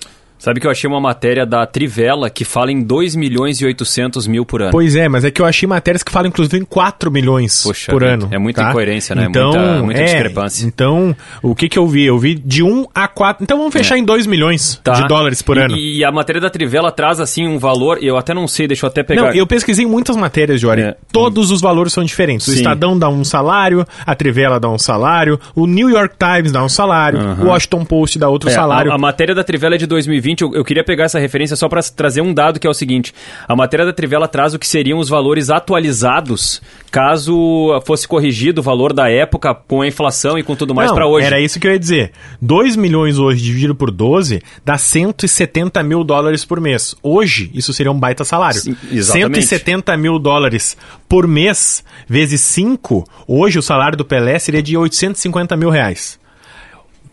Sabe 0.42 0.58
que 0.58 0.66
eu 0.66 0.72
achei 0.72 0.90
uma 0.90 1.00
matéria 1.00 1.46
da 1.46 1.64
Trivela 1.64 2.28
que 2.28 2.44
fala 2.44 2.72
em 2.72 2.82
2 2.82 3.14
milhões 3.14 3.60
e 3.60 3.64
800 3.64 4.26
mil 4.26 4.44
por 4.44 4.60
ano. 4.60 4.72
Pois 4.72 4.96
é, 4.96 5.08
mas 5.08 5.24
é 5.24 5.30
que 5.30 5.40
eu 5.40 5.46
achei 5.46 5.68
matérias 5.68 6.02
que 6.02 6.10
falam 6.10 6.28
inclusive 6.28 6.58
em 6.58 6.64
4 6.64 7.12
milhões 7.12 7.62
Poxa 7.62 7.92
por 7.92 8.00
vida, 8.02 8.14
ano. 8.14 8.28
é 8.32 8.38
muita 8.38 8.60
tá? 8.60 8.70
incoerência, 8.70 9.14
né? 9.14 9.26
Então, 9.30 9.50
Muita- 9.52 9.82
muita 9.84 10.00
é, 10.00 10.04
discrepância. 10.04 10.66
Então, 10.66 11.14
o 11.40 11.54
que 11.54 11.68
que 11.68 11.78
eu 11.78 11.86
vi? 11.86 12.06
Eu 12.06 12.18
vi 12.18 12.34
de 12.34 12.60
1 12.60 12.86
a 12.92 13.06
4. 13.06 13.44
Então 13.44 13.56
vamos 13.56 13.72
fechar 13.72 13.96
em 13.96 14.04
2 14.04 14.26
milhões 14.26 14.80
Tá. 14.82 14.94
de 14.94 15.06
dólares 15.06 15.40
por 15.42 15.56
E- 15.56 15.60
ano. 15.60 15.76
E, 15.76 16.04
a 16.04 16.10
matéria 16.10 16.40
da 16.40 16.50
Trivela 16.50 16.90
traz, 16.90 17.20
assim, 17.20 17.46
um 17.46 17.56
valor, 17.56 17.98
eu 18.02 18.16
até 18.16 18.34
não 18.34 18.48
sei, 18.48 18.66
deixa 18.66 18.84
eu 18.84 18.88
até 18.88 19.04
pegar. 19.04 19.22
Não, 19.22 19.30
eu 19.32 19.46
pesquisei 19.46 19.86
muitas 19.86 20.16
matérias, 20.16 20.60
Jori. 20.60 20.82
É. 20.82 20.96
Todos 21.12 21.52
os 21.52 21.60
valores 21.60 21.92
são 21.92 22.02
diferentes. 22.02 22.48
O 22.48 22.50
Sim. 22.50 22.56
Estadão 22.56 22.98
dá 22.98 23.08
um 23.08 23.22
salário, 23.22 23.86
a 24.04 24.14
Trivela 24.16 24.58
dá 24.58 24.68
um 24.68 24.78
salário, 24.78 25.38
o 25.54 25.68
New 25.68 25.88
York 25.88 26.16
Times 26.18 26.50
dá 26.50 26.64
um 26.64 26.68
salário, 26.68 27.20
o 27.40 27.44
Washington 27.46 27.84
Post 27.84 28.18
dá 28.18 28.28
outro 28.28 28.48
É, 28.50 28.52
salário. 28.52 28.90
A, 28.90 28.96
a 28.96 28.98
matéria 28.98 29.36
da 29.36 29.44
Trivela 29.44 29.76
é 29.76 29.78
de 29.78 29.86
2020. 29.86 30.31
Eu, 30.40 30.54
eu 30.54 30.64
queria 30.64 30.82
pegar 30.82 31.04
essa 31.04 31.18
referência 31.18 31.56
só 31.56 31.68
para 31.68 31.82
trazer 31.82 32.20
um 32.20 32.32
dado 32.32 32.58
que 32.58 32.66
é 32.66 32.70
o 32.70 32.74
seguinte: 32.74 33.14
a 33.46 33.54
matéria 33.54 33.84
da 33.84 33.92
Trivela 33.92 34.26
traz 34.28 34.54
o 34.54 34.58
que 34.58 34.66
seriam 34.66 34.98
os 34.98 35.08
valores 35.08 35.50
atualizados 35.50 36.62
caso 36.90 37.80
fosse 37.86 38.06
corrigido 38.06 38.60
o 38.60 38.64
valor 38.64 38.92
da 38.92 39.10
época 39.10 39.54
com 39.54 39.82
a 39.82 39.86
inflação 39.86 40.38
e 40.38 40.42
com 40.42 40.54
tudo 40.54 40.74
mais 40.74 40.92
para 40.92 41.06
hoje. 41.06 41.26
Era 41.26 41.40
isso 41.40 41.58
que 41.58 41.66
eu 41.66 41.72
ia 41.72 41.78
dizer. 41.78 42.12
2 42.40 42.76
milhões 42.76 43.18
hoje 43.18 43.42
dividido 43.42 43.74
por 43.74 43.90
12 43.90 44.42
dá 44.64 44.76
170 44.76 45.82
mil 45.82 46.04
dólares 46.04 46.44
por 46.44 46.60
mês. 46.60 46.94
Hoje, 47.02 47.50
isso 47.54 47.72
seria 47.72 47.90
um 47.90 47.98
baita 47.98 48.24
salário. 48.24 48.60
Sim, 48.60 48.76
exatamente. 48.90 49.42
170 49.42 49.96
mil 49.96 50.18
dólares 50.18 50.76
por 51.08 51.26
mês, 51.26 51.84
vezes 52.08 52.40
5, 52.40 53.04
hoje 53.26 53.58
o 53.58 53.62
salário 53.62 53.96
do 53.96 54.04
Pelé 54.04 54.38
seria 54.38 54.62
de 54.62 54.76
850 54.76 55.56
mil 55.56 55.70
reais. 55.70 56.18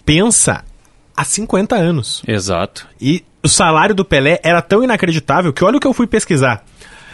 Pensa 0.06 0.64
há 1.20 1.26
50 1.26 1.76
anos. 1.76 2.24
Exato. 2.26 2.88
E 3.02 3.26
o 3.44 3.50
salário 3.50 3.94
do 3.94 4.06
Pelé 4.06 4.40
era 4.42 4.62
tão 4.62 4.82
inacreditável 4.82 5.52
que 5.52 5.66
olha 5.66 5.76
o 5.76 5.80
que 5.80 5.86
eu 5.86 5.94
fui 5.94 6.08
pesquisar. 6.08 6.64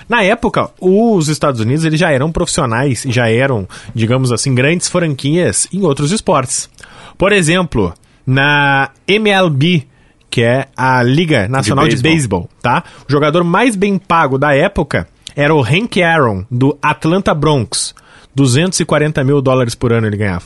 Na 0.08 0.22
época, 0.22 0.70
os 0.80 1.28
Estados 1.28 1.60
Unidos 1.60 1.84
eles 1.84 2.00
já 2.00 2.12
eram 2.12 2.32
profissionais, 2.32 3.04
já 3.08 3.28
eram, 3.28 3.68
digamos 3.96 4.32
assim, 4.32 4.54
grandes 4.54 4.88
franquias 4.88 5.68
em 5.74 5.82
outros 5.82 6.12
esportes. 6.12 6.70
Por 7.18 7.34
exemplo, 7.34 7.96
na 8.28 8.92
MLB, 9.08 9.88
que 10.30 10.44
é 10.44 10.68
a 10.78 11.02
Liga 11.02 11.48
Nacional 11.48 11.88
de 11.88 11.98
Beisebol, 11.98 12.48
tá? 12.62 12.84
O 13.10 13.12
jogador 13.12 13.44
mais 13.44 13.76
bem 13.76 13.98
pago 13.98 14.38
da 14.38 14.54
época 14.54 15.08
era 15.36 15.56
o 15.56 15.64
Hank 15.64 16.04
Aaron, 16.04 16.46
do 16.52 16.78
Atlanta 16.80 17.34
Bronx. 17.34 17.96
240 18.36 19.24
mil 19.24 19.42
dólares 19.42 19.74
por 19.74 19.92
ano 19.92 20.06
ele 20.06 20.18
ganhava. 20.18 20.46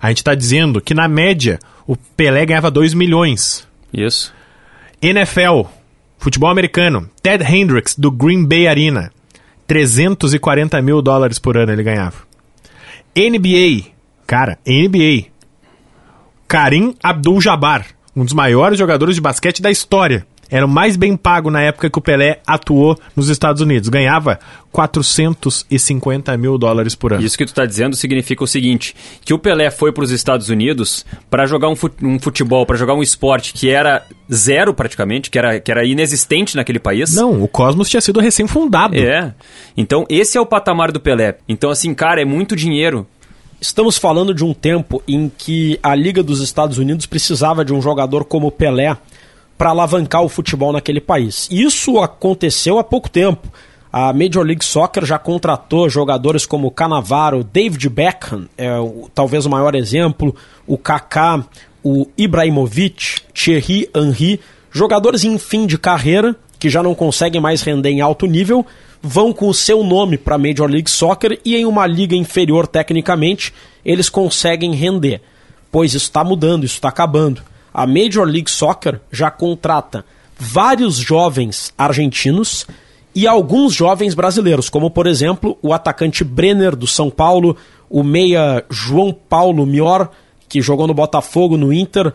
A 0.00 0.08
gente 0.10 0.22
tá 0.22 0.34
dizendo 0.34 0.80
que, 0.80 0.94
na 0.94 1.08
média, 1.08 1.58
o 1.88 1.96
Pelé 1.96 2.44
ganhava 2.44 2.70
2 2.70 2.92
milhões. 2.92 3.66
Isso. 3.90 4.32
NFL, 5.00 5.62
futebol 6.18 6.50
americano, 6.50 7.08
Ted 7.22 7.42
Hendricks, 7.42 7.96
do 7.96 8.10
Green 8.10 8.44
Bay 8.44 8.68
Arena. 8.68 9.10
340 9.66 10.80
mil 10.82 11.00
dólares 11.00 11.38
por 11.38 11.56
ano 11.56 11.72
ele 11.72 11.82
ganhava. 11.82 12.16
NBA, 13.16 13.90
cara, 14.26 14.58
NBA. 14.66 15.28
Karim 16.46 16.94
Abdul-Jabbar, 17.02 17.86
um 18.14 18.24
dos 18.24 18.34
maiores 18.34 18.78
jogadores 18.78 19.14
de 19.14 19.20
basquete 19.22 19.62
da 19.62 19.70
história. 19.70 20.26
Era 20.50 20.64
o 20.64 20.68
mais 20.68 20.96
bem 20.96 21.16
pago 21.16 21.50
na 21.50 21.60
época 21.60 21.90
que 21.90 21.98
o 21.98 22.02
Pelé 22.02 22.40
atuou 22.46 22.98
nos 23.14 23.28
Estados 23.28 23.60
Unidos. 23.60 23.88
Ganhava 23.88 24.38
450 24.72 26.36
mil 26.36 26.56
dólares 26.58 26.94
por 26.94 27.12
ano. 27.12 27.22
Isso 27.24 27.36
que 27.36 27.46
tu 27.46 27.54
tá 27.54 27.66
dizendo 27.66 27.94
significa 27.96 28.42
o 28.42 28.46
seguinte, 28.46 28.94
que 29.24 29.34
o 29.34 29.38
Pelé 29.38 29.70
foi 29.70 29.92
para 29.92 30.04
os 30.04 30.10
Estados 30.10 30.48
Unidos 30.48 31.04
para 31.30 31.46
jogar 31.46 31.68
um 31.68 31.76
fu- 31.76 31.90
um 32.02 32.18
futebol, 32.18 32.64
para 32.66 32.76
jogar 32.76 32.94
um 32.94 33.02
esporte 33.02 33.52
que 33.52 33.68
era 33.70 34.04
zero 34.32 34.72
praticamente, 34.74 35.30
que 35.30 35.38
era, 35.38 35.60
que 35.60 35.70
era 35.70 35.84
inexistente 35.84 36.56
naquele 36.56 36.78
país. 36.78 37.14
Não, 37.14 37.42
o 37.42 37.48
Cosmos 37.48 37.88
tinha 37.88 38.00
sido 38.00 38.20
recém-fundado. 38.20 38.96
É. 38.96 39.34
Então, 39.76 40.04
esse 40.08 40.36
é 40.38 40.40
o 40.40 40.46
patamar 40.46 40.92
do 40.92 41.00
Pelé. 41.00 41.36
Então, 41.48 41.70
assim, 41.70 41.94
cara, 41.94 42.20
é 42.20 42.24
muito 42.24 42.56
dinheiro. 42.56 43.06
Estamos 43.60 43.98
falando 43.98 44.32
de 44.32 44.44
um 44.44 44.54
tempo 44.54 45.02
em 45.06 45.28
que 45.36 45.78
a 45.82 45.94
Liga 45.94 46.22
dos 46.22 46.40
Estados 46.40 46.78
Unidos 46.78 47.06
precisava 47.06 47.64
de 47.64 47.74
um 47.74 47.82
jogador 47.82 48.24
como 48.24 48.52
Pelé 48.52 48.96
para 49.58 49.70
alavancar 49.70 50.22
o 50.22 50.28
futebol 50.28 50.72
naquele 50.72 51.00
país. 51.00 51.48
Isso 51.50 51.98
aconteceu 51.98 52.78
há 52.78 52.84
pouco 52.84 53.10
tempo. 53.10 53.48
A 53.92 54.12
Major 54.12 54.44
League 54.44 54.64
Soccer 54.64 55.04
já 55.04 55.18
contratou 55.18 55.88
jogadores 55.90 56.46
como 56.46 56.70
Cannavaro, 56.70 57.42
David 57.42 57.88
Beckham, 57.88 58.46
é 58.56 58.78
o- 58.78 59.10
talvez 59.14 59.44
o 59.46 59.50
maior 59.50 59.74
exemplo, 59.74 60.34
o 60.66 60.78
Kaká, 60.78 61.44
o 61.82 62.06
Ibrahimovic, 62.16 63.20
Thierry 63.34 63.88
Henry, 63.94 64.40
jogadores 64.70 65.24
em 65.24 65.38
fim 65.38 65.66
de 65.66 65.76
carreira 65.78 66.36
que 66.58 66.68
já 66.68 66.82
não 66.82 66.94
conseguem 66.94 67.40
mais 67.40 67.62
render 67.62 67.88
em 67.90 68.00
alto 68.00 68.26
nível, 68.26 68.64
vão 69.00 69.32
com 69.32 69.48
o 69.48 69.54
seu 69.54 69.82
nome 69.82 70.18
para 70.18 70.34
a 70.34 70.38
Major 70.38 70.68
League 70.68 70.90
Soccer 70.90 71.40
e 71.44 71.56
em 71.56 71.64
uma 71.64 71.86
liga 71.86 72.14
inferior 72.16 72.66
tecnicamente 72.66 73.54
eles 73.84 74.08
conseguem 74.08 74.74
render. 74.74 75.20
Pois 75.70 75.94
isso 75.94 76.06
está 76.06 76.22
mudando, 76.24 76.64
isso 76.64 76.74
está 76.74 76.88
acabando. 76.88 77.42
A 77.78 77.86
Major 77.86 78.26
League 78.26 78.50
Soccer 78.50 79.00
já 79.08 79.30
contrata 79.30 80.04
vários 80.36 80.96
jovens 80.96 81.72
argentinos 81.78 82.66
e 83.14 83.24
alguns 83.24 83.72
jovens 83.72 84.14
brasileiros, 84.14 84.68
como 84.68 84.90
por 84.90 85.06
exemplo 85.06 85.56
o 85.62 85.72
atacante 85.72 86.24
Brenner 86.24 86.74
do 86.74 86.88
São 86.88 87.08
Paulo, 87.08 87.56
o 87.88 88.02
meia 88.02 88.64
João 88.68 89.12
Paulo 89.12 89.64
Mior, 89.64 90.10
que 90.48 90.60
jogou 90.60 90.88
no 90.88 90.92
Botafogo, 90.92 91.56
no 91.56 91.72
Inter. 91.72 92.12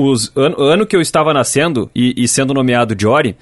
os, 0.00 0.30
ano, 0.36 0.60
ano 0.62 0.86
que 0.86 0.94
eu 0.94 1.00
estava 1.00 1.34
nascendo 1.34 1.90
e, 1.92 2.14
e 2.16 2.28
sendo 2.28 2.54
nomeado 2.54 2.94
Jory, 2.96 3.34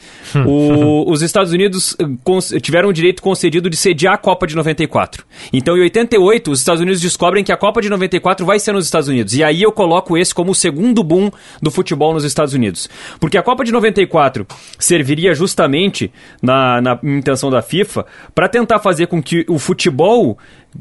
o- 0.47 1.05
os 1.13 1.21
Estados 1.21 1.53
Unidos 1.53 1.95
eh, 2.01 2.05
cons- 2.25 2.55
tiveram 2.63 2.89
o 2.89 2.93
direito 2.95 3.21
concedido 3.21 3.69
de 3.69 3.77
sediar 3.77 4.15
a 4.15 4.17
Copa 4.17 4.47
de 4.47 4.57
94. 4.57 5.23
Então, 5.53 5.77
em 5.77 5.81
88, 5.83 6.51
os 6.51 6.59
Estados 6.61 6.81
Unidos 6.81 7.01
descobrem 7.03 7.45
que 7.45 7.53
a 7.53 7.57
Copa 7.59 7.83
de 7.83 7.91
94 7.91 8.47
vai 8.47 8.59
ser 8.59 8.73
nos 8.73 8.87
Estados 8.87 9.07
Unidos. 9.07 9.35
E 9.35 9.45
aí 9.45 9.63
eu 9.63 9.71
coloco 9.71 10.17
esse 10.17 10.35
como 10.35 10.53
o 10.53 10.55
segundo 10.55 11.05
boom 11.05 11.31
do 11.61 11.71
futebol 11.71 12.15
nos 12.15 12.25
Estados 12.25 12.55
Unidos. 12.55 12.89
Porque 13.21 13.37
a 13.37 13.43
Copa 13.43 13.63
de 13.63 13.71
94 13.71 14.47
serviria 14.79 15.35
justamente, 15.35 16.11
na, 16.41 16.81
na 16.81 16.99
intenção 17.03 17.51
da 17.51 17.61
FIFA, 17.61 18.07
para 18.35 18.49
tentar 18.49 18.79
fazer 18.79 19.09
com 19.09 19.23
que 19.23 19.45
o 19.49 19.59
futebol 19.59 20.39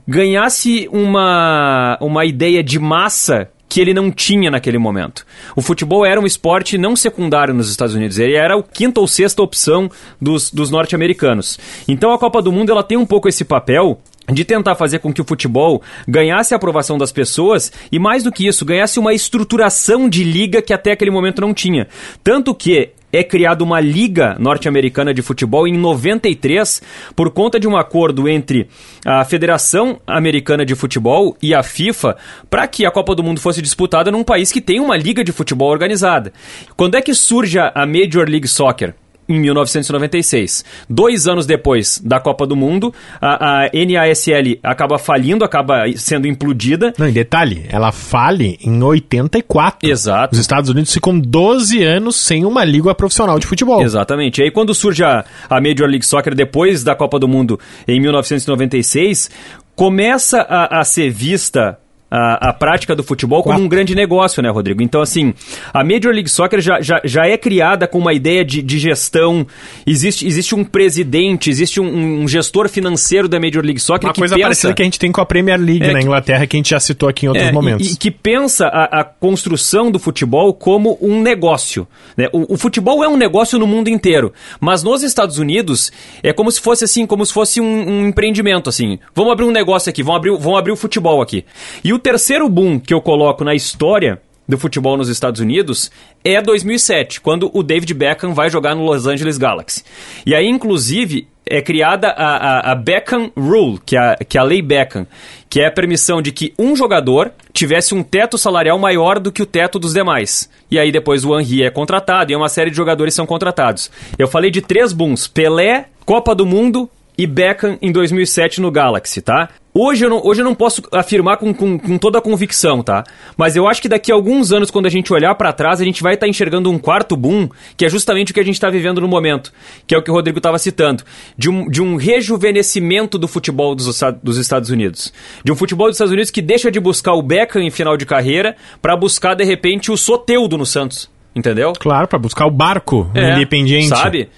ganhasse 0.08 0.88
uma, 0.92 1.98
uma 2.02 2.24
ideia 2.26 2.64
de 2.64 2.80
massa 2.80 3.50
que 3.76 3.82
ele 3.82 3.94
não 3.94 4.10
tinha 4.10 4.50
naquele 4.50 4.78
momento. 4.78 5.26
O 5.54 5.62
futebol 5.62 6.06
era 6.06 6.18
um 6.18 6.26
esporte 6.26 6.78
não 6.78 6.96
secundário 6.96 7.54
nos 7.54 7.70
Estados 7.70 7.94
Unidos, 7.94 8.18
ele 8.18 8.34
era 8.34 8.58
a 8.58 8.64
quinta 8.64 9.02
ou 9.02 9.06
sexta 9.06 9.44
opção 9.44 9.92
dos, 10.22 10.50
dos 10.50 10.72
norte-americanos. 10.72 11.60
Então 11.86 12.14
a 12.14 12.18
Copa 12.18 12.42
do 12.42 12.54
Mundo 12.54 12.72
ela 12.72 12.82
tem 12.82 12.98
um 12.98 13.06
pouco 13.06 13.28
esse 13.28 13.44
papel 13.44 14.00
de 14.32 14.46
tentar 14.46 14.76
fazer 14.76 15.00
com 15.00 15.12
que 15.12 15.20
o 15.20 15.26
futebol 15.26 15.82
ganhasse 16.08 16.54
a 16.54 16.58
aprovação 16.58 16.98
das 16.98 17.12
pessoas 17.12 17.70
e, 17.92 18.00
mais 18.00 18.24
do 18.24 18.32
que 18.32 18.48
isso, 18.48 18.64
ganhasse 18.64 18.98
uma 18.98 19.14
estruturação 19.14 20.08
de 20.08 20.24
liga 20.24 20.62
que 20.62 20.74
até 20.74 20.94
aquele 20.94 21.12
momento 21.12 21.42
não 21.42 21.54
tinha. 21.54 21.90
Tanto 22.24 22.56
que 22.56 22.92
é 23.16 23.24
criada 23.24 23.64
uma 23.64 23.80
liga 23.80 24.36
norte-americana 24.40 25.14
de 25.14 25.22
futebol 25.22 25.68
em 25.68 25.78
93 25.78 26.82
por 27.16 27.32
conta 27.32 27.60
de 27.60 27.68
um 27.68 27.78
acordo 27.78 28.28
entre 28.28 28.68
a 29.06 29.24
Federação 29.24 30.00
Americana 30.06 30.66
de 30.66 30.76
Futebol 30.76 31.38
e 31.42 31.54
a 31.54 31.64
FIFA 31.64 32.18
para 32.50 32.68
que 32.68 32.86
a 32.86 32.92
Copa 32.92 33.16
do 33.16 33.24
Mundo 33.24 33.40
fosse 33.40 33.62
disputada 33.62 34.12
num 34.12 34.24
país 34.24 34.52
que 34.52 34.62
tem 34.62 34.80
uma 34.80 34.98
liga 34.98 35.24
de 35.24 35.32
futebol 35.32 35.70
organizada. 35.70 36.34
Quando 36.76 36.96
é 36.96 37.02
que 37.02 37.14
surge 37.14 37.60
a 37.60 37.86
Major 37.86 38.28
League 38.28 38.48
Soccer? 38.48 38.94
Em 39.28 39.40
1996. 39.40 40.64
Dois 40.90 41.28
anos 41.28 41.46
depois 41.46 42.02
da 42.04 42.20
Copa 42.20 42.46
do 42.46 42.56
Mundo, 42.56 42.94
a, 43.22 43.66
a 43.66 43.70
NASL 43.74 44.60
acaba 44.64 44.98
falindo, 44.98 45.44
acaba 45.44 45.86
sendo 45.96 46.28
implodida. 46.28 46.94
Não, 46.98 47.08
em 47.08 47.14
detalhe, 47.14 47.66
ela 47.70 47.92
fale 47.92 48.58
em 48.62 48.82
84. 48.82 49.90
Exato. 49.90 50.34
Os 50.34 50.40
Estados 50.40 50.70
Unidos 50.70 50.94
ficam 50.94 51.20
12 51.20 51.84
anos 51.84 52.16
sem 52.16 52.46
uma 52.46 52.64
liga 52.64 52.94
profissional 52.94 53.40
de 53.40 53.48
futebol. 53.48 53.82
Exatamente. 53.82 54.42
E 54.42 54.46
aí, 54.46 54.52
quando 54.52 54.74
surge 54.74 55.04
a, 55.04 55.26
a 55.50 55.62
Major 55.62 55.88
League 55.88 56.06
Soccer 56.06 56.36
depois 56.36 56.84
da 56.84 56.96
Copa 56.96 57.20
do 57.20 57.28
Mundo 57.28 57.60
em 57.88 58.00
1996, 58.00 59.30
começa 59.76 60.42
a, 60.42 60.80
a 60.80 60.84
ser 60.84 61.10
vista 61.10 61.78
a, 62.10 62.50
a 62.50 62.54
prática 62.54 62.96
do 62.96 63.04
futebol 63.04 63.42
como 63.44 63.60
um 63.60 63.68
grande 63.68 63.96
negócio, 63.96 64.42
né, 64.42 64.50
Rodrigo? 64.50 64.82
Então, 64.82 65.02
assim, 65.02 65.34
a 65.74 65.84
Major 65.84 66.14
League 66.14 66.30
Soccer 66.30 66.62
já, 66.62 66.80
já, 66.82 67.02
já 67.04 67.26
é 67.28 67.38
criada 67.38 67.88
com 67.88 67.98
uma 67.98 68.14
ideia 68.14 68.46
de, 68.46 68.62
de 68.62 68.78
gestão. 68.80 69.46
Existe, 69.86 70.26
existe 70.26 70.54
um 70.56 70.64
presidente, 70.64 71.50
existe 71.50 71.80
um, 71.82 72.22
um 72.24 72.28
gestor 72.28 72.70
financeiro 72.70 73.28
da 73.28 73.40
Major 73.40 73.64
League 73.64 73.80
Soccer 73.80 74.08
Uma 74.08 74.14
que 74.14 74.22
coisa 74.22 74.36
pensa... 74.36 74.46
parecida 74.48 74.74
que 74.74 74.82
a 74.82 74.86
gente 74.86 75.00
tem 75.00 75.12
com 75.12 75.22
a 75.22 75.26
Premier 75.26 75.60
League 75.60 75.84
É, 75.84 75.92
na 75.92 76.00
que- 76.00 76.06
Inglaterra, 76.06 76.48
que 76.48 76.56
a 76.56 76.60
gente 76.60 76.70
já 76.70 76.80
citou 76.80 77.10
aqui 77.10 77.26
em 77.26 77.30
outros 77.30 77.48
É, 77.48 77.52
momentos. 77.52 77.90
E, 77.90 77.94
e 77.94 77.98
que 77.98 78.12
pensa 78.12 78.68
a, 78.68 79.02
a 79.02 79.04
construção 79.04 79.90
do 79.92 80.00
futebol 80.00 80.54
como 80.54 80.98
um 81.02 81.22
negócio. 81.22 81.88
né? 82.16 82.28
O, 82.32 82.54
o 82.54 82.58
futebol 82.58 83.04
é 83.04 83.08
um 83.08 83.18
negócio 83.18 83.58
no 83.60 83.66
mundo 83.68 83.90
inteiro. 83.90 84.32
Mas 84.60 84.84
nos 84.84 85.04
Estados 85.04 85.38
Unidos 85.38 85.92
é 86.24 86.32
como 86.32 86.52
se 86.52 86.62
fosse 86.62 86.86
assim, 86.86 87.06
como 87.06 87.26
se 87.26 87.34
fosse 87.34 87.60
um, 87.60 87.66
um 87.90 88.08
empreendimento, 88.08 88.70
assim. 88.70 89.00
Vamos 89.14 89.32
abrir 89.34 89.46
um 89.46 89.52
negócio 89.52 89.90
aqui, 89.90 90.04
vamos 90.04 90.18
abrir, 90.18 90.30
o- 90.32 90.38
vamos 90.40 90.60
abrir 90.60 90.72
o 90.72 90.76
futebol 90.76 91.22
aqui. 91.22 91.44
E 91.84 91.92
o 91.96 92.00
terceiro 92.00 92.48
boom 92.50 92.80
que 92.80 92.94
eu 92.94 93.02
coloco 93.02 93.44
na 93.44 93.56
história 93.56 94.22
do 94.48 94.58
futebol 94.58 94.96
nos 94.96 95.10
Estados 95.10 95.42
Unidos 95.42 95.90
é 96.24 96.42
2007, 96.42 97.22
quando 97.22 97.50
o 97.54 97.64
David 97.64 97.94
Beckham 97.94 98.34
vai 98.34 98.50
jogar 98.50 98.76
no 98.76 98.84
Los 98.84 99.08
Angeles 99.08 99.38
Galaxy. 99.38 99.84
E 100.26 100.36
aí, 100.36 100.46
inclusive, 100.46 101.28
é 101.46 101.62
criada 101.62 102.10
a, 102.10 102.36
a, 102.36 102.72
a 102.72 102.76
Beckham 102.76 103.32
Rule, 103.36 103.80
que 103.84 103.96
é 103.96 104.00
a, 104.00 104.16
que 104.18 104.38
é 104.38 104.42
a 104.42 104.44
lei 104.44 104.62
Beckham, 104.62 105.08
que 105.50 105.62
é 105.62 105.68
a 105.68 105.72
permissão 105.72 106.22
de 106.22 106.32
que 106.32 106.54
um 106.60 106.76
jogador 106.76 107.32
tivesse 107.54 107.96
um 107.96 108.04
teto 108.04 108.38
salarial 108.38 108.78
maior 108.78 109.18
do 109.18 109.32
que 109.32 109.42
o 109.42 109.46
teto 109.46 109.80
dos 109.80 109.94
demais. 109.94 110.50
E 110.70 110.78
aí 110.78 110.92
depois 110.92 111.24
o 111.24 111.40
Henry 111.40 111.64
é 111.64 111.70
contratado 111.70 112.32
e 112.32 112.36
uma 112.36 112.50
série 112.50 112.70
de 112.70 112.78
jogadores 112.78 113.14
são 113.14 113.26
contratados. 113.26 113.90
Eu 114.20 114.28
falei 114.28 114.52
de 114.52 114.62
três 114.62 114.92
booms, 114.92 115.28
Pelé, 115.28 115.86
Copa 116.06 116.36
do 116.36 116.46
Mundo 116.46 116.90
e 117.18 117.26
Beckham 117.26 117.78
em 117.82 117.92
2007 117.92 118.60
no 118.60 118.70
Galaxy, 118.70 119.22
tá? 119.22 119.50
Hoje 119.78 120.06
eu 120.06 120.10
não, 120.10 120.22
hoje 120.24 120.40
eu 120.40 120.46
não 120.46 120.56
posso 120.56 120.82
afirmar 120.90 121.36
com, 121.36 121.54
com, 121.54 121.78
com 121.78 121.98
toda 121.98 122.18
a 122.18 122.22
convicção, 122.22 122.82
tá? 122.82 123.04
Mas 123.36 123.58
eu 123.58 123.68
acho 123.68 123.82
que 123.82 123.90
daqui 123.90 124.10
a 124.10 124.16
alguns 124.16 124.54
anos, 124.54 124.72
quando 124.72 124.86
a 124.86 124.90
gente 124.90 125.12
olhar 125.12 125.36
pra 125.36 125.52
trás, 125.52 125.82
a 125.82 125.84
gente 125.84 126.02
vai 126.02 126.14
estar 126.14 126.30
enxergando 126.30 126.72
um 126.72 126.80
quarto 126.80 127.18
boom, 127.18 127.50
que 127.76 127.86
é 127.86 127.90
justamente 127.90 128.32
o 128.32 128.34
que 128.34 128.40
a 128.40 128.44
gente 128.44 128.56
está 128.56 128.70
vivendo 128.70 129.02
no 129.02 129.08
momento, 129.10 129.52
que 129.86 129.94
é 129.94 129.98
o 129.98 130.02
que 130.02 130.10
o 130.10 130.14
Rodrigo 130.14 130.38
estava 130.40 130.58
citando, 130.58 131.04
de 131.38 131.50
um, 131.50 131.70
de 131.70 131.82
um 131.82 131.98
rejuvenescimento 131.98 133.18
do 133.18 133.28
futebol 133.28 133.76
dos, 133.76 134.00
dos 134.24 134.38
Estados 134.38 134.70
Unidos. 134.70 135.12
De 135.44 135.52
um 135.52 135.58
futebol 135.58 135.88
dos 135.88 135.96
Estados 135.96 136.14
Unidos 136.14 136.32
que 136.32 136.42
deixa 136.42 136.72
de 136.72 136.80
buscar 136.80 137.14
o 137.14 137.22
Beckham 137.22 137.62
em 137.62 137.70
final 137.70 137.98
de 137.98 138.06
carreira 138.06 138.56
pra 138.82 138.96
buscar, 138.96 139.36
de 139.36 139.44
repente, 139.44 139.92
o 139.92 139.98
Soteudo 139.98 140.58
no 140.58 140.66
Santos. 140.66 141.10
Entendeu? 141.36 141.74
Claro, 141.78 142.08
pra 142.08 142.18
buscar 142.18 142.46
o 142.46 142.52
barco 142.52 143.12
É, 143.14 143.34
independente. 143.34 143.90
Sabe? 143.90 144.30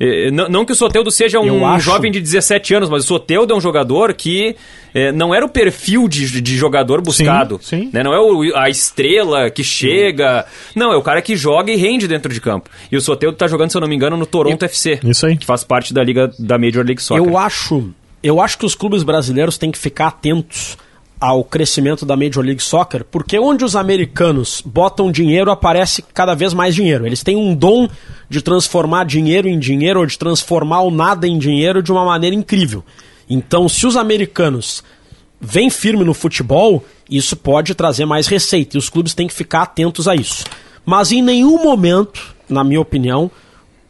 É, 0.00 0.30
Não, 0.30 0.48
não 0.48 0.64
que 0.64 0.72
o 0.72 0.74
Soteudo 0.74 1.10
seja 1.10 1.38
um 1.40 1.66
acho- 1.66 1.84
jovem 1.84 2.10
de 2.10 2.20
17 2.20 2.74
anos, 2.74 2.88
mas 2.90 3.04
o 3.04 3.06
Soteudo 3.06 3.52
é 3.52 3.56
um 3.56 3.60
jogador 3.60 4.12
que 4.14 4.56
é, 4.92 5.12
não 5.12 5.34
era 5.34 5.44
o 5.46 5.48
perfil 5.48 6.08
de, 6.08 6.40
de 6.40 6.56
jogador 6.56 7.00
buscado. 7.00 7.58
sim. 7.62 7.90
né? 7.92 8.02
Não 8.02 8.12
é 8.12 8.18
o- 8.20 8.56
a 8.56 8.68
estrela 8.68 9.50
que 9.50 9.62
chega. 9.62 10.44
Não, 10.74 10.92
é 10.92 10.96
o 10.96 11.02
cara 11.02 11.22
que 11.22 11.36
joga 11.36 11.70
e 11.72 11.76
rende 11.76 12.08
dentro 12.08 12.32
de 12.32 12.40
campo. 12.40 12.68
E 12.90 12.96
o 12.96 13.00
Soteudo 13.00 13.36
tá 13.36 13.46
jogando, 13.46 13.70
se 13.70 13.76
eu 13.76 13.80
não 13.80 13.88
me 13.88 13.94
engano, 13.94 14.16
no 14.16 14.26
Toronto 14.26 14.64
FC. 14.64 14.98
Isso 15.04 15.26
aí. 15.26 15.36
Que 15.36 15.46
faz 15.46 15.62
parte 15.64 15.94
da 15.94 16.02
liga 16.02 16.30
da 16.38 16.58
Major 16.58 16.84
League 16.84 17.00
Soccer. 17.02 17.24
Eu 17.24 17.38
acho, 17.38 17.90
eu 18.22 18.40
acho 18.40 18.58
que 18.58 18.66
os 18.66 18.74
clubes 18.74 19.02
brasileiros 19.02 19.56
têm 19.58 19.70
que 19.70 19.78
ficar 19.78 20.08
atentos 20.08 20.76
ao 21.20 21.44
crescimento 21.44 22.04
da 22.04 22.16
Major 22.16 22.44
League 22.44 22.62
Soccer, 22.62 23.04
porque 23.04 23.38
onde 23.38 23.64
os 23.64 23.76
americanos 23.76 24.62
botam 24.64 25.10
dinheiro, 25.10 25.50
aparece 25.50 26.02
cada 26.02 26.34
vez 26.34 26.52
mais 26.52 26.74
dinheiro. 26.74 27.06
Eles 27.06 27.22
têm 27.22 27.36
um 27.36 27.54
dom 27.54 27.88
de 28.28 28.42
transformar 28.42 29.04
dinheiro 29.04 29.48
em 29.48 29.58
dinheiro 29.58 30.00
ou 30.00 30.06
de 30.06 30.18
transformar 30.18 30.82
o 30.82 30.90
nada 30.90 31.26
em 31.26 31.38
dinheiro 31.38 31.82
de 31.82 31.92
uma 31.92 32.04
maneira 32.04 32.36
incrível. 32.36 32.84
Então, 33.28 33.68
se 33.68 33.86
os 33.86 33.96
americanos 33.96 34.82
vêm 35.40 35.70
firme 35.70 36.04
no 36.04 36.14
futebol, 36.14 36.84
isso 37.08 37.36
pode 37.36 37.74
trazer 37.74 38.04
mais 38.06 38.26
receita 38.26 38.76
e 38.76 38.78
os 38.78 38.88
clubes 38.88 39.14
têm 39.14 39.26
que 39.26 39.34
ficar 39.34 39.62
atentos 39.62 40.08
a 40.08 40.14
isso. 40.14 40.44
Mas 40.84 41.12
em 41.12 41.22
nenhum 41.22 41.62
momento, 41.62 42.34
na 42.48 42.62
minha 42.62 42.80
opinião, 42.80 43.30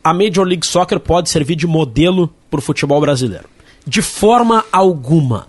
a 0.03 0.13
Major 0.13 0.45
League 0.45 0.67
Soccer 0.67 1.01
pode 1.01 1.31
servir 1.31 1.57
de 1.57 1.67
modelo 1.67 2.33
para 2.51 2.59
o 2.59 2.63
futebol 2.63 3.01
brasileiro. 3.01 3.49
De 3.87 4.03
forma 4.03 4.65
alguma. 4.71 5.49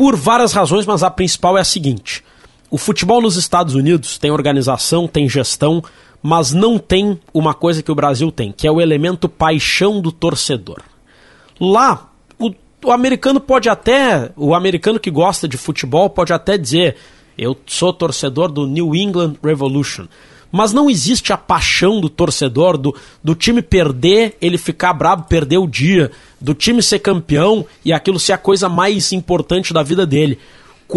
Por 0.00 0.16
várias 0.16 0.54
razões, 0.54 0.86
mas 0.86 1.02
a 1.02 1.10
principal 1.10 1.58
é 1.58 1.60
a 1.60 1.64
seguinte: 1.64 2.24
o 2.70 2.78
futebol 2.78 3.20
nos 3.20 3.36
Estados 3.36 3.74
Unidos 3.74 4.16
tem 4.16 4.30
organização, 4.30 5.06
tem 5.06 5.28
gestão, 5.28 5.84
mas 6.22 6.54
não 6.54 6.78
tem 6.78 7.20
uma 7.34 7.52
coisa 7.52 7.82
que 7.82 7.92
o 7.92 7.94
Brasil 7.94 8.32
tem, 8.32 8.50
que 8.50 8.66
é 8.66 8.70
o 8.70 8.80
elemento 8.80 9.28
paixão 9.28 10.00
do 10.00 10.10
torcedor. 10.10 10.80
Lá, 11.60 12.10
o, 12.38 12.50
o 12.82 12.90
americano 12.90 13.40
pode 13.40 13.68
até, 13.68 14.32
o 14.38 14.54
americano 14.54 14.98
que 14.98 15.10
gosta 15.10 15.46
de 15.46 15.58
futebol 15.58 16.08
pode 16.08 16.32
até 16.32 16.56
dizer: 16.56 16.96
eu 17.36 17.54
sou 17.66 17.92
torcedor 17.92 18.50
do 18.50 18.66
New 18.66 18.96
England 18.96 19.34
Revolution. 19.44 20.06
Mas 20.52 20.72
não 20.72 20.90
existe 20.90 21.32
a 21.32 21.36
paixão 21.36 22.00
do 22.00 22.08
torcedor, 22.08 22.76
do, 22.76 22.94
do 23.22 23.34
time 23.34 23.62
perder, 23.62 24.36
ele 24.40 24.58
ficar 24.58 24.92
bravo, 24.92 25.24
perder 25.24 25.58
o 25.58 25.66
dia, 25.66 26.10
do 26.40 26.54
time 26.54 26.82
ser 26.82 26.98
campeão 26.98 27.64
e 27.84 27.92
aquilo 27.92 28.18
ser 28.18 28.32
a 28.32 28.38
coisa 28.38 28.68
mais 28.68 29.12
importante 29.12 29.72
da 29.72 29.82
vida 29.82 30.04
dele. 30.04 30.38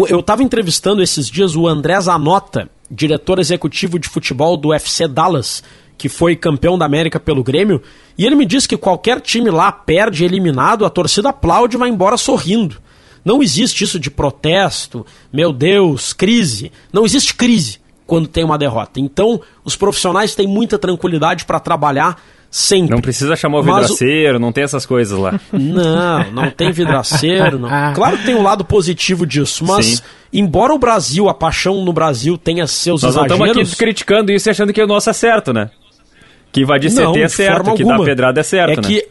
Eu 0.08 0.20
estava 0.20 0.42
entrevistando 0.42 1.02
esses 1.02 1.30
dias 1.30 1.54
o 1.54 1.68
André 1.68 2.00
Zanota, 2.00 2.68
diretor 2.90 3.38
executivo 3.38 3.98
de 3.98 4.08
futebol 4.08 4.56
do 4.56 4.74
FC 4.74 5.06
Dallas, 5.06 5.62
que 5.96 6.08
foi 6.08 6.34
campeão 6.34 6.76
da 6.76 6.84
América 6.84 7.20
pelo 7.20 7.44
Grêmio, 7.44 7.80
e 8.18 8.26
ele 8.26 8.34
me 8.34 8.44
disse 8.44 8.66
que 8.66 8.76
qualquer 8.76 9.20
time 9.20 9.50
lá 9.50 9.70
perde 9.70 10.24
eliminado, 10.24 10.84
a 10.84 10.90
torcida 10.90 11.28
aplaude 11.28 11.76
e 11.76 11.78
vai 11.78 11.88
embora 11.88 12.16
sorrindo. 12.16 12.82
Não 13.24 13.40
existe 13.40 13.84
isso 13.84 14.00
de 14.00 14.10
protesto, 14.10 15.06
meu 15.32 15.52
Deus, 15.52 16.12
crise. 16.12 16.72
Não 16.92 17.04
existe 17.06 17.32
crise 17.32 17.83
quando 18.06 18.28
tem 18.28 18.44
uma 18.44 18.58
derrota. 18.58 19.00
Então, 19.00 19.40
os 19.64 19.76
profissionais 19.76 20.34
têm 20.34 20.46
muita 20.46 20.78
tranquilidade 20.78 21.44
para 21.44 21.58
trabalhar 21.58 22.20
sempre. 22.50 22.94
Não 22.94 23.00
precisa 23.00 23.34
chamar 23.34 23.58
o 23.58 23.62
vidraceiro, 23.62 24.38
não 24.38 24.52
tem 24.52 24.62
essas 24.64 24.86
coisas 24.86 25.18
lá. 25.18 25.40
Não, 25.52 26.30
não 26.30 26.50
tem 26.50 26.70
vidraceiro. 26.70 27.58
Não. 27.58 27.68
Claro 27.94 28.16
que 28.18 28.24
tem 28.26 28.34
um 28.34 28.42
lado 28.42 28.64
positivo 28.64 29.26
disso, 29.26 29.64
mas 29.64 29.86
Sim. 29.86 30.02
embora 30.32 30.72
o 30.72 30.78
Brasil, 30.78 31.28
a 31.28 31.34
paixão 31.34 31.84
no 31.84 31.92
Brasil 31.92 32.38
tenha 32.38 32.66
seus 32.66 33.02
Nós 33.02 33.16
não 33.16 33.22
estamos 33.22 33.44
exageros... 33.46 33.68
aqui 33.72 33.78
criticando 33.78 34.30
isso 34.30 34.48
e 34.48 34.50
achando 34.50 34.72
que 34.72 34.80
o 34.82 34.86
nosso 34.86 35.10
é 35.10 35.12
certo, 35.12 35.52
né? 35.52 35.70
Que 36.52 36.60
invadir 36.60 36.90
CT 36.90 37.02
Não, 37.02 37.16
é 37.16 37.24
de 37.26 37.32
certo, 37.32 37.74
que 37.74 37.84
dar 37.84 37.94
alguma. 37.94 38.04
pedrada 38.04 38.40
é 38.40 38.44
certo, 38.44 38.72
É 38.72 38.76
né? 38.76 38.82
que 38.82 39.08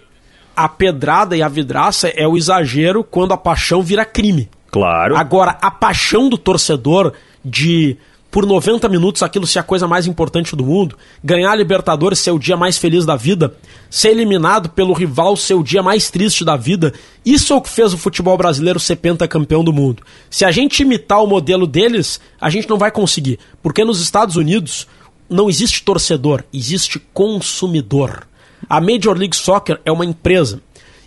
a 0.56 0.70
pedrada 0.70 1.36
e 1.36 1.42
a 1.42 1.50
vidraça 1.50 2.08
é 2.08 2.26
o 2.26 2.38
exagero 2.38 3.04
quando 3.04 3.34
a 3.34 3.38
paixão 3.38 3.82
vira 3.82 4.06
crime. 4.06 4.50
Claro. 4.72 5.18
Agora, 5.18 5.58
a 5.62 5.70
paixão 5.70 6.30
do 6.30 6.38
torcedor 6.38 7.14
de 7.44 7.98
por 8.34 8.48
90 8.48 8.90
minutos 8.90 9.22
aquilo 9.22 9.46
ser 9.46 9.60
a 9.60 9.64
coisa 9.64 9.88
mais 9.88 10.08
importante 10.08 10.56
do 10.56 10.66
mundo, 10.66 10.98
ganhar 11.24 11.52
a 11.52 11.56
Libertadores 11.56 12.18
ser 12.18 12.32
o 12.32 12.40
dia 12.40 12.58
mais 12.58 12.80
feliz 12.80 13.06
da 13.06 13.16
vida, 13.16 13.56
ser 13.92 14.10
eliminado 14.10 14.70
pelo 14.70 14.92
rival 14.92 15.38
ser 15.38 15.54
o 15.54 15.62
dia 15.62 15.84
mais 15.84 16.10
triste 16.10 16.44
da 16.44 16.58
vida, 16.58 16.92
isso 17.24 17.54
é 17.54 17.56
o 17.56 17.62
que 17.62 17.70
fez 17.70 17.94
o 17.94 17.98
futebol 17.98 18.36
brasileiro 18.36 18.80
ser 18.80 18.96
pentacampeão 18.96 19.64
do 19.64 19.72
mundo. 19.72 20.02
Se 20.32 20.44
a 20.44 20.52
gente 20.52 20.82
imitar 20.82 21.24
o 21.24 21.28
modelo 21.28 21.68
deles, 21.68 22.20
a 22.42 22.50
gente 22.50 22.68
não 22.68 22.80
vai 22.80 22.90
conseguir, 22.90 23.38
porque 23.62 23.86
nos 23.86 24.02
Estados 24.02 24.36
Unidos 24.36 24.88
não 25.30 25.48
existe 25.48 25.84
torcedor, 25.84 26.44
existe 26.52 26.98
consumidor. 27.14 28.28
A 28.68 28.82
Major 28.82 29.16
League 29.16 29.36
Soccer 29.36 29.80
é 29.86 29.92
uma 29.92 30.06
empresa 30.06 30.60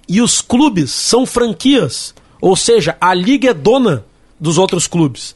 e 0.08 0.20
os 0.20 0.40
clubes 0.40 0.92
são 0.92 1.26
franquias, 1.26 2.14
ou 2.40 2.54
seja, 2.54 2.96
a 3.00 3.12
liga 3.12 3.50
é 3.50 3.54
dona 3.54 4.04
dos 4.38 4.58
outros 4.58 4.86
clubes. 4.86 5.34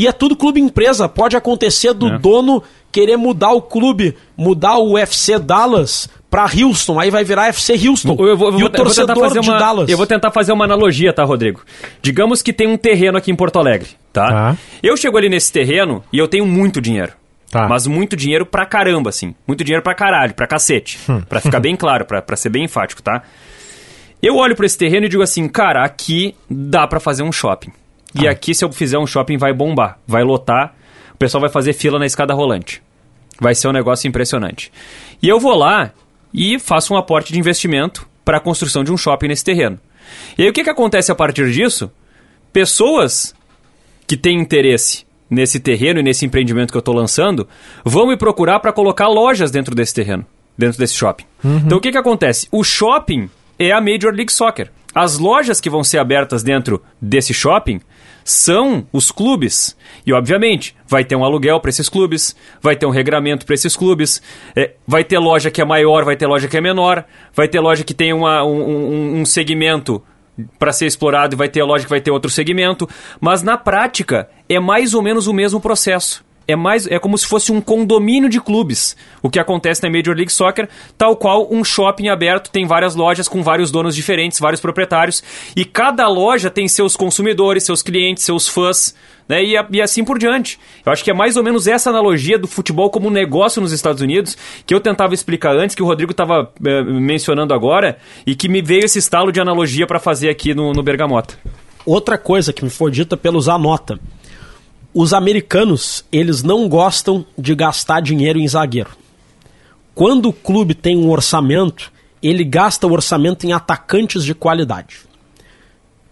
E 0.00 0.06
é 0.06 0.12
tudo 0.12 0.34
clube 0.34 0.58
empresa. 0.60 1.08
Pode 1.08 1.36
acontecer 1.36 1.92
do 1.92 2.08
É. 2.08 2.18
dono 2.18 2.62
querer 2.90 3.16
mudar 3.18 3.52
o 3.52 3.60
clube, 3.60 4.16
mudar 4.36 4.78
o 4.78 4.96
FC 4.96 5.38
Dallas 5.38 6.08
pra 6.30 6.44
Houston, 6.44 6.98
aí 6.98 7.10
vai 7.10 7.22
virar 7.24 7.48
FC 7.48 7.74
Houston. 7.86 8.10
Eu 8.12 8.16
vou, 8.16 8.28
eu 8.28 8.36
vou- 8.52 8.60
e 8.60 8.62
o 8.62 8.66
eu 8.66 8.70
torcedor 8.70 9.18
fazer 9.18 9.40
de 9.40 9.50
uma, 9.50 9.58
Dallas. 9.58 9.88
Eu 9.90 9.96
vou 9.96 10.06
tentar 10.06 10.30
fazer 10.30 10.52
uma 10.52 10.64
analogia, 10.64 11.12
tá, 11.12 11.22
Rodrigo? 11.24 11.60
Digamos 12.00 12.40
que 12.40 12.52
tem 12.52 12.66
um 12.66 12.76
terreno 12.76 13.18
aqui 13.18 13.30
em 13.30 13.36
Porto 13.36 13.58
Alegre, 13.58 13.88
tá? 14.12 14.28
Tá. 14.28 14.56
Eu 14.82 14.96
chego 14.96 15.18
ali 15.18 15.28
nesse 15.28 15.52
terreno 15.52 16.02
e 16.12 16.18
eu 16.18 16.26
tenho 16.26 16.46
muito 16.46 16.80
dinheiro. 16.80 17.12
Tá. 17.50 17.68
Mas 17.68 17.86
muito 17.86 18.16
dinheiro 18.16 18.46
pra 18.46 18.64
caramba, 18.64 19.10
assim. 19.10 19.34
Muito 19.46 19.62
dinheiro 19.64 19.82
pra 19.82 19.92
caralho, 19.94 20.32
pra 20.34 20.46
cacete. 20.46 20.98
Hum. 21.08 21.20
Pra 21.28 21.40
ficar 21.40 21.60
bem 21.60 21.74
claro, 21.76 22.04
pra, 22.06 22.22
pra 22.22 22.36
ser 22.36 22.48
bem 22.48 22.64
enfático, 22.64 23.02
tá? 23.02 23.22
Eu 24.22 24.36
olho 24.36 24.54
pra 24.54 24.66
esse 24.66 24.78
terreno 24.78 25.06
e 25.06 25.08
digo 25.08 25.22
assim, 25.22 25.48
cara, 25.48 25.84
aqui 25.84 26.34
dá 26.48 26.86
pra 26.86 27.00
fazer 27.00 27.22
um 27.22 27.32
shopping. 27.32 27.72
E 28.14 28.24
Tá. 28.24 28.30
aqui, 28.30 28.54
se 28.54 28.64
eu 28.64 28.72
fizer 28.72 28.98
um 28.98 29.06
shopping, 29.06 29.36
vai 29.36 29.52
bombar. 29.52 29.98
Vai 30.06 30.22
lotar, 30.22 30.74
o 31.14 31.16
pessoal 31.16 31.40
vai 31.40 31.50
fazer 31.50 31.72
fila 31.72 31.98
na 31.98 32.06
escada 32.06 32.34
rolante. 32.34 32.82
Vai 33.40 33.54
ser 33.54 33.68
um 33.68 33.72
negócio 33.72 34.08
impressionante. 34.08 34.72
E 35.22 35.28
eu 35.28 35.38
vou 35.38 35.54
lá 35.54 35.92
e 36.32 36.58
faço 36.58 36.94
um 36.94 36.96
aporte 36.96 37.32
de 37.32 37.38
investimento 37.38 38.06
para 38.24 38.36
a 38.38 38.40
construção 38.40 38.84
de 38.84 38.92
um 38.92 38.96
shopping 38.96 39.28
nesse 39.28 39.44
terreno. 39.44 39.78
E 40.36 40.42
aí 40.42 40.48
o 40.48 40.52
que, 40.52 40.64
que 40.64 40.70
acontece 40.70 41.10
a 41.10 41.14
partir 41.14 41.50
disso? 41.50 41.90
Pessoas 42.52 43.34
que 44.06 44.16
têm 44.16 44.38
interesse 44.40 45.06
nesse 45.30 45.60
terreno 45.60 46.00
e 46.00 46.02
nesse 46.02 46.26
empreendimento 46.26 46.72
que 46.72 46.76
eu 46.76 46.80
estou 46.80 46.94
lançando 46.94 47.48
vão 47.84 48.08
me 48.08 48.16
procurar 48.16 48.58
para 48.60 48.72
colocar 48.72 49.06
lojas 49.06 49.50
dentro 49.50 49.74
desse 49.74 49.94
terreno, 49.94 50.26
dentro 50.58 50.78
desse 50.78 50.94
shopping. 50.94 51.24
Então 51.64 51.78
o 51.78 51.80
que, 51.80 51.92
que 51.92 51.98
acontece? 51.98 52.48
O 52.50 52.64
shopping 52.64 53.30
é 53.58 53.70
a 53.70 53.80
Major 53.80 54.12
League 54.12 54.32
Soccer. 54.32 54.70
As 54.92 55.18
lojas 55.18 55.60
que 55.60 55.70
vão 55.70 55.84
ser 55.84 55.98
abertas 55.98 56.42
dentro 56.42 56.82
desse 57.00 57.32
shopping 57.32 57.80
são 58.30 58.86
os 58.92 59.10
clubes. 59.10 59.76
E, 60.06 60.12
obviamente, 60.12 60.74
vai 60.86 61.04
ter 61.04 61.16
um 61.16 61.24
aluguel 61.24 61.60
para 61.60 61.68
esses 61.68 61.88
clubes, 61.88 62.34
vai 62.62 62.76
ter 62.76 62.86
um 62.86 62.90
regramento 62.90 63.44
para 63.44 63.54
esses 63.54 63.76
clubes, 63.76 64.22
é, 64.56 64.72
vai 64.86 65.04
ter 65.04 65.18
loja 65.18 65.50
que 65.50 65.60
é 65.60 65.64
maior, 65.64 66.04
vai 66.04 66.16
ter 66.16 66.26
loja 66.26 66.48
que 66.48 66.56
é 66.56 66.60
menor, 66.60 67.04
vai 67.34 67.48
ter 67.48 67.60
loja 67.60 67.84
que 67.84 67.94
tem 67.94 68.12
uma, 68.12 68.44
um, 68.44 69.20
um- 69.20 69.24
segmento 69.24 70.02
para 70.58 70.72
ser 70.72 70.86
explorado 70.86 71.34
e 71.34 71.36
vai 71.36 71.48
ter 71.48 71.62
loja 71.62 71.84
que 71.84 71.90
vai 71.90 72.00
ter 72.00 72.10
outro 72.10 72.30
segmento. 72.30 72.88
Mas, 73.20 73.42
na 73.42 73.56
prática, 73.56 74.28
é 74.48 74.58
mais 74.58 74.94
ou 74.94 75.02
menos 75.02 75.26
o 75.26 75.32
mesmo 75.32 75.60
processo. 75.60 76.24
É, 76.50 76.56
mais, 76.56 76.86
é 76.86 76.98
como 76.98 77.16
se 77.16 77.26
fosse 77.26 77.52
um 77.52 77.60
condomínio 77.60 78.28
de 78.28 78.40
clubes, 78.40 78.96
o 79.22 79.30
que 79.30 79.38
acontece 79.38 79.82
na 79.82 79.90
Major 79.90 80.16
League 80.16 80.32
Soccer, 80.32 80.68
tal 80.98 81.16
qual 81.16 81.46
um 81.50 81.62
shopping 81.62 82.08
aberto 82.08 82.50
tem 82.50 82.66
várias 82.66 82.94
lojas 82.94 83.28
com 83.28 83.42
vários 83.42 83.70
donos 83.70 83.94
diferentes, 83.94 84.40
vários 84.40 84.60
proprietários, 84.60 85.22
e 85.54 85.64
cada 85.64 86.08
loja 86.08 86.50
tem 86.50 86.66
seus 86.66 86.96
consumidores, 86.96 87.62
seus 87.62 87.82
clientes, 87.82 88.24
seus 88.24 88.48
fãs, 88.48 88.94
né, 89.28 89.44
e, 89.44 89.54
e 89.70 89.80
assim 89.80 90.02
por 90.02 90.18
diante. 90.18 90.58
Eu 90.84 90.90
acho 90.90 91.04
que 91.04 91.10
é 91.12 91.14
mais 91.14 91.36
ou 91.36 91.44
menos 91.44 91.68
essa 91.68 91.90
analogia 91.90 92.36
do 92.36 92.48
futebol 92.48 92.90
como 92.90 93.08
negócio 93.10 93.62
nos 93.62 93.70
Estados 93.70 94.02
Unidos, 94.02 94.36
que 94.66 94.74
eu 94.74 94.80
tentava 94.80 95.14
explicar 95.14 95.54
antes, 95.56 95.76
que 95.76 95.82
o 95.82 95.86
Rodrigo 95.86 96.10
estava 96.10 96.52
mencionando 96.84 97.54
agora, 97.54 97.96
e 98.26 98.34
que 98.34 98.48
me 98.48 98.60
veio 98.60 98.84
esse 98.84 98.98
estalo 98.98 99.30
de 99.30 99.40
analogia 99.40 99.86
para 99.86 100.00
fazer 100.00 100.28
aqui 100.28 100.52
no, 100.52 100.72
no 100.72 100.82
Bergamota. 100.82 101.38
Outra 101.86 102.18
coisa 102.18 102.52
que 102.52 102.64
me 102.64 102.70
foi 102.70 102.90
dita 102.90 103.16
pelos 103.16 103.48
Anota. 103.48 104.00
Os 104.92 105.12
americanos, 105.14 106.04
eles 106.10 106.42
não 106.42 106.68
gostam 106.68 107.24
de 107.38 107.54
gastar 107.54 108.00
dinheiro 108.00 108.38
em 108.38 108.48
zagueiro. 108.48 108.90
Quando 109.94 110.30
o 110.30 110.32
clube 110.32 110.74
tem 110.74 110.96
um 110.96 111.10
orçamento, 111.10 111.92
ele 112.22 112.42
gasta 112.44 112.86
o 112.86 112.92
orçamento 112.92 113.46
em 113.46 113.52
atacantes 113.52 114.24
de 114.24 114.34
qualidade. 114.34 114.98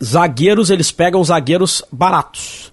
Zagueiros, 0.02 0.70
eles 0.70 0.92
pegam 0.92 1.22
zagueiros 1.24 1.82
baratos. 1.90 2.72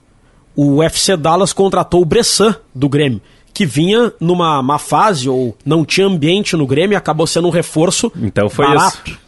O 0.55 0.81
FC 0.83 1.17
Dallas 1.17 1.51
contratou 1.51 2.01
o 2.01 2.05
Bressan 2.05 2.55
do 2.73 2.87
Grêmio, 2.87 3.21
que 3.53 3.65
vinha 3.65 4.13
numa 4.19 4.61
má 4.61 4.77
fase 4.77 5.27
ou 5.27 5.57
não 5.65 5.83
tinha 5.83 6.05
ambiente 6.07 6.55
no 6.55 6.67
Grêmio 6.67 6.95
e 6.95 6.97
acabou 6.97 7.25
sendo 7.25 7.47
um 7.47 7.51
reforço 7.51 8.11
Então 8.15 8.49
foi 8.49 8.67
barato. 8.67 9.01
isso. 9.09 9.19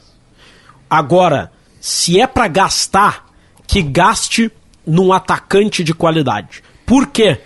Agora, 0.89 1.51
se 1.81 2.19
é 2.19 2.27
pra 2.27 2.47
gastar, 2.47 3.25
que 3.65 3.81
gaste 3.81 4.51
num 4.87 5.11
atacante 5.11 5.83
de 5.83 5.93
qualidade. 5.93 6.63
Por 6.85 7.07
quê? 7.07 7.39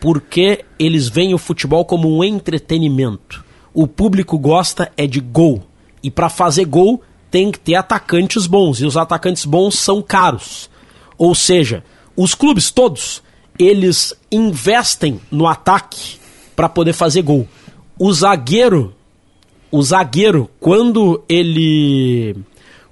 Porque 0.00 0.64
eles 0.78 1.08
veem 1.08 1.34
o 1.34 1.38
futebol 1.38 1.84
como 1.84 2.16
um 2.16 2.24
entretenimento. 2.24 3.44
O 3.72 3.86
público 3.86 4.38
gosta 4.38 4.90
é 4.96 5.06
de 5.06 5.20
gol. 5.20 5.62
E 6.02 6.10
pra 6.10 6.28
fazer 6.28 6.64
gol 6.64 7.02
tem 7.30 7.52
que 7.52 7.60
ter 7.60 7.74
atacantes 7.74 8.46
bons. 8.46 8.80
E 8.80 8.86
os 8.86 8.96
atacantes 8.96 9.44
bons 9.44 9.78
são 9.78 10.00
caros. 10.00 10.70
Ou 11.18 11.34
seja, 11.34 11.84
os 12.16 12.34
clubes 12.34 12.70
todos, 12.70 13.22
eles 13.58 14.14
investem 14.32 15.20
no 15.30 15.46
ataque 15.46 16.16
pra 16.56 16.68
poder 16.68 16.92
fazer 16.92 17.22
gol. 17.22 17.46
O 17.98 18.12
zagueiro 18.12 18.94
o 19.74 19.82
zagueiro, 19.82 20.48
quando 20.60 21.24
ele. 21.28 22.36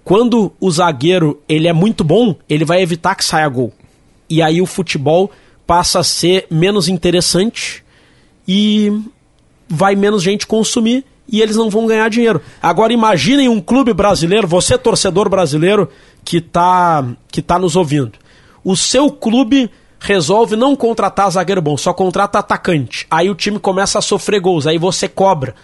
Quando 0.04 0.52
o 0.60 0.70
zagueiro 0.70 1.40
ele 1.48 1.68
é 1.68 1.72
muito 1.72 2.02
bom, 2.02 2.34
ele 2.48 2.64
vai 2.64 2.82
evitar 2.82 3.14
que 3.14 3.24
saia 3.24 3.48
gol. 3.48 3.72
E 4.28 4.42
aí 4.42 4.60
o 4.60 4.66
futebol 4.66 5.30
passa 5.66 6.00
a 6.00 6.04
ser 6.04 6.46
menos 6.50 6.88
interessante 6.88 7.84
e 8.46 8.92
vai 9.68 9.94
menos 9.94 10.22
gente 10.22 10.46
consumir 10.46 11.04
e 11.28 11.40
eles 11.40 11.56
não 11.56 11.70
vão 11.70 11.86
ganhar 11.86 12.08
dinheiro. 12.10 12.42
Agora 12.60 12.92
imaginem 12.92 13.48
um 13.48 13.60
clube 13.60 13.92
brasileiro, 13.92 14.46
você 14.46 14.76
torcedor 14.76 15.28
brasileiro 15.28 15.88
que 16.24 16.40
tá, 16.40 17.04
que 17.28 17.40
tá 17.40 17.58
nos 17.58 17.76
ouvindo. 17.76 18.12
O 18.64 18.76
seu 18.76 19.10
clube 19.10 19.70
resolve 19.98 20.56
não 20.56 20.74
contratar 20.74 21.30
zagueiro 21.30 21.62
bom, 21.62 21.76
só 21.76 21.92
contrata 21.92 22.38
atacante. 22.38 23.06
Aí 23.10 23.30
o 23.30 23.34
time 23.34 23.58
começa 23.58 23.98
a 23.98 24.02
sofrer 24.02 24.40
gols, 24.40 24.66
aí 24.66 24.78
você 24.78 25.08
cobra. 25.08 25.54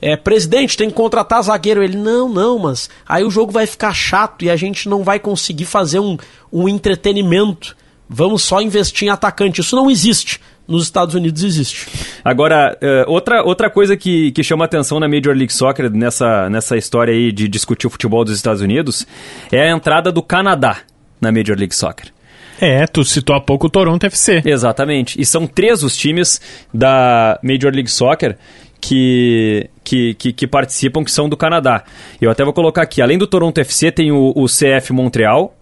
É, 0.00 0.16
presidente, 0.16 0.76
tem 0.76 0.88
que 0.88 0.94
contratar 0.94 1.42
zagueiro. 1.42 1.82
Ele, 1.82 1.96
não, 1.96 2.28
não, 2.28 2.58
mas 2.58 2.88
aí 3.06 3.24
o 3.24 3.30
jogo 3.30 3.52
vai 3.52 3.66
ficar 3.66 3.92
chato 3.92 4.44
e 4.44 4.50
a 4.50 4.56
gente 4.56 4.88
não 4.88 5.02
vai 5.02 5.18
conseguir 5.18 5.64
fazer 5.64 5.98
um, 5.98 6.16
um 6.52 6.68
entretenimento. 6.68 7.76
Vamos 8.08 8.42
só 8.42 8.60
investir 8.60 9.08
em 9.08 9.10
atacante. 9.10 9.60
Isso 9.60 9.76
não 9.76 9.90
existe. 9.90 10.40
Nos 10.66 10.82
Estados 10.82 11.14
Unidos 11.14 11.42
existe. 11.42 11.88
Agora, 12.22 12.76
eh, 12.82 13.04
outra, 13.08 13.42
outra 13.42 13.70
coisa 13.70 13.96
que, 13.96 14.30
que 14.32 14.44
chama 14.44 14.66
atenção 14.66 15.00
na 15.00 15.08
Major 15.08 15.34
League 15.34 15.52
Soccer, 15.52 15.90
nessa, 15.90 16.50
nessa 16.50 16.76
história 16.76 17.12
aí 17.12 17.32
de 17.32 17.48
discutir 17.48 17.86
o 17.86 17.90
futebol 17.90 18.22
dos 18.22 18.36
Estados 18.36 18.60
Unidos, 18.60 19.06
é 19.50 19.62
a 19.62 19.74
entrada 19.74 20.12
do 20.12 20.22
Canadá 20.22 20.80
na 21.18 21.32
Major 21.32 21.56
League 21.56 21.74
Soccer. 21.74 22.12
É, 22.60 22.86
tu 22.86 23.04
citou 23.04 23.34
há 23.34 23.40
pouco 23.40 23.68
o 23.68 23.70
Toronto 23.70 24.04
FC. 24.04 24.42
Exatamente. 24.44 25.18
E 25.18 25.24
são 25.24 25.46
três 25.46 25.82
os 25.82 25.96
times 25.96 26.40
da 26.74 27.38
Major 27.42 27.72
League 27.72 27.90
Soccer 27.90 28.36
que, 28.80 29.68
que, 29.84 30.14
que, 30.14 30.32
que 30.32 30.46
participam, 30.46 31.04
que 31.04 31.10
são 31.10 31.28
do 31.28 31.36
Canadá. 31.36 31.84
Eu 32.20 32.30
até 32.30 32.44
vou 32.44 32.52
colocar 32.52 32.82
aqui, 32.82 33.02
além 33.02 33.18
do 33.18 33.26
Toronto 33.26 33.58
FC, 33.58 33.90
tem 33.90 34.12
o, 34.12 34.32
o 34.34 34.46
CF 34.46 34.92
Montreal 34.92 35.54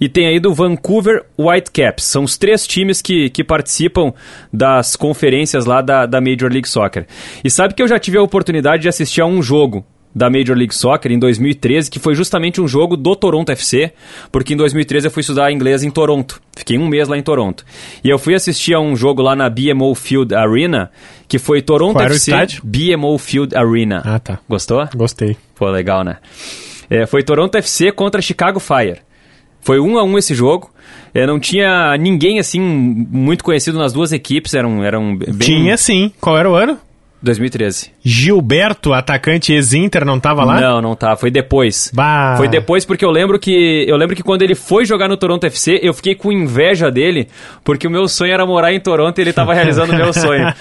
e 0.00 0.08
tem 0.08 0.26
aí 0.26 0.40
do 0.40 0.52
Vancouver 0.52 1.24
Whitecaps. 1.38 2.04
São 2.04 2.24
os 2.24 2.36
três 2.36 2.66
times 2.66 3.00
que, 3.00 3.30
que 3.30 3.44
participam 3.44 4.12
das 4.52 4.96
conferências 4.96 5.64
lá 5.64 5.80
da, 5.80 6.06
da 6.06 6.20
Major 6.20 6.50
League 6.50 6.68
Soccer. 6.68 7.06
E 7.44 7.50
sabe 7.50 7.74
que 7.74 7.82
eu 7.82 7.88
já 7.88 7.98
tive 7.98 8.18
a 8.18 8.22
oportunidade 8.22 8.82
de 8.82 8.88
assistir 8.88 9.20
a 9.20 9.26
um 9.26 9.42
jogo 9.42 9.84
da 10.16 10.30
Major 10.30 10.56
League 10.56 10.74
Soccer 10.74 11.12
em 11.12 11.18
2013, 11.18 11.90
que 11.90 11.98
foi 11.98 12.14
justamente 12.14 12.58
um 12.58 12.66
jogo 12.66 12.96
do 12.96 13.14
Toronto 13.14 13.52
FC, 13.52 13.92
porque 14.32 14.54
em 14.54 14.56
2013 14.56 15.08
eu 15.08 15.10
fui 15.10 15.20
estudar 15.20 15.52
inglês 15.52 15.82
em 15.82 15.90
Toronto. 15.90 16.40
Fiquei 16.56 16.78
um 16.78 16.88
mês 16.88 17.06
lá 17.06 17.18
em 17.18 17.22
Toronto. 17.22 17.66
E 18.02 18.08
eu 18.08 18.18
fui 18.18 18.34
assistir 18.34 18.72
a 18.72 18.80
um 18.80 18.96
jogo 18.96 19.20
lá 19.20 19.36
na 19.36 19.50
BMO 19.50 19.94
Field 19.94 20.34
Arena, 20.34 20.90
que 21.28 21.38
foi 21.38 21.60
Toronto 21.60 21.98
Qual 21.98 22.06
FC? 22.06 22.32
BMO 22.64 23.18
Field 23.18 23.54
Arena. 23.54 24.00
Ah, 24.06 24.18
tá. 24.18 24.38
Gostou? 24.48 24.88
Gostei. 24.96 25.36
Pô, 25.54 25.68
legal, 25.68 26.02
né? 26.02 26.16
É, 26.88 27.04
foi 27.04 27.22
Toronto 27.22 27.54
FC 27.54 27.92
contra 27.92 28.22
Chicago 28.22 28.58
Fire. 28.58 29.00
Foi 29.60 29.78
um 29.78 29.98
a 29.98 30.02
um 30.02 30.16
esse 30.16 30.34
jogo. 30.34 30.70
É, 31.12 31.26
não 31.26 31.38
tinha 31.38 31.94
ninguém 31.98 32.38
assim 32.38 32.58
muito 32.58 33.44
conhecido 33.44 33.76
nas 33.76 33.92
duas 33.92 34.12
equipes. 34.12 34.54
Eram, 34.54 34.82
eram 34.82 35.14
bem. 35.14 35.38
Tinha 35.38 35.76
sim. 35.76 36.10
Qual 36.18 36.38
era 36.38 36.50
o 36.50 36.54
ano? 36.54 36.78
2013. 37.22 37.92
Gilberto, 38.04 38.92
atacante 38.92 39.52
ex-Inter, 39.52 40.04
não 40.04 40.20
tava 40.20 40.44
lá? 40.44 40.60
Não, 40.60 40.82
não 40.82 40.94
tá. 40.94 41.16
Foi 41.16 41.30
depois. 41.30 41.90
Bah. 41.92 42.34
Foi 42.36 42.46
depois 42.46 42.84
porque 42.84 43.04
eu 43.04 43.10
lembro 43.10 43.38
que 43.38 43.84
eu 43.88 43.96
lembro 43.96 44.14
que 44.14 44.22
quando 44.22 44.42
ele 44.42 44.54
foi 44.54 44.84
jogar 44.84 45.08
no 45.08 45.16
Toronto 45.16 45.44
FC, 45.44 45.80
eu 45.82 45.94
fiquei 45.94 46.14
com 46.14 46.30
inveja 46.30 46.90
dele, 46.90 47.28
porque 47.64 47.86
o 47.86 47.90
meu 47.90 48.06
sonho 48.06 48.32
era 48.32 48.44
morar 48.44 48.72
em 48.72 48.80
Toronto 48.80 49.18
e 49.18 49.22
ele 49.22 49.32
tava 49.32 49.54
realizando 49.54 49.92
o 49.92 49.96
meu 49.96 50.12
sonho. 50.12 50.46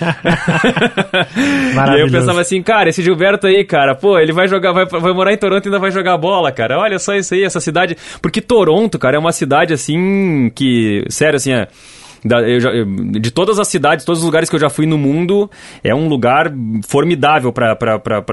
e 1.75 1.89
aí 1.89 1.99
eu 1.99 2.09
pensava 2.09 2.41
assim, 2.41 2.61
cara, 2.61 2.89
esse 2.89 3.03
Gilberto 3.03 3.47
aí, 3.47 3.63
cara, 3.65 3.93
pô, 3.93 4.17
ele 4.17 4.31
vai 4.31 4.47
jogar, 4.47 4.71
vai, 4.71 4.85
vai 4.85 5.13
morar 5.13 5.33
em 5.33 5.37
Toronto 5.37 5.65
e 5.65 5.67
ainda 5.67 5.79
vai 5.79 5.91
jogar 5.91 6.17
bola, 6.17 6.51
cara. 6.51 6.79
Olha 6.79 6.97
só 6.99 7.13
isso 7.15 7.33
aí, 7.33 7.43
essa 7.43 7.59
cidade, 7.59 7.97
porque 8.21 8.41
Toronto, 8.41 8.97
cara, 8.97 9.17
é 9.17 9.19
uma 9.19 9.31
cidade 9.33 9.73
assim 9.73 10.49
que, 10.55 11.03
sério 11.09 11.35
assim, 11.35 11.51
é 11.53 11.67
da- 12.25 12.41
eu 12.41 12.59
já- 12.59 12.71
eu- 12.71 12.85
de 12.85 13.31
todas 13.31 13.59
as 13.59 13.67
cidades, 13.67 14.03
todos 14.03 14.19
os 14.19 14.25
lugares 14.25 14.49
que 14.49 14.55
eu 14.55 14.59
já 14.59 14.69
fui 14.69 14.85
no 14.85 14.97
mundo, 14.97 15.49
é 15.83 15.93
um 15.95 16.07
lugar 16.09 16.51
formidável 16.87 17.53
pra 17.53 17.75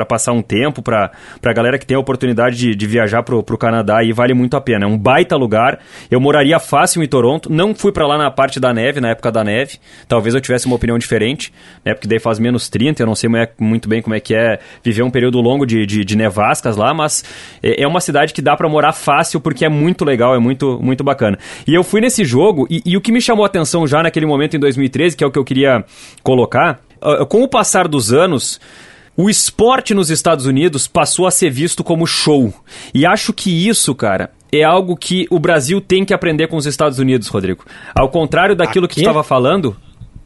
passar 0.06 0.32
um 0.32 0.42
tempo, 0.42 0.82
pra 0.82 1.10
pra 1.40 1.52
galera 1.52 1.78
que 1.78 1.86
tem 1.86 1.96
a 1.96 2.00
oportunidade 2.00 2.56
de, 2.56 2.74
de 2.74 2.86
viajar 2.86 3.22
pro, 3.22 3.42
pro 3.42 3.58
Canadá 3.58 4.02
e 4.02 4.12
vale 4.12 4.32
muito 4.34 4.56
a 4.56 4.60
pena. 4.60 4.84
É 4.84 4.88
um 4.88 4.96
baita 4.98 5.36
lugar. 5.36 5.78
Eu 6.10 6.20
moraria 6.20 6.58
fácil 6.58 7.02
em 7.02 7.06
Toronto. 7.08 7.52
Não 7.52 7.74
fui 7.74 7.92
pra 7.92 8.06
lá 8.06 8.16
na 8.16 8.30
parte 8.30 8.58
da 8.60 8.72
neve, 8.72 9.00
na 9.00 9.10
época 9.10 9.30
da 9.30 9.42
neve. 9.44 9.78
Talvez 10.08 10.34
eu 10.34 10.40
tivesse 10.40 10.66
uma 10.66 10.76
opinião 10.76 10.98
diferente, 10.98 11.52
né? 11.84 11.92
Porque 11.94 12.06
daí 12.08 12.18
faz 12.18 12.38
menos 12.38 12.68
30, 12.68 13.02
eu 13.02 13.06
não 13.06 13.14
sei 13.14 13.28
mu- 13.28 13.36
muito 13.58 13.88
bem 13.88 14.00
como 14.00 14.14
é 14.14 14.20
que 14.20 14.34
é 14.34 14.58
viver 14.84 15.02
um 15.02 15.10
período 15.10 15.40
longo 15.40 15.66
de, 15.66 15.84
de, 15.84 16.04
de 16.04 16.16
nevascas 16.16 16.76
lá, 16.76 16.94
mas 16.94 17.24
é, 17.62 17.82
é 17.82 17.86
uma 17.86 18.00
cidade 18.00 18.32
que 18.32 18.40
dá 18.40 18.56
pra 18.56 18.68
morar 18.68 18.92
fácil 18.92 19.40
porque 19.40 19.64
é 19.64 19.68
muito 19.68 20.04
legal, 20.04 20.34
é 20.34 20.38
muito, 20.38 20.78
muito 20.82 21.02
bacana. 21.04 21.38
E 21.66 21.74
eu 21.74 21.82
fui 21.82 22.00
nesse 22.00 22.24
jogo 22.24 22.66
e, 22.70 22.80
e 22.86 22.96
o 22.96 23.00
que 23.00 23.12
me 23.12 23.20
chamou 23.20 23.44
a 23.44 23.46
atenção 23.46 23.81
já 23.86 24.02
naquele 24.02 24.26
momento 24.26 24.56
em 24.56 24.60
2013, 24.60 25.16
que 25.16 25.24
é 25.24 25.26
o 25.26 25.30
que 25.30 25.38
eu 25.38 25.44
queria 25.44 25.84
colocar, 26.22 26.80
ah, 27.00 27.24
com 27.26 27.42
o 27.42 27.48
passar 27.48 27.88
dos 27.88 28.12
anos, 28.12 28.60
o 29.16 29.28
esporte 29.28 29.92
nos 29.94 30.10
Estados 30.10 30.46
Unidos 30.46 30.86
passou 30.86 31.26
a 31.26 31.30
ser 31.30 31.50
visto 31.50 31.84
como 31.84 32.06
show. 32.06 32.52
E 32.94 33.04
acho 33.04 33.32
que 33.32 33.68
isso, 33.68 33.94
cara, 33.94 34.30
é 34.50 34.62
algo 34.62 34.96
que 34.96 35.26
o 35.30 35.38
Brasil 35.38 35.80
tem 35.80 36.04
que 36.04 36.14
aprender 36.14 36.46
com 36.48 36.56
os 36.56 36.66
Estados 36.66 36.98
Unidos, 36.98 37.28
Rodrigo. 37.28 37.64
Ao 37.94 38.08
contrário 38.08 38.54
daquilo 38.56 38.88
que 38.88 38.94
tu 38.94 39.00
estava 39.00 39.22
falando. 39.22 39.76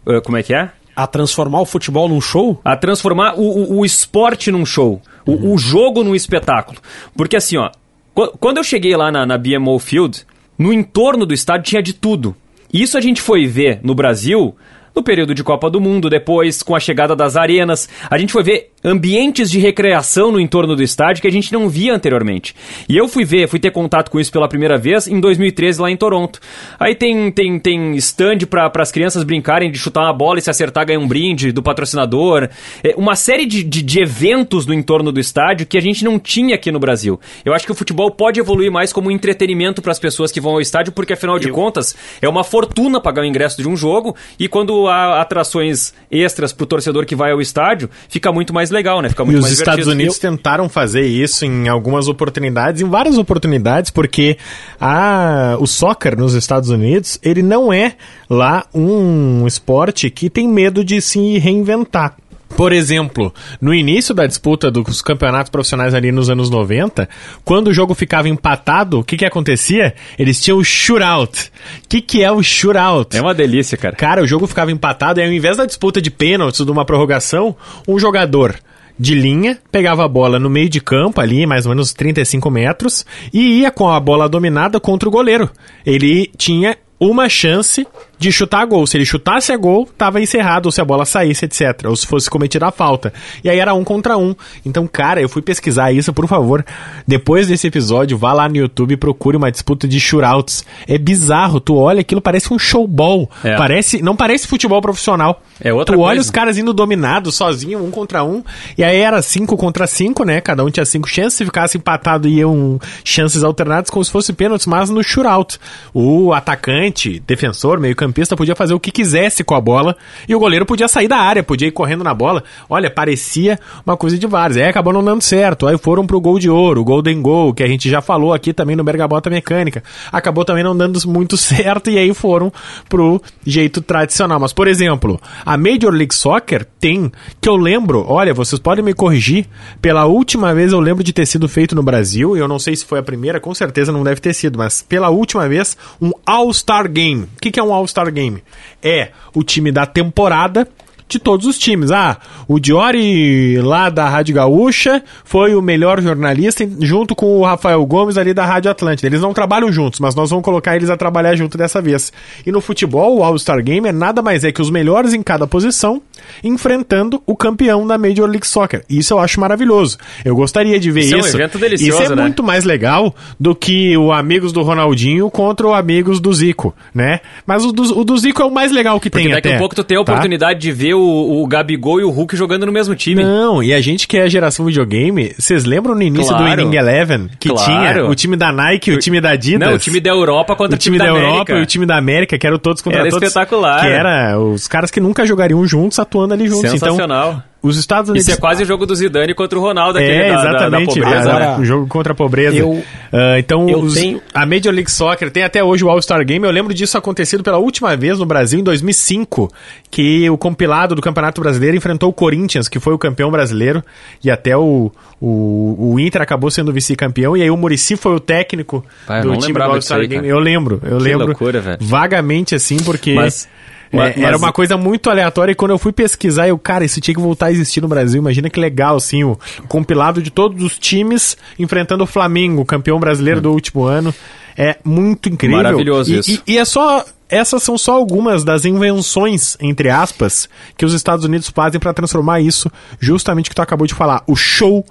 ah, 0.07 0.21
como 0.21 0.37
é 0.37 0.43
que 0.43 0.55
é? 0.55 0.71
A 0.95 1.07
transformar 1.07 1.61
o 1.61 1.67
futebol 1.67 2.09
num 2.09 2.21
show? 2.21 2.59
a 2.65 2.75
transformar 2.77 3.35
o, 3.37 3.43
o, 3.43 3.79
o 3.81 3.85
esporte 3.85 4.51
num 4.51 4.65
show, 4.65 5.03
o, 5.27 5.53
o 5.53 5.59
jogo 5.59 6.03
num 6.03 6.15
espetáculo. 6.15 6.79
Porque 7.15 7.37
assim, 7.37 7.59
ó, 7.59 7.71
qu- 8.15 8.33
quando 8.41 8.57
eu 8.59 8.65
cheguei 8.65 8.97
lá 8.97 9.13
na, 9.13 9.27
na 9.27 9.37
BMO 9.37 9.79
Field, 9.79 10.25
no 10.59 10.73
entorno 10.73 11.27
do 11.27 11.35
estádio 11.35 11.65
tinha 11.65 11.83
de 11.83 11.93
tudo. 11.93 12.35
Isso 12.73 12.97
a 12.99 13.01
gente 13.01 13.21
foi 13.21 13.47
ver 13.47 13.81
no 13.83 13.95
Brasil 13.95 14.55
no 14.97 15.03
período 15.03 15.35
de 15.35 15.45
Copa 15.45 15.69
do 15.69 15.79
Mundo, 15.79 16.09
depois 16.09 16.63
com 16.63 16.75
a 16.75 16.81
chegada 16.81 17.15
das 17.15 17.37
arenas. 17.37 17.87
A 18.09 18.17
gente 18.17 18.33
foi 18.33 18.43
ver 18.43 18.71
ambientes 18.83 19.51
de 19.51 19.59
recreação 19.59 20.33
no 20.33 20.41
entorno 20.41 20.75
do 20.75 20.83
estádio 20.83 21.21
que 21.21 21.29
a 21.29 21.33
gente 21.33 21.53
não 21.53 21.69
via 21.69 21.95
anteriormente. 21.95 22.55
E 22.89 22.97
eu 22.97 23.07
fui 23.07 23.25
ver, 23.25 23.47
fui 23.47 23.59
ter 23.59 23.71
contato 23.71 24.11
com 24.11 24.19
isso 24.19 24.33
pela 24.33 24.49
primeira 24.49 24.79
vez 24.79 25.07
em 25.07 25.21
2013 25.21 25.83
lá 25.83 25.91
em 25.91 25.97
Toronto. 25.97 26.41
Aí 26.79 26.95
tem, 26.95 27.31
tem, 27.31 27.59
tem 27.59 27.95
stand 27.97 28.39
para 28.49 28.71
as 28.77 28.91
crianças 28.91 29.23
brincarem 29.23 29.71
de 29.71 29.79
chutar 29.79 30.05
uma 30.05 30.13
bola 30.15 30.39
e 30.39 30.43
se 30.43 30.49
acertar 30.49 30.87
ganhar 30.87 31.01
um 31.01 31.07
brinde 31.07 31.53
do 31.53 31.63
patrocinador. 31.63 32.49
É, 32.83 32.95
uma 32.97 33.17
série 33.17 33.45
de, 33.45 33.63
de, 33.63 33.83
de 33.83 34.01
eventos 34.01 34.65
no 34.65 34.73
entorno 34.73 35.13
do 35.13 35.21
estádio 35.21 35.67
que 35.67 35.77
a 35.77 35.83
gente 35.83 36.05
não 36.05 36.19
tinha 36.19 36.55
aqui 36.55 36.73
no 36.73 36.79
Brasil. 36.79 37.21
Eu 37.45 37.53
acho 37.53 37.67
que 37.67 37.73
o 37.73 37.75
futebol 37.75 38.11
pode 38.11 38.41
evoluir 38.41 38.73
mais 38.73 38.95
como 38.95 39.11
entretenimento 39.11 39.83
para 39.83 39.93
as 39.93 39.99
pessoas 39.99 40.33
que 40.33 40.41
vão 40.41 40.53
ao 40.53 40.61
estádio, 40.61 40.93
porque 40.93 41.13
afinal 41.13 41.39
de 41.39 41.51
contas 41.51 41.95
é 42.23 42.29
uma 42.29 42.45
fortuna 42.45 42.99
pagar 42.99 43.23
o 43.23 43.27
ingresso 43.27 43.61
de 43.61 43.69
um 43.69 43.77
jogo 43.77 44.17
e 44.39 44.49
quando 44.49 44.86
há 44.89 45.21
atrações 45.21 45.93
extras 46.11 46.53
pro 46.53 46.67
torcedor 46.67 47.05
que 47.07 47.15
vai 47.15 47.33
ao 47.33 47.41
estádio, 47.41 47.89
fica 48.09 48.33
muito 48.33 48.53
mais 48.53 48.71
legal, 48.71 49.01
né? 49.01 49.09
Fica 49.09 49.23
E 49.23 49.27
muito 49.27 49.39
os 49.39 49.43
mais 49.43 49.53
Estados 49.55 49.85
divertido. 49.85 50.01
Unidos 50.01 50.19
tentaram 50.19 50.69
fazer 50.69 51.03
isso 51.03 51.45
em 51.45 51.69
algumas 51.69 52.09
oportunidades, 52.09 52.83
em 52.83 52.89
várias 52.89 53.19
oportunidades, 53.19 53.91
porque 53.91 54.37
a, 54.81 55.57
o 55.59 55.67
soccer 55.67 56.17
nos 56.19 56.35
Estados 56.35 56.71
Unidos, 56.71 57.19
ele 57.23 57.43
não 57.43 57.73
é 57.73 57.95
lá 58.29 58.67
um 58.75 59.47
esporte 59.47 60.11
que 60.11 60.29
tem 60.29 60.49
medo 60.49 60.85
de 60.85 61.01
se 61.01 61.39
reinventar. 61.39 62.17
Por 62.57 62.73
exemplo, 62.73 63.35
no 63.61 63.75
início 63.75 64.15
da 64.15 64.27
disputa 64.27 64.71
dos 64.71 65.03
campeonatos 65.03 65.51
profissionais 65.51 65.93
ali 65.93 66.11
nos 66.11 66.31
anos 66.31 66.49
90, 66.49 67.07
quando 67.45 67.69
o 67.69 67.75
jogo 67.75 67.95
ficava 67.95 68.31
empatado, 68.31 68.99
o 69.01 69.05
que 69.05 69.19
que 69.19 69.27
acontecia? 69.27 69.95
Eles 70.19 70.41
tinham 70.41 70.57
o 70.59 70.65
shootout. 70.65 71.53
O 71.85 71.89
que 71.89 72.01
que 72.01 72.23
é 72.23 72.33
o 72.33 72.43
shootout? 72.43 73.15
É 73.15 73.21
uma 73.21 73.35
delícia, 73.35 73.77
cara. 73.77 73.95
Cara, 73.95 74.23
o 74.23 74.27
jogo 74.27 74.47
ficava 74.47 74.73
empatado 74.73 75.21
e 75.21 75.23
ao 75.23 75.31
invés 75.31 75.59
da 75.59 75.67
disputa 75.67 76.01
de 76.01 76.11
pênaltis 76.11 76.65
de 76.65 76.71
uma 76.71 76.87
prorrogação, 76.87 77.55
um 77.87 77.99
jogador 77.99 78.57
de 78.99 79.15
linha 79.15 79.59
pegava 79.71 80.07
a 80.07 80.09
bola 80.09 80.39
no 80.39 80.49
meio 80.49 80.71
de 80.71 80.81
campo 80.81 81.21
ali, 81.21 81.45
mais 81.47 81.67
ou 81.67 81.71
menos 81.75 81.93
35 81.93 82.51
metros, 82.51 83.05
e 83.35 83.61
ia 83.61 83.71
com 83.71 83.91
a 83.91 84.01
bola 84.01 84.31
dominada 84.31 84.81
contra 84.81 85.07
o 85.07 85.13
goleiro. 85.13 85.51
Ele 85.85 86.31
tinha 86.39 86.75
uma 86.99 87.29
chance 87.29 87.87
de 88.19 88.33
chutar 88.33 88.65
gol. 88.67 88.87
Se 88.87 88.97
ele 88.97 89.05
chutasse 89.05 89.53
a 89.53 89.57
gol, 89.57 89.89
tava 89.97 90.21
encerrado, 90.21 90.67
ou 90.67 90.73
se 90.73 90.81
a 90.81 90.85
bola 90.85 91.05
saísse, 91.05 91.45
etc. 91.45 91.85
Ou 91.87 91.97
se 91.97 92.07
fosse 92.07 92.29
cometida 92.31 92.67
a 92.67 92.71
falta. 92.71 93.13
E 93.45 93.51
aí 93.51 93.59
era 93.59 93.75
um 93.75 93.85
contra 93.85 94.17
um. 94.17 94.35
Então, 94.65 94.87
cara, 94.87 95.21
eu 95.21 95.29
fui 95.29 95.43
pesquisar 95.43 95.93
isso, 95.93 96.13
por 96.13 96.27
favor. 96.27 96.65
Depois 97.07 97.49
desse 97.49 97.67
episódio, 97.67 98.17
vá 98.17 98.33
lá 98.33 98.49
no 98.49 98.57
YouTube 98.57 98.93
e 98.93 98.97
procure 98.97 99.37
uma 99.37 99.51
disputa 99.51 99.87
de 99.87 100.01
shootouts. 100.01 100.65
É 100.87 100.99
bizarro, 100.99 101.61
tu 101.61 101.77
olha 101.77 102.01
aquilo, 102.01 102.21
parece 102.21 102.53
um 102.53 102.59
showball. 102.59 103.31
É. 103.45 103.57
Parece, 103.57 104.03
não 104.03 104.17
parece 104.17 104.47
futebol 104.47 104.81
profissional. 104.81 105.43
É 105.61 105.73
outra 105.73 105.95
tu 105.95 106.01
olha 106.01 106.17
coisa. 106.17 106.21
os 106.23 106.31
caras 106.31 106.59
indo 106.59 106.73
dominados, 106.73 107.35
sozinho, 107.35 107.85
um 107.85 107.91
contra 107.91 108.25
um. 108.25 108.43
E 108.77 108.85
aí 108.85 108.99
era 108.99 109.21
cinco 109.23 109.57
contra 109.57 109.87
cinco, 109.87 110.25
né? 110.25 110.41
Cada 110.41 110.65
um 110.65 110.71
tinha 110.71 110.85
cinco 110.85 111.09
chances. 111.09 111.35
Se 111.35 111.45
ficasse 111.45 111.79
empatado, 111.79 112.29
iam 112.29 112.81
chances 113.05 113.43
alternadas, 113.43 113.91
como 113.91 114.05
se 114.05 114.11
fosse 114.11 114.33
pênaltis, 114.33 114.67
mas 114.67 114.91
no 114.91 115.03
shootout. 115.03 115.59
O 115.93 116.33
atacante, 116.33 117.23
defensor, 117.27 117.79
meio-campista, 118.07 118.37
podia 118.37 118.55
fazer 118.55 118.75
o 118.75 118.81
que 118.81 118.91
quisesse 118.91 119.43
com 119.43 119.55
a 119.55 119.61
bola. 119.61 119.97
E 120.29 120.35
o 120.35 120.39
goleiro 120.39 120.65
podia 120.65 120.89
sair 120.89 121.09
da 121.09 121.17
área, 121.17 121.43
podia 121.43 121.69
ir 121.69 121.73
correndo 121.73 122.05
na 122.05 122.15
bola. 122.15 122.43
Olha, 122.69 122.91
parecia 122.91 123.59
uma 123.85 123.97
coisa 123.97 124.19
de 124.19 124.27
vários. 124.27 124.57
Aí 124.57 124.65
acabou 124.65 124.93
não 124.93 125.05
dando 125.05 125.23
certo. 125.23 125.67
Aí 125.67 125.77
foram 125.77 126.07
pro 126.07 126.21
gol 126.21 126.39
de 126.39 126.49
ouro, 126.49 126.81
o 126.81 126.85
Golden 126.85 127.21
Goal, 127.21 127.53
que 127.53 127.63
a 127.63 127.67
gente 127.67 127.91
já 127.91 128.01
falou 128.01 128.33
aqui 128.33 128.53
também 128.53 128.77
no 128.77 128.85
Bergamota 128.85 129.29
Mecânica. 129.29 129.83
Acabou 130.13 130.45
também 130.45 130.65
não 130.65 130.77
dando 130.77 130.99
muito 131.09 131.37
certo 131.37 131.91
e 131.91 131.99
aí 131.99 132.15
foram 132.15 132.53
pro 132.89 133.21
jeito 133.45 133.81
tradicional. 133.81 134.39
Mas, 134.41 134.53
por 134.53 134.69
exemplo, 134.69 135.21
a 135.45 135.57
Major 135.57 135.93
League 135.93 136.15
Soccer 136.15 136.67
tem, 136.81 137.11
que 137.41 137.49
eu 137.49 137.57
lembro, 137.57 138.05
olha, 138.09 138.33
vocês 138.33 138.61
podem 138.61 138.85
me 138.85 138.95
corrigir, 138.95 139.47
pela 139.81 140.07
última 140.07 140.55
vez 140.55 140.73
eu 140.73 140.81
lembro 140.81 141.03
de 141.03 141.13
ter 141.13 141.27
sido 141.27 141.49
feito 141.49 141.75
no 141.75 141.83
Brasil, 141.83 142.37
eu 142.37 142.49
não 142.49 142.59
sei 142.59 142.77
se 142.77 142.85
foi 142.85 142.99
a 142.99 143.03
primeira, 143.03 143.41
com 143.41 143.55
certeza 143.55 143.93
não 143.93 144.03
deve 144.03 144.21
ter 144.21 144.35
sido, 144.35 144.59
mas 144.59 144.83
pela 144.83 145.09
última 145.09 145.49
vez, 145.49 145.77
um 146.01 146.13
All-Star 146.25 146.91
Game. 146.91 147.25
O 147.25 147.41
que, 147.41 147.51
que 147.51 147.61
é 147.61 147.63
um 147.63 147.73
All-Star 147.73 147.96
Game? 148.11 148.43
É 148.83 149.11
o 149.35 149.43
time 149.43 149.73
da 149.73 149.87
temporada 149.87 150.69
de 151.09 151.19
todos 151.19 151.47
os 151.47 151.59
times. 151.59 151.91
Ah, 151.91 152.17
o 152.49 152.59
Diori 152.59 153.59
lá 153.61 153.89
da 153.91 154.09
Rádio 154.09 154.35
Gaúcha 154.35 155.03
foi 155.25 155.55
o 155.55 155.63
melhor 155.63 156.01
jornalista 156.01 156.69
junto 156.81 157.15
com 157.15 157.39
o 157.39 157.45
Rafael 157.45 157.85
Gomes 157.87 158.17
ali 158.17 158.35
da 158.35 158.45
Rádio 158.45 158.71
Atlântida. 158.71 159.07
Eles 159.07 159.21
não 159.21 159.33
trabalham 159.33 159.71
juntos, 159.71 160.01
mas 160.01 160.15
nós 160.15 160.31
vamos 160.31 160.45
colocar 160.45 160.75
eles 160.77 160.91
a 160.91 160.97
trabalhar 160.97 161.37
junto 161.37 161.57
dessa 161.57 161.81
vez. 161.81 162.13
E 162.45 162.51
no 162.51 162.61
futebol, 162.61 163.19
o 163.19 163.23
All-Star 163.23 163.63
Game 163.63 163.89
é 163.89 163.93
nada 163.93 164.21
mais 164.23 164.45
é 164.45 164.51
que 164.51 164.61
os 164.61 164.71
melhores 164.71 165.15
em 165.15 165.23
cada 165.23 165.47
posição 165.47 166.03
enfrentando 166.43 167.23
o 167.27 167.37
campeão 167.37 167.87
da 167.87 167.97
Major 167.99 168.29
League 168.29 168.47
Soccer. 168.47 168.85
Isso 168.89 169.15
eu 169.15 169.19
acho 169.19 169.41
maravilhoso. 169.41 169.99
Eu 170.25 170.35
gostaria 170.35 170.79
de 170.79 170.91
ver 170.91 171.01
Isso 171.01 171.17
isso. 171.17 171.29
é 171.29 171.31
um 171.31 171.35
evento 171.35 171.59
delicioso, 171.59 172.03
isso 172.03 172.13
é 172.13 172.17
né? 172.17 172.23
muito 172.23 172.43
mais 172.43 172.65
legal 172.65 173.15
do 173.39 173.55
que 173.55 173.97
o 173.97 174.13
Amigos 174.13 174.53
do 174.53 174.63
Ronaldinho 174.63 175.31
contra 175.31 175.67
o 175.67 175.75
Amigos 175.75 176.21
do 176.21 176.33
Zico, 176.33 176.75
né? 176.95 177.21
Mas 177.47 177.65
o 177.65 177.73
do, 177.73 178.01
o 178.01 178.05
do 178.05 178.17
Zico 178.19 178.43
é 178.43 178.45
o 178.45 178.51
mais 178.51 178.73
legal 178.73 178.99
que 179.01 179.11
Porque 179.11 179.25
tem 179.25 179.35
daqui 179.35 179.49
até. 179.49 179.57
a 179.57 179.59
pouco 179.59 179.75
tu 179.75 179.85
tem 179.85 179.97
a 179.97 180.05
tá? 180.05 180.13
oportunidade 180.13 180.59
de 180.61 180.73
ver 180.73 180.95
o, 180.97 181.43
o 181.43 181.47
Gabigol 181.47 182.01
e 182.01 182.05
o 182.05 182.11
Hulk 182.11 182.37
jogando 182.37 182.67
no 182.67 182.73
mesmo 182.73 182.95
time. 182.95 183.23
Não, 183.23 183.63
e 183.63 183.73
a 183.73 183.81
gente 183.81 184.09
que 184.09 184.17
é 184.17 184.23
a 184.23 184.29
geração 184.29 184.65
videogame, 184.67 185.33
vocês 185.39 185.65
lembram 185.65 185.95
no 185.95 186.03
início 186.03 186.35
Claro. 186.35 186.57
do 186.57 186.63
Inning 186.63 186.77
Eleven 186.77 187.29
que 187.39 187.49
Claro. 187.49 187.65
tinha 187.93 188.05
o 188.07 188.15
time 188.15 188.37
da 188.37 188.51
Nike 188.53 188.91
e 188.91 188.95
o 188.95 188.99
time 188.99 189.21
da 189.21 189.31
Adidas? 189.31 189.69
Não, 189.69 189.77
o 189.77 189.79
time 189.79 190.01
da 190.01 190.11
Europa 190.11 190.57
contra 190.57 190.75
o 190.75 190.79
time 190.79 190.99
da, 190.99 191.05
América. 191.11 191.29
Europa 191.31 191.53
e 191.53 191.63
o 191.63 191.67
time 191.67 191.87
da 191.87 191.97
América, 191.97 192.39
que 192.39 192.47
eram 192.47 192.59
todos 192.59 192.83
contra 192.83 193.01
Era 193.01 193.11
todos. 193.11 193.27
espetacular. 193.29 193.81
Que 193.81 193.87
era 193.89 194.39
os 194.39 194.67
caras 194.67 194.91
que 194.91 195.01
nunca 195.01 195.25
jogariam 195.27 195.67
juntos, 195.67 195.99
atuando 195.99 196.35
ali 196.35 196.47
juntos. 196.49 196.71
Sensacional. 196.71 197.31
Então, 197.31 197.43
os 197.67 197.77
Estados 197.77 198.11
Unidos... 198.11 198.27
Isso 198.29 198.37
é 198.37 198.41
quase 198.41 198.63
o 198.63 198.67
jogo 198.67 198.87
do 198.87 198.95
Zidane 198.95 199.35
contra 199.35 199.59
o 199.59 199.63
Ronaldo, 199.63 199.99
aquele 199.99 200.13
É, 200.15 200.29
da, 200.29 200.37
da- 200.37 200.43
da, 200.43 200.51
exatamente. 200.51 200.87
pobreza. 201.01 201.31
Agora, 201.31 201.51
né? 201.53 201.59
o 201.59 201.65
jogo 201.65 201.87
contra 201.87 202.13
a 202.13 202.17
pobreza. 202.17 202.57
eu- 202.57 202.83
Ah, 203.13 203.39
então, 203.39 203.69
eu 203.69 203.79
os- 203.81 203.95
tenho- 203.95 204.21
a 204.35 204.45
Major 204.47 204.73
League 204.73 204.91
Soccer 204.91 205.31
tem 205.31 205.43
até 205.43 205.63
hoje 205.63 205.85
o 205.85 205.89
All-Star 205.91 206.25
Game. 206.25 206.45
Eu 206.45 206.53
lembro 206.53 206.73
disso 206.75 206.97
acontecido 206.99 207.43
pela 207.43 207.59
última 207.59 207.97
vez 207.97 208.19
no 208.19 208.27
Brasil, 208.27 208.59
em 208.61 208.63
2005, 208.63 209.51
que 209.91 210.29
o 210.31 210.37
compilado 210.37 210.95
do 210.95 211.01
Campeonato 211.03 211.41
Brasileiro 211.41 211.77
enfrentou 211.77 212.09
o 212.09 212.13
Corinthians, 212.13 212.69
que 212.69 212.79
foi 212.79 212.93
o 212.95 212.99
campeão 212.99 213.31
brasileiro, 213.31 213.83
e 214.23 214.31
até 214.31 214.57
o, 214.57 214.91
o, 215.21 215.93
o 215.95 216.01
Inter 216.01 216.21
acabou 216.23 216.51
sendo 216.51 216.73
vice-campeão, 216.73 217.37
e 217.37 217.43
aí 217.43 217.51
o 217.51 217.57
Murici 217.57 217.97
foi 217.97 218.15
o 218.15 218.21
técnico 218.21 218.85
eu 219.09 219.23
do 219.33 219.37
time 219.39 219.55
do 219.55 219.63
All-Star 219.63 220.01
Game. 220.01 220.15
cara. 220.17 220.27
Eu 220.27 220.39
lembro, 220.39 220.81
eu 220.85 220.99
Que 220.99 221.05
lembro 221.05 221.27
loucura, 221.27 221.61
velho. 221.61 221.79
vagamente 221.81 222.55
assim, 222.55 222.77
porque... 222.79 223.15
Mas- 223.15 223.49
é, 223.93 223.97
mas- 223.97 224.17
era 224.17 224.37
uma 224.37 224.53
coisa 224.53 224.77
muito 224.77 225.09
aleatória 225.11 225.53
e 225.53 225.55
quando 225.55 225.71
eu 225.71 225.79
fui 225.79 225.93
pesquisar, 225.93 226.49
eu, 226.49 226.59
cara, 226.59 226.85
isso 226.85 227.01
tinha 227.01 227.15
que 227.15 227.21
voltar 227.21 227.47
a 227.47 227.53
existir 227.53 227.81
no 227.81 227.89
Brasil. 227.89 228.21
Imagina 228.21 228.51
que 228.51 228.59
legal, 228.61 228.97
assim, 228.97 229.25
o 229.25 229.39
compilado 229.69 230.23
de 230.23 230.31
todos 230.31 230.63
os 230.63 230.79
times 230.79 231.37
enfrentando 231.59 232.05
o 232.05 232.07
Flamengo, 232.07 232.65
campeão 232.65 232.99
brasileiro 232.99 233.41
do 233.41 233.53
último 233.53 233.85
ano. 233.85 234.15
É 234.57 234.77
muito 234.85 235.29
incrível. 235.29 235.59
Maravilhoso 235.59 236.13
e, 236.15 236.19
isso. 236.19 236.43
E, 236.47 236.55
e 236.55 236.59
é 236.59 236.65
só. 236.65 237.05
Essas 237.29 237.63
são 237.65 237.77
só 237.77 237.95
algumas 237.95 238.45
das 238.45 238.65
invenções, 238.65 239.57
entre 239.61 239.91
aspas, 239.91 240.49
que 240.77 240.85
os 240.85 240.95
Estados 240.95 241.25
Unidos 241.25 241.51
fazem 241.51 241.81
para 241.81 241.93
transformar 241.93 242.41
isso, 242.41 242.71
justamente 243.01 243.47
o 243.47 243.51
que 243.51 243.57
tu 243.57 243.63
acabou 243.63 243.85
de 243.87 243.95
falar, 243.95 244.23
o 244.29 244.37
show 244.37 244.87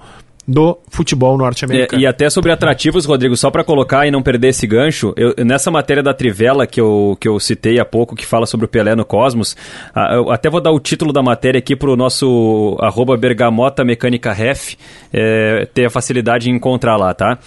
do 0.47 0.77
futebol 0.89 1.37
norte-americano. 1.37 2.01
e 2.01 2.05
até 2.05 2.29
sobre 2.29 2.51
atrativos, 2.51 3.05
Rodrigo, 3.05 3.35
só 3.35 3.49
pra 3.49 3.63
colocar 3.63 4.05
e 4.05 4.11
não 4.11 4.21
perder 4.21 4.49
esse 4.49 4.67
gancho, 4.67 5.13
eu- 5.17 5.33
nessa 5.43 5.71
matéria 5.71 6.03
da 6.03 6.13
Trivela 6.13 6.67
que 6.67 6.79
eu, 6.79 7.17
que 7.19 7.27
eu 7.27 7.39
citei 7.39 7.79
há 7.79 7.85
pouco, 7.85 8.15
que 8.15 8.25
fala 8.25 8.45
sobre 8.45 8.65
o 8.65 8.69
Pelé 8.69 8.93
no 8.95 9.03
Cosmos, 9.03 9.55
ah, 9.93 10.13
eu 10.15 10.31
até 10.31 10.49
vou 10.49 10.61
dar 10.61 10.71
o 10.71 10.79
título 10.79 11.11
da 11.11 11.23
matéria 11.23 11.57
aqui 11.57 11.75
pro 11.75 11.95
nosso 11.95 12.77
arroba 12.79 13.17
bergamota 13.17 13.83
mecânica 13.83 14.31
ref, 14.33 14.75
é, 15.11 15.67
ter 15.73 15.85
a 15.85 15.89
facilidade 15.89 16.49
em 16.49 16.55
encontrar 16.55 16.95
lá, 16.97 17.13
tá? 17.13 17.39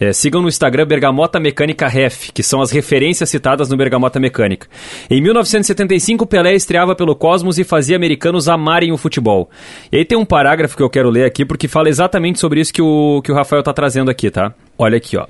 É, 0.00 0.12
sigam 0.12 0.42
no 0.42 0.48
Instagram 0.48 0.86
Bergamota 0.86 1.40
Mecânica 1.40 1.88
Ref, 1.88 2.30
que 2.32 2.42
são 2.42 2.60
as 2.60 2.70
referências 2.70 3.28
citadas 3.28 3.68
no 3.68 3.76
Bergamota 3.76 4.20
Mecânica. 4.20 4.66
Em 5.10 5.20
1975, 5.20 6.26
Pelé 6.26 6.54
estreava 6.54 6.94
pelo 6.94 7.14
Cosmos 7.14 7.58
e 7.58 7.64
fazia 7.64 7.96
americanos 7.96 8.48
amarem 8.48 8.92
o 8.92 8.96
futebol. 8.96 9.48
E 9.90 9.98
aí 9.98 10.04
tem 10.04 10.18
um 10.18 10.24
parágrafo 10.24 10.76
que 10.76 10.82
eu 10.82 10.90
quero 10.90 11.10
ler 11.10 11.24
aqui, 11.24 11.44
porque 11.44 11.68
fala 11.68 11.88
exatamente 11.88 12.38
sobre 12.38 12.60
isso 12.60 12.72
que 12.72 12.82
o, 12.82 13.20
que 13.22 13.32
o 13.32 13.34
Rafael 13.34 13.62
tá 13.62 13.72
trazendo 13.72 14.10
aqui, 14.10 14.30
tá? 14.30 14.52
Olha 14.78 14.96
aqui, 14.96 15.16
ó. 15.16 15.26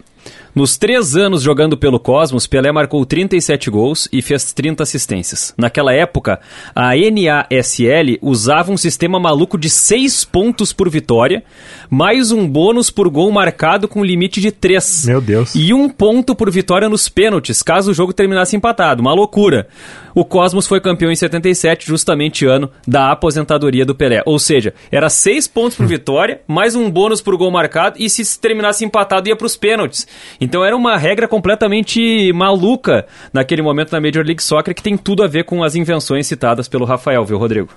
Nos 0.55 0.79
três 0.79 1.15
anos 1.15 1.43
jogando 1.43 1.77
pelo 1.77 2.01
Cosmos, 2.01 2.47
Pelé 2.47 2.73
marcou 2.73 3.05
37 3.05 3.69
gols 3.69 4.09
e 4.11 4.23
fez 4.23 4.55
30 4.55 4.83
assistências. 4.83 5.53
Naquela 5.57 5.93
época, 5.93 6.41
a 6.75 6.93
NASL 6.97 8.17
usava 8.23 8.73
um 8.73 8.77
sistema 8.79 9.21
maluco 9.21 9.59
de 9.59 9.69
6 9.69 10.25
pontos 10.25 10.73
por 10.73 10.89
vitória, 10.89 11.45
mais 11.91 12.33
um 12.33 12.49
bônus 12.49 12.89
por 12.89 13.11
gol 13.11 13.31
marcado 13.31 13.87
com 13.87 14.03
limite 14.03 14.41
de 14.41 14.51
3. 14.51 15.05
Meu 15.05 15.21
Deus. 15.21 15.55
E 15.55 15.75
um 15.75 15.91
ponto 15.91 16.35
por 16.35 16.51
vitória 16.51 16.89
nos 16.89 17.07
pênaltis, 17.07 17.63
caso 17.63 17.91
o 17.91 17.95
jogo 17.95 18.15
terminasse 18.15 18.57
empatado. 18.57 19.03
Uma 19.03 19.13
loucura. 19.13 19.69
O 20.15 20.25
Cosmos 20.25 20.67
foi 20.67 20.81
campeão 20.81 21.13
em 21.13 21.17
77, 21.17 21.87
justamente 21.87 22.47
ano 22.47 22.71
da 22.89 23.13
aposentadoria 23.13 23.85
do 23.85 23.95
Pelé. 23.95 24.23
Ou 24.25 24.39
seja, 24.39 24.73
era 24.91 25.11
6 25.11 25.47
pontos 25.49 25.77
por 25.77 25.87
vitória, 25.87 26.41
mais 26.49 26.75
um 26.75 26.91
bônus 26.91 27.21
por 27.21 27.37
gol 27.37 27.51
marcado, 27.51 27.97
e 27.99 28.09
se 28.09 28.41
terminasse 28.41 28.83
empatado 28.83 29.29
ia 29.29 29.37
para 29.37 29.47
os 29.47 29.57
pênaltis. 29.57 30.07
Então 30.41 30.65
era 30.65 30.77
uma 30.77 30.97
regra 30.97 31.27
completamente 31.27 32.33
maluca 32.33 33.07
naquele 33.33 33.63
momento 33.63 33.93
na 33.93 34.01
Major 34.01 34.25
League 34.25 34.43
Soccer 34.43 34.75
que 34.75 34.83
tem 34.83 34.97
tudo 34.97 35.23
a 35.23 35.27
ver 35.27 35.45
com 35.45 35.63
as 35.63 35.75
invenções 35.75 36.27
citadas 36.27 36.69
pelo 36.69 36.85
Rafael, 36.85 37.25
viu, 37.25 37.39
Rodrigo? 37.39 37.69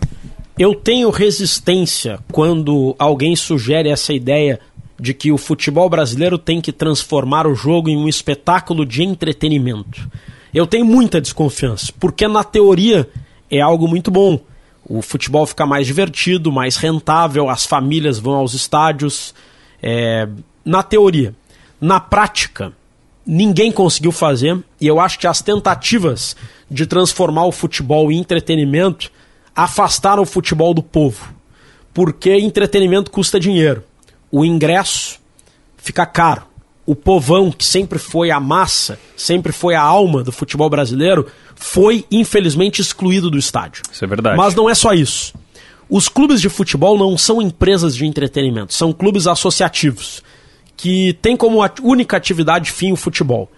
Eu 0.58 0.76
tenho 0.76 1.10
resistência 1.10 2.20
quando 2.32 2.96
alguém 3.00 3.36
sugere 3.36 3.90
essa 3.90 4.14
ideia 4.14 4.60
de 5.00 5.14
que 5.14 5.32
o 5.32 5.38
futebol 5.38 5.90
brasileiro 5.90 6.38
tem 6.38 6.60
que 6.60 6.74
transformar 6.74 7.48
o 7.48 7.56
jogo 7.56 7.90
em 7.90 7.96
um 7.96 8.10
espetáculo 8.10 8.86
de 8.86 9.02
entretenimento. 9.02 10.10
Eu 10.54 10.68
tenho 10.68 10.86
muita 10.86 11.22
desconfiança, 11.22 11.94
porque 12.00 12.28
na 12.28 12.44
teoria 12.44 13.08
é 13.50 13.62
algo 13.62 13.88
muito 13.88 14.12
bom. 14.12 14.40
O 14.84 15.02
futebol 15.02 15.46
fica 15.46 15.66
mais 15.66 15.88
divertido, 15.88 16.52
mais 16.52 16.76
rentável, 16.76 17.50
as 17.50 17.66
famílias 17.66 18.20
vão 18.20 18.36
aos 18.36 18.54
estádios. 18.54 19.34
É, 19.82 20.28
na 20.66 20.84
teoria. 20.84 21.34
Na 21.80 22.00
prática, 22.00 22.74
ninguém 23.26 23.72
conseguiu 23.72 24.12
fazer, 24.12 24.58
e 24.82 24.88
eu 24.88 25.00
acho 25.00 25.20
que 25.20 25.28
as 25.28 25.42
tentativas 25.42 26.36
de 26.70 26.86
transformar 26.86 27.46
o 27.46 27.52
futebol 27.52 28.12
em 28.12 28.18
entretenimento 28.18 29.12
afastaram 29.56 30.24
o 30.24 30.26
futebol 30.26 30.74
do 30.74 30.84
povo. 30.84 31.34
Porque 31.94 32.36
entretenimento 32.36 33.12
custa 33.12 33.40
dinheiro. 33.40 33.84
O 34.32 34.46
ingresso 34.46 35.20
fica 35.78 36.06
caro. 36.06 36.44
O 36.86 36.96
povão, 36.96 37.52
que 37.52 37.64
sempre 37.64 38.00
foi 38.00 38.32
a 38.32 38.40
massa, 38.40 39.00
sempre 39.16 39.52
foi 39.52 39.76
a 39.76 39.82
alma 39.82 40.24
do 40.24 40.32
futebol 40.32 40.70
brasileiro, 40.70 41.28
foi 41.56 42.06
infelizmente 42.12 42.82
excluído 42.82 43.30
do 43.30 43.38
estádio. 43.38 43.84
Isso 43.92 44.04
é 44.04 44.08
verdade. 44.08 44.36
Mas 44.38 44.56
não 44.56 44.70
é 44.70 44.74
só 44.74 44.94
isso. 44.94 45.34
Os 45.88 46.08
clubes 46.08 46.42
de 46.42 46.50
futebol 46.50 46.98
não 46.98 47.18
são 47.18 47.42
empresas 47.42 47.96
de 47.96 48.06
entretenimento, 48.06 48.74
são 48.74 48.92
clubes 48.92 49.28
associativos 49.28 50.24
que 50.80 51.12
têm 51.22 51.36
como 51.36 51.60
única 51.84 52.16
atividade 52.16 52.72
fim 52.72 52.94
o 52.94 52.96
futebol. 52.96 53.52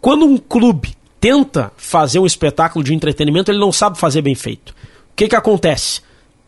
Quando 0.00 0.24
um 0.24 0.38
clube 0.38 0.96
tenta 1.20 1.70
fazer 1.76 2.18
um 2.18 2.24
espetáculo 2.24 2.82
de 2.82 2.94
entretenimento, 2.94 3.50
ele 3.50 3.58
não 3.58 3.70
sabe 3.70 3.98
fazer 3.98 4.22
bem 4.22 4.34
feito. 4.34 4.70
O 4.70 4.74
que, 5.14 5.28
que 5.28 5.36
acontece? 5.36 6.00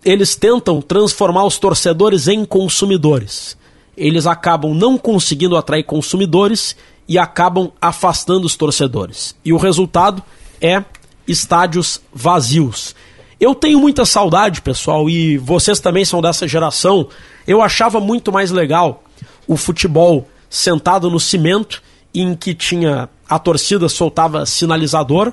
Eles 0.03 0.35
tentam 0.35 0.81
transformar 0.81 1.45
os 1.45 1.59
torcedores 1.59 2.27
em 2.27 2.43
consumidores. 2.43 3.55
Eles 3.95 4.27
acabam 4.27 4.72
não 4.72 4.97
conseguindo 4.97 5.59
atrair 5.59 5.83
consumidores 5.83 6.75
e 7.07 7.18
acabam 7.18 7.70
afastando 7.79 8.47
os 8.47 8.57
torcedores. 8.57 9.37
E 9.45 9.53
o 9.53 9.59
resultado 9.59 10.22
é 10.59 10.83
estádios 11.29 12.01
vazios. 12.14 12.97
Eu 13.39 13.55
tenho 13.55 13.79
muita 13.79 14.07
saudade, 14.07 14.62
pessoal, 14.62 15.11
e 15.11 15.37
vocês 15.37 15.81
também 15.81 16.07
são 16.07 16.22
dessa 16.22 16.49
geração. 16.49 17.09
Eu 17.47 17.61
achava 17.61 18.01
muito 18.01 18.33
mais 18.33 18.51
legal 18.51 19.05
o 19.47 19.57
futebol 19.57 20.28
sentado 20.49 21.11
no 21.11 21.20
cimento, 21.20 21.82
em 22.14 22.34
que 22.34 22.55
tinha 22.55 23.09
a 23.28 23.38
torcida 23.38 23.88
soltava 23.88 24.47
sinalizador, 24.47 25.32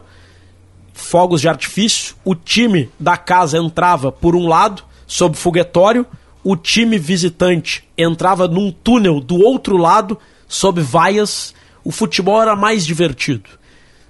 fogos 0.93 1.41
de 1.41 1.47
artifício, 1.47 2.15
o 2.23 2.33
time 2.35 2.89
da 2.99 3.17
casa 3.17 3.57
entrava 3.57 4.11
por 4.11 4.35
um 4.35 4.47
lado, 4.47 4.83
sob 5.05 5.35
foguetório, 5.35 6.05
o 6.43 6.55
time 6.55 6.97
visitante 6.97 7.87
entrava 7.97 8.47
num 8.47 8.71
túnel 8.71 9.19
do 9.19 9.39
outro 9.39 9.77
lado, 9.77 10.17
sob 10.47 10.81
vaias. 10.81 11.53
O 11.83 11.91
futebol 11.91 12.41
era 12.41 12.55
mais 12.55 12.85
divertido. 12.85 13.49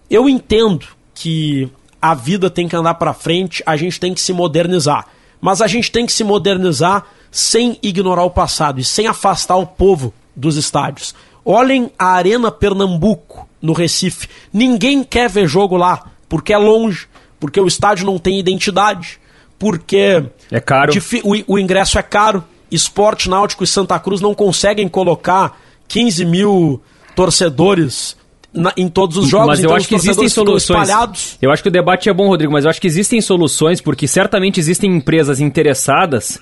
Eu 0.10 0.30
entendo 0.30 0.86
que 1.14 1.70
a 2.02 2.14
vida 2.14 2.50
tem 2.50 2.68
que 2.68 2.76
andar 2.76 2.96
para 2.96 3.14
frente, 3.14 3.62
a 3.66 3.76
gente 3.76 4.00
tem 4.00 4.14
que 4.14 4.22
se 4.22 4.34
modernizar. 4.34 5.08
Mas 5.40 5.62
a 5.62 5.68
gente 5.68 5.92
tem 5.92 6.06
que 6.06 6.12
se 6.12 6.24
modernizar 6.24 7.06
sem 7.32 7.80
ignorar 7.82 8.24
o 8.26 8.30
passado 8.30 8.80
e 8.80 8.84
sem 8.84 9.08
afastar 9.08 9.56
o 9.56 9.66
povo 9.66 10.14
dos 10.36 10.58
estádios. 10.58 11.16
Olhem 11.44 11.90
a 11.98 12.08
Arena 12.14 12.52
Pernambuco, 12.52 13.48
no 13.62 13.74
Recife. 13.74 14.28
Ninguém 14.54 15.04
quer 15.04 15.30
ver 15.30 15.48
jogo 15.48 15.76
lá, 15.78 16.12
porque 16.30 16.54
é 16.54 16.58
longe, 16.58 17.08
porque 17.40 17.60
o 17.60 17.68
estádio 17.68 18.06
não 18.06 18.20
tem 18.20 18.40
identidade, 18.40 19.20
porque 19.58 20.24
É 20.52 20.60
caro. 20.60 20.92
o, 21.24 21.54
o 21.54 21.58
ingresso 21.60 21.98
é 21.98 22.04
caro. 22.04 22.44
Esporte 22.70 23.30
Náutico 23.30 23.64
e 23.64 23.68
Santa 23.68 24.00
Cruz 24.00 24.22
não 24.22 24.34
conseguem 24.34 24.88
colocar 24.88 25.60
15 25.88 26.24
mil 26.26 26.82
torcedores 27.16 28.16
na- 28.54 28.74
em 28.76 28.88
todos 28.90 29.18
os 29.18 29.28
jogos. 29.30 29.48
mas 29.48 29.60
eu 29.60 29.66
então 29.66 29.76
acho 29.78 29.88
que 29.88 29.96
existem 29.96 30.28
soluções. 30.30 30.82
espalhados. 30.82 31.38
Eu 31.42 31.52
acho 31.52 31.64
que 31.64 31.70
o 31.70 31.72
debate 31.72 32.10
é 32.10 32.14
bom, 32.14 32.28
Rodrigo, 32.28 32.52
mas 32.54 32.64
eu 32.66 32.70
acho 32.70 32.82
que 32.82 32.88
existem 32.88 33.22
soluções, 33.22 33.80
porque 33.82 34.08
certamente 34.08 34.60
existem 34.60 34.94
empresas 34.96 35.40
interessadas 35.40 36.40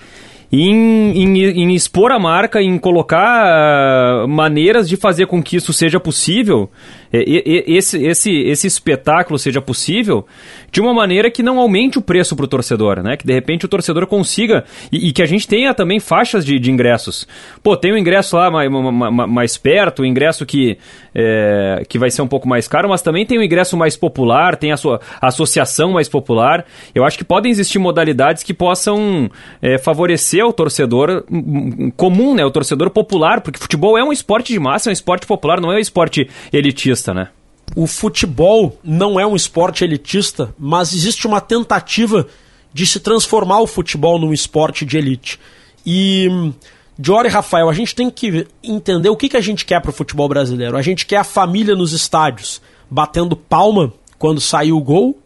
em, 0.52 1.12
em, 1.24 1.38
em 1.64 1.76
expor 1.76 2.12
a 2.12 2.18
marca, 2.18 2.62
em 2.62 2.78
colocar 2.80 3.44
ah, 3.46 4.26
maneiras 4.28 4.90
de 4.90 4.98
fazer 4.98 5.28
com 5.28 5.44
que 5.44 5.56
isso 5.58 5.72
seja 5.72 6.00
possível, 6.00 6.70
e- 7.14 7.44
e- 7.46 7.74
e- 7.74 7.78
esse, 7.78 8.04
esse, 8.04 8.32
esse 8.42 8.66
espetáculo 8.68 9.38
seja 9.38 9.62
possível, 9.62 10.26
de 10.72 10.82
uma 10.82 10.94
maneira 10.94 11.30
que 11.30 11.44
não 11.44 11.60
aumente 11.60 11.98
o 12.00 12.02
preço 12.02 12.36
para 12.36 12.46
o 12.46 12.48
torcedor, 12.48 13.02
né? 13.04 13.16
Que 13.16 13.26
de 13.28 13.34
repente 13.34 13.66
o 13.66 13.70
torcedor 13.70 14.08
consiga, 14.08 14.64
e, 14.92 15.10
e 15.10 15.12
que 15.12 15.22
a 15.22 15.26
gente 15.26 15.48
tenha 15.48 15.74
também 15.74 16.00
faixas 16.00 16.44
de, 16.46 16.58
de 16.60 16.72
ingressos. 16.72 17.28
Pô, 17.62 17.78
tem 17.78 17.94
um 17.94 17.98
ingresso 17.98 18.36
lá 18.36 18.50
mais, 18.50 18.72
ma- 18.72 19.12
ma- 19.12 19.28
mais 19.28 19.56
perto, 19.58 20.02
um 20.02 20.06
ingresso 20.06 20.46
que, 20.48 20.78
é, 21.14 21.84
que 21.88 22.00
vai 22.00 22.10
ser 22.10 22.22
um 22.24 22.28
pouco 22.28 22.48
mais 22.48 22.68
caro, 22.68 22.90
mas 22.90 23.02
também 23.04 23.26
tem 23.26 23.38
o 23.38 23.44
ingresso 23.44 23.78
mais 23.78 23.96
popular, 23.96 24.56
tem 24.56 24.72
a 24.72 24.78
sua 24.78 25.00
associação 25.22 25.92
mais 25.94 26.10
popular. 26.10 26.66
Eu 26.96 27.04
acho 27.06 27.18
que 27.20 27.24
podem 27.24 27.52
existir 27.52 27.78
modalidades 27.80 28.42
que 28.42 28.54
possam 28.54 29.30
é, 29.62 29.78
favorecer 29.78 30.39
o 30.44 30.54
torcedor 30.54 31.24
hum, 31.30 31.76
hum, 31.78 31.92
comum, 31.96 32.34
né? 32.34 32.46
O 32.46 32.52
torcedor 32.52 32.90
popular, 32.90 33.42
porque 33.42 33.60
futebol 33.60 33.98
é 33.98 34.04
um 34.04 34.12
esporte 34.12 34.54
de 34.54 34.60
massa, 34.60 34.90
é 34.90 34.92
um 34.92 34.94
esporte 34.94 35.26
popular, 35.26 35.60
não 35.60 35.72
é 35.72 35.76
um 35.76 35.80
esporte 35.80 36.30
elitista, 36.52 37.14
né? 37.14 37.30
o 37.76 37.88
futebol 37.88 38.78
não 38.84 39.20
é 39.20 39.26
um 39.26 39.36
esporte 39.36 39.84
elitista, 39.84 40.54
mas 40.58 40.94
existe 40.94 41.28
uma 41.28 41.42
tentativa 41.42 42.28
de 42.74 42.86
se 42.86 43.00
transformar 43.00 43.60
o 43.60 43.68
futebol 43.68 44.20
num 44.20 44.34
esporte 44.34 44.86
de 44.86 44.98
elite. 44.98 45.40
E, 45.86 46.28
hum, 46.30 46.54
Diori 46.98 47.30
e 47.30 47.32
Rafael, 47.32 47.70
a 47.70 47.74
gente 47.74 47.96
tem 47.96 48.10
que 48.10 48.48
entender 48.64 49.10
o 49.10 49.16
que, 49.16 49.30
que 49.30 49.38
a 49.38 49.42
gente 49.42 49.66
quer 49.66 49.82
para 49.82 49.90
o 49.90 49.94
futebol 49.94 50.28
brasileiro. 50.28 50.78
A 50.78 50.82
gente 50.82 51.06
quer 51.06 51.18
a 51.18 51.24
família 51.24 51.76
nos 51.76 51.94
estádios 51.94 52.62
batendo 52.90 53.36
palma 53.36 53.94
quando 54.18 54.42
sair 54.42 54.72
o 54.72 54.82
gol, 54.82 55.18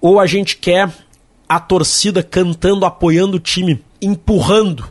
ou 0.00 0.20
a 0.20 0.26
gente 0.26 0.56
quer 0.56 0.88
a 1.48 1.58
torcida 1.58 2.22
cantando, 2.22 2.86
apoiando 2.86 3.36
o 3.36 3.40
time, 3.40 3.82
empurrando. 4.04 4.90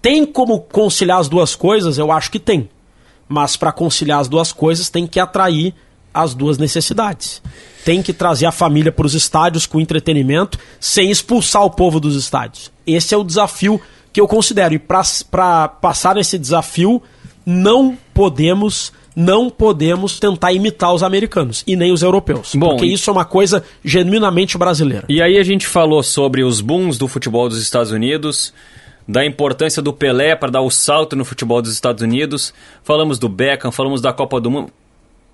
Tem 0.00 0.24
como 0.26 0.60
conciliar 0.60 1.18
as 1.18 1.28
duas 1.28 1.54
coisas? 1.54 1.98
Eu 1.98 2.10
acho 2.10 2.30
que 2.30 2.38
tem. 2.38 2.68
Mas 3.28 3.56
para 3.56 3.72
conciliar 3.72 4.20
as 4.20 4.28
duas 4.28 4.52
coisas 4.52 4.88
tem 4.88 5.06
que 5.06 5.20
atrair 5.20 5.74
as 6.12 6.34
duas 6.34 6.58
necessidades. 6.58 7.42
Tem 7.84 8.02
que 8.02 8.12
trazer 8.12 8.46
a 8.46 8.52
família 8.52 8.92
para 8.92 9.06
os 9.06 9.14
estádios 9.14 9.66
com 9.66 9.80
entretenimento, 9.80 10.58
sem 10.78 11.10
expulsar 11.10 11.64
o 11.64 11.70
povo 11.70 11.98
dos 11.98 12.16
estádios. 12.16 12.70
Esse 12.86 13.14
é 13.14 13.16
o 13.16 13.24
desafio 13.24 13.80
que 14.12 14.20
eu 14.20 14.28
considero. 14.28 14.74
E 14.74 14.78
para 14.78 15.68
passar 15.68 16.16
esse 16.16 16.38
desafio, 16.38 17.02
não 17.46 17.96
podemos 18.12 18.92
não 19.14 19.50
podemos 19.50 20.18
tentar 20.18 20.52
imitar 20.52 20.92
os 20.94 21.02
americanos 21.02 21.62
e 21.66 21.76
nem 21.76 21.92
os 21.92 22.02
europeus. 22.02 22.54
Bom, 22.54 22.70
porque 22.70 22.86
isso 22.86 23.10
é 23.10 23.12
uma 23.12 23.24
coisa 23.24 23.62
genuinamente 23.84 24.56
brasileira. 24.56 25.04
E 25.08 25.22
aí 25.22 25.38
a 25.38 25.42
gente 25.42 25.66
falou 25.66 26.02
sobre 26.02 26.42
os 26.42 26.60
booms 26.60 26.98
do 26.98 27.06
futebol 27.06 27.48
dos 27.48 27.60
Estados 27.60 27.92
Unidos, 27.92 28.52
da 29.06 29.24
importância 29.24 29.82
do 29.82 29.92
Pelé 29.92 30.34
para 30.34 30.50
dar 30.50 30.60
o 30.60 30.70
salto 30.70 31.16
no 31.16 31.24
futebol 31.24 31.60
dos 31.60 31.72
Estados 31.72 32.02
Unidos, 32.02 32.54
falamos 32.82 33.18
do 33.18 33.28
Beckham, 33.28 33.72
falamos 33.72 34.00
da 34.00 34.12
Copa 34.12 34.40
do 34.40 34.50
Mundo. 34.50 34.72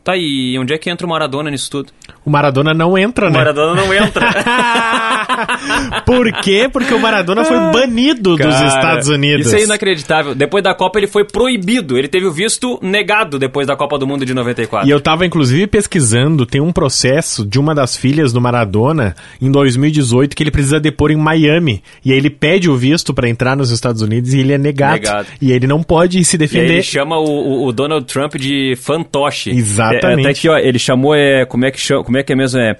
Tá, 0.04 0.16
e 0.16 0.58
onde 0.58 0.72
é 0.72 0.78
que 0.78 0.88
entra 0.88 1.06
o 1.06 1.10
Maradona 1.10 1.50
nisso 1.50 1.70
tudo? 1.70 1.92
O 2.24 2.30
Maradona 2.30 2.72
não 2.72 2.96
entra, 2.96 3.26
O 3.26 3.30
né? 3.30 3.36
Maradona 3.38 3.74
não 3.82 3.92
entra. 3.92 4.26
Por 6.06 6.32
quê? 6.40 6.68
Porque 6.72 6.92
o 6.94 6.98
Maradona 6.98 7.44
foi 7.44 7.58
banido 7.72 8.36
dos 8.36 8.46
Cara, 8.46 8.66
Estados 8.68 9.08
Unidos. 9.08 9.46
Isso 9.46 9.56
é 9.56 9.64
inacreditável. 9.64 10.34
Depois 10.34 10.62
da 10.64 10.74
Copa 10.74 10.98
ele 10.98 11.06
foi 11.06 11.24
proibido. 11.24 11.98
Ele 11.98 12.08
teve 12.08 12.26
o 12.26 12.32
visto 12.32 12.78
negado 12.82 13.38
depois 13.38 13.66
da 13.66 13.76
Copa 13.76 13.98
do 13.98 14.06
Mundo 14.06 14.24
de 14.24 14.32
94. 14.34 14.88
E 14.88 14.90
eu 14.90 15.00
tava, 15.00 15.26
inclusive, 15.26 15.66
pesquisando, 15.66 16.46
tem 16.46 16.60
um 16.60 16.72
processo 16.72 17.44
de 17.46 17.58
uma 17.58 17.74
das 17.74 17.96
filhas 17.96 18.32
do 18.32 18.40
Maradona, 18.40 19.14
em 19.40 19.50
2018, 19.50 20.34
que 20.34 20.42
ele 20.42 20.50
precisa 20.50 20.80
depor 20.80 21.10
em 21.10 21.16
Miami. 21.16 21.82
E 22.04 22.12
aí 22.12 22.18
ele 22.18 22.30
pede 22.30 22.70
o 22.70 22.76
visto 22.76 23.12
pra 23.12 23.28
entrar 23.28 23.56
nos 23.56 23.70
Estados 23.70 24.00
Unidos 24.02 24.32
e 24.32 24.40
ele 24.40 24.52
é 24.52 24.58
negado. 24.58 24.94
Negado. 24.94 25.26
E 25.40 25.52
ele 25.52 25.66
não 25.66 25.82
pode 25.82 26.22
se 26.24 26.36
E 26.36 26.36
aí 26.36 26.38
defender. 26.38 26.72
ele 26.74 26.82
chama 26.82 27.18
o, 27.18 27.24
o- 27.24 27.66
o 27.66 27.72
Donald 27.72 28.06
Trump 28.06 28.36
de 28.36 28.74
fantoche. 28.80 29.50
Exatamente. 29.92 30.26
É, 30.26 30.30
até 30.30 30.38
aqui, 30.38 30.48
ó, 30.48 30.58
ele 30.58 30.78
chamou, 30.78 31.14
é, 31.14 31.44
como 31.44 31.64
é 31.64 31.70
que 31.70 31.80
chama, 31.80 32.04
como 32.04 32.18
é 32.18 32.22
que 32.22 32.32
é 32.32 32.36
mesmo? 32.36 32.60
É 32.60 32.76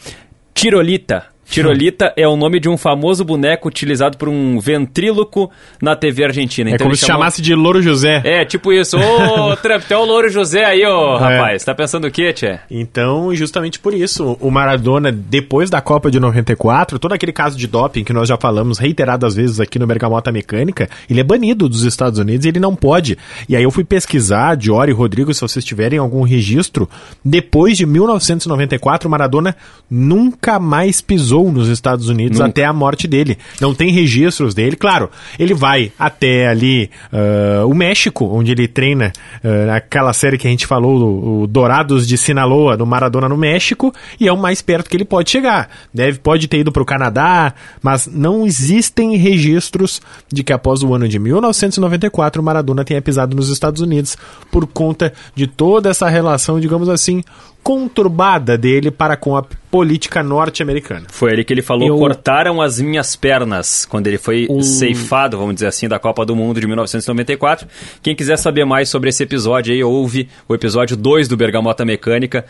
Tirolita. 0.55 1.27
Tirolita 1.51 2.13
é 2.17 2.27
o 2.29 2.37
nome 2.37 2.61
de 2.61 2.69
um 2.69 2.77
famoso 2.77 3.25
boneco 3.25 3.69
utilizado 3.69 4.17
por 4.19 4.29
um 4.29 4.59
ventríloco 4.61 5.51
na 5.81 5.97
TV 5.97 6.25
argentina. 6.25 6.71
É 6.71 6.75
Então 6.75 6.87
como 6.87 6.97
se 6.97 7.07
chamou- 7.07 7.23
chamasse 7.23 7.41
de 7.43 7.55
Louro 7.55 7.81
José. 7.83 8.21
É, 8.25 8.45
tipo 8.45 8.73
isso. 8.73 8.97
Ô, 8.99 9.57
Trump, 9.63 9.83
é 9.91 9.97
o 9.97 10.05
Louro 10.05 10.29
José 10.29 10.65
aí, 10.65 10.85
ô, 10.85 11.17
rapaz. 11.17 11.65
Tá 11.65 11.75
pensando 11.75 12.07
o 12.07 12.11
quê, 12.11 12.33
tchê? 12.33 12.59
Então, 12.71 13.35
justamente 13.35 13.79
por 13.79 13.95
isso, 13.95 14.37
o 14.41 14.51
Maradona, 14.51 15.11
depois 15.11 15.71
da 15.71 15.81
Copa 15.81 16.11
de 16.11 16.21
94, 16.21 16.99
todo 16.99 17.13
aquele 17.13 17.33
caso 17.33 17.57
de 17.57 17.67
doping 17.67 18.05
que 18.05 18.13
nós 18.13 18.29
já 18.29 18.37
falamos 18.37 18.79
reiteradas 18.79 19.35
vezes 19.35 19.59
aqui 19.61 19.79
no 19.79 19.87
Bergamota 19.87 20.31
Mecânica, 20.31 20.89
ele 21.09 21.21
é 21.21 21.25
banido 21.25 21.69
dos 21.69 21.83
Estados 21.85 22.19
Unidos 22.19 22.45
e 22.45 22.49
ele 22.49 22.61
não 22.61 22.75
pode. 22.77 23.17
E 23.49 23.57
aí 23.57 23.63
eu 23.63 23.71
fui 23.71 23.85
pesquisar, 23.85 24.55
Diori 24.57 24.91
e 24.91 24.95
Rodrigo, 24.95 25.33
se 25.33 25.41
vocês 25.41 25.65
tiverem 25.65 25.99
algum 25.99 26.23
registro, 26.23 26.89
depois 27.25 27.77
de 27.77 27.87
1994, 27.87 29.09
o 29.09 29.11
Maradona 29.11 29.57
nunca 29.91 30.59
mais 30.59 31.01
pisou 31.01 31.38
nos 31.45 31.69
Estados 31.69 32.09
Unidos 32.09 32.39
Nunca. 32.39 32.51
até 32.51 32.65
a 32.65 32.73
morte 32.73 33.07
dele. 33.07 33.39
Não 33.61 33.75
tem 33.75 33.91
registros 33.91 34.55
dele. 34.55 34.77
Claro, 34.77 35.11
ele 35.39 35.55
vai 35.55 35.93
até 35.99 36.49
ali 36.49 36.91
ah, 37.13 37.65
o 37.67 37.75
México, 37.75 38.27
onde 38.27 38.53
ele 38.53 38.67
treina 38.67 39.13
ah, 39.45 39.67
naquela 39.67 40.13
série 40.13 40.39
que 40.39 40.47
a 40.47 40.51
gente 40.51 40.67
falou, 40.67 40.99
o, 40.99 41.43
o 41.43 41.47
Dourados 41.47 42.07
de 42.07 42.19
Sinaloa, 42.19 42.77
no 42.77 42.87
Maradona 42.87 43.29
no 43.29 43.37
México, 43.37 43.93
e 44.19 44.27
é 44.29 44.33
o 44.33 44.37
mais 44.37 44.61
perto 44.63 44.91
que 44.91 44.97
ele 44.97 45.05
pode 45.05 45.31
chegar. 45.31 45.69
Deve, 45.93 46.19
pode 46.19 46.49
ter 46.49 46.59
ido 46.59 46.73
para 46.73 46.83
o 46.83 46.87
Canadá, 46.87 47.55
mas 47.83 48.07
não 48.07 48.47
existem 48.47 49.17
registros 49.17 50.01
de 50.33 50.43
que 50.43 50.53
após 50.53 50.83
o 50.83 50.95
ano 50.95 51.09
de 51.09 51.19
1994 51.19 52.41
o 52.41 52.45
Maradona 52.45 52.85
tenha 52.85 53.03
pisado 53.03 53.37
nos 53.37 53.49
Estados 53.49 53.81
Unidos 53.81 54.17
por 54.51 54.67
conta 54.67 55.13
de 55.35 55.47
toda 55.47 55.91
essa 55.91 56.09
relação, 56.09 56.61
digamos 56.61 56.89
assim, 56.89 57.23
conturbada 57.69 58.57
dele 58.57 58.91
para 58.91 59.15
com 59.15 59.37
a 59.37 59.43
política 59.71 60.23
norte-americana. 60.23 61.05
Foi 61.13 61.31
ali 61.33 61.45
que 61.45 61.53
ele 61.53 61.61
falou: 61.61 61.87
Eu- 61.87 61.99
cortaram 61.99 62.63
as 62.63 62.81
minhas 62.81 63.15
pernas, 63.15 63.85
quando 63.85 64.07
ele 64.07 64.17
foi 64.17 64.47
Um- 64.49 64.63
ceifado, 64.63 65.37
vamos 65.37 65.53
dizer 65.55 65.67
assim, 65.67 65.87
da 65.87 65.99
Copa 65.99 66.25
do 66.25 66.35
Mundo 66.35 66.59
de 66.59 66.67
1994. 66.67 67.69
Quem 68.03 68.17
quiser 68.17 68.39
saber 68.39 68.65
mais 68.65 68.89
sobre 68.89 69.11
esse 69.11 69.23
episódio 69.23 69.75
aí, 69.75 69.85
ouve 69.85 70.31
o 70.49 70.55
episódio 70.55 70.97
2 70.97 71.29
do 71.29 71.37
Bergamota 71.37 71.85
Mecânica, 71.85 72.47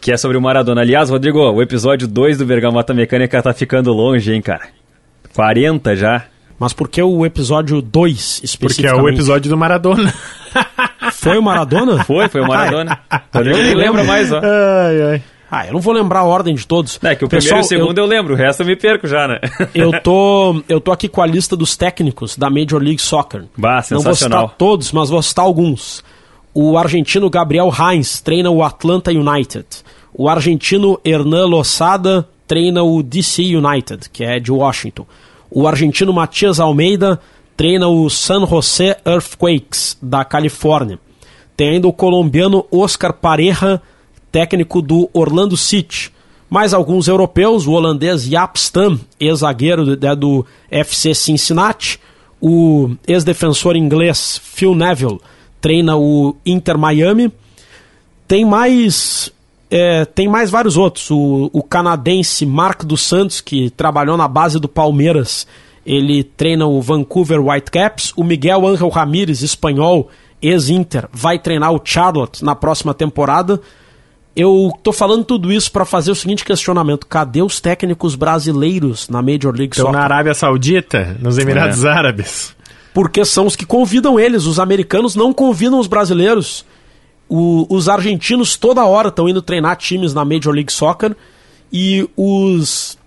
que 0.00 0.12
é 0.12 0.16
sobre 0.16 0.36
o 0.36 0.40
Maradona. 0.40 0.82
Aliás, 0.82 1.10
Rodrigo, 1.10 1.40
o 1.40 1.60
episódio 1.60 2.06
2 2.06 2.38
do 2.38 2.46
Bergamota 2.46 2.94
Mecânica 2.94 3.42
tá 3.42 3.52
ficando 3.52 3.92
longe, 3.92 4.32
hein, 4.32 4.40
cara? 4.40 4.68
40 5.34 5.96
já. 5.96 6.26
Mas 6.60 6.74
por 6.74 6.88
que 6.88 7.02
o 7.02 7.24
episódio 7.24 7.80
2 7.80 7.90
Porque 7.90 8.42
é 8.42 8.44
especificamente? 8.44 9.02
o 9.02 9.08
episódio 9.08 9.48
do 9.50 9.56
Maradona. 9.56 10.12
Foi 11.14 11.38
o 11.38 11.42
Maradona? 11.42 12.04
Foi, 12.04 12.28
foi 12.28 12.42
o 12.42 12.46
Maradona. 12.46 13.00
Rodrigo 13.34 13.56
nem 13.56 13.74
lembra 13.74 14.04
mais, 14.04 14.30
ó. 14.30 14.40
ai, 14.42 15.02
ai. 15.12 15.22
Ah, 15.50 15.66
eu 15.66 15.72
não 15.72 15.80
vou 15.80 15.92
lembrar 15.92 16.20
a 16.20 16.24
ordem 16.24 16.54
de 16.54 16.64
todos. 16.66 16.98
É 17.02 17.14
que 17.16 17.24
o 17.24 17.28
Pessoal, 17.28 17.60
primeiro 17.60 17.64
e 17.64 17.64
o 17.64 17.68
segundo 17.68 17.98
eu... 17.98 18.06
lembro, 18.06 18.34
o 18.34 18.36
resto 18.36 18.62
eu 18.62 18.66
me 18.66 18.76
perco 18.76 19.08
já, 19.08 19.26
né? 19.26 19.40
Eu, 19.74 19.90
eu 19.90 20.00
tô, 20.04 20.62
eu 20.68 20.80
tô 20.80 20.92
aqui 20.92 21.08
com 21.08 21.22
a 21.22 21.26
lista 21.26 21.56
dos 21.56 21.76
técnicos 21.76 22.36
da 22.36 22.48
Major 22.50 22.80
League 22.80 23.00
Soccer. 23.00 23.44
Bah, 23.56 23.82
Não 23.90 23.98
vou 24.00 24.14
sensacional. 24.14 24.48
citar 24.48 24.56
todos, 24.58 24.92
mas 24.92 25.08
vou 25.10 25.20
citar 25.22 25.44
alguns. 25.44 26.04
O 26.54 26.76
argentino 26.78 27.28
Gabriel 27.30 27.72
Heinz 27.76 28.20
treina 28.20 28.50
o 28.50 28.62
Atlanta 28.62 29.10
United. 29.10 29.66
O 30.12 30.28
argentino 30.28 31.00
Hernan 31.04 31.46
Losada 31.46 32.28
treina 32.46 32.82
o 32.82 33.02
DC 33.02 33.42
United, 33.42 34.10
que 34.10 34.22
é 34.22 34.38
de 34.38 34.52
Washington. 34.52 35.06
O 35.50 35.66
argentino 35.66 36.12
Matias 36.12 36.60
Almeida 36.60 37.20
treina 37.56 37.88
o 37.88 38.08
San 38.08 38.46
Jose 38.46 38.96
Earthquakes, 39.04 39.98
da 40.00 40.24
Califórnia. 40.24 40.98
Tem 41.56 41.70
ainda 41.70 41.88
o 41.88 41.92
colombiano 41.92 42.64
Oscar 42.70 43.12
Pareja, 43.12 43.82
técnico 44.32 44.80
do 44.80 45.10
Orlando 45.12 45.56
City. 45.56 46.12
Mais 46.48 46.72
alguns 46.72 47.06
europeus, 47.06 47.66
o 47.66 47.72
holandês 47.72 48.24
Jaap 48.24 48.58
Stam, 48.58 48.98
ex-zagueiro 49.18 49.96
do, 49.96 50.06
é 50.06 50.16
do 50.16 50.46
FC 50.70 51.14
Cincinnati. 51.14 52.00
O 52.40 52.90
ex-defensor 53.06 53.76
inglês 53.76 54.40
Phil 54.42 54.74
Neville 54.74 55.20
treina 55.60 55.96
o 55.96 56.34
Inter 56.46 56.78
Miami. 56.78 57.30
Tem 58.26 58.44
mais 58.44 59.30
é, 59.70 60.04
tem 60.04 60.28
mais 60.28 60.50
vários 60.50 60.76
outros. 60.76 61.10
O, 61.10 61.48
o 61.52 61.62
canadense 61.62 62.44
Mark 62.44 62.82
dos 62.82 63.02
Santos, 63.02 63.40
que 63.40 63.70
trabalhou 63.70 64.16
na 64.16 64.26
base 64.26 64.58
do 64.58 64.68
Palmeiras, 64.68 65.46
ele 65.86 66.24
treina 66.24 66.66
o 66.66 66.82
Vancouver 66.82 67.40
Whitecaps. 67.40 68.12
O 68.16 68.24
Miguel 68.24 68.66
Ángel 68.66 68.88
Ramírez, 68.88 69.42
espanhol, 69.42 70.10
ex-Inter, 70.42 71.08
vai 71.12 71.38
treinar 71.38 71.72
o 71.72 71.80
Charlotte 71.82 72.44
na 72.44 72.56
próxima 72.56 72.92
temporada. 72.92 73.60
Eu 74.34 74.72
tô 74.82 74.92
falando 74.92 75.24
tudo 75.24 75.52
isso 75.52 75.70
para 75.70 75.84
fazer 75.84 76.10
o 76.10 76.14
seguinte 76.14 76.44
questionamento: 76.44 77.06
cadê 77.06 77.42
os 77.42 77.60
técnicos 77.60 78.14
brasileiros 78.14 79.08
na 79.08 79.22
Major 79.22 79.54
League 79.54 79.74
Estão 79.74 79.86
Soccer? 79.86 79.98
na 79.98 80.04
Arábia 80.04 80.34
Saudita, 80.34 81.16
nos 81.20 81.38
Emirados 81.38 81.84
Árabes. 81.84 82.56
Porque 82.92 83.24
são 83.24 83.46
os 83.46 83.54
que 83.54 83.64
convidam 83.64 84.18
eles. 84.18 84.46
Os 84.46 84.58
americanos 84.58 85.14
não 85.14 85.32
convidam 85.32 85.78
os 85.78 85.86
brasileiros. 85.86 86.64
O- 87.30 87.64
os 87.70 87.88
argentinos 87.88 88.56
toda 88.56 88.84
hora 88.84 89.08
estão 89.08 89.28
indo 89.28 89.40
treinar 89.40 89.76
times 89.76 90.12
na 90.12 90.24
Major 90.24 90.52
League 90.52 90.72
Soccer 90.72 91.16
e 91.72 92.08
os, 92.16 92.98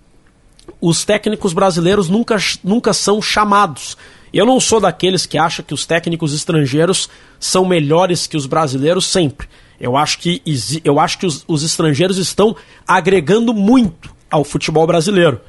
os 0.80 1.03
técnicos 1.03 1.51
brasileiros 1.51 2.07
nunca, 2.07 2.38
nunca 2.63 2.93
são 2.93 3.21
chamados. 3.21 3.97
Eu 4.34 4.45
não 4.45 4.59
sou 4.61 4.80
daqueles 4.80 5.26
que 5.26 5.38
acham 5.38 5.63
que 5.65 5.74
os 5.74 5.86
técnicos 5.86 6.34
estrangeiros 6.34 7.09
são 7.39 7.65
melhores 7.65 8.26
que 8.26 8.38
os 8.38 8.45
brasileiros 8.45 9.05
sempre. 9.05 9.47
Eu 9.80 9.97
acho 9.97 10.17
que, 10.19 10.41
eu 10.86 10.99
acho 10.99 11.19
que 11.19 11.26
os, 11.26 11.43
os 11.47 11.61
estrangeiros 11.61 12.17
estão 12.17 12.55
agregando 12.88 13.53
muito 13.53 14.09
ao 14.32 14.43
futebol 14.45 14.88
brasileiro 14.88 15.41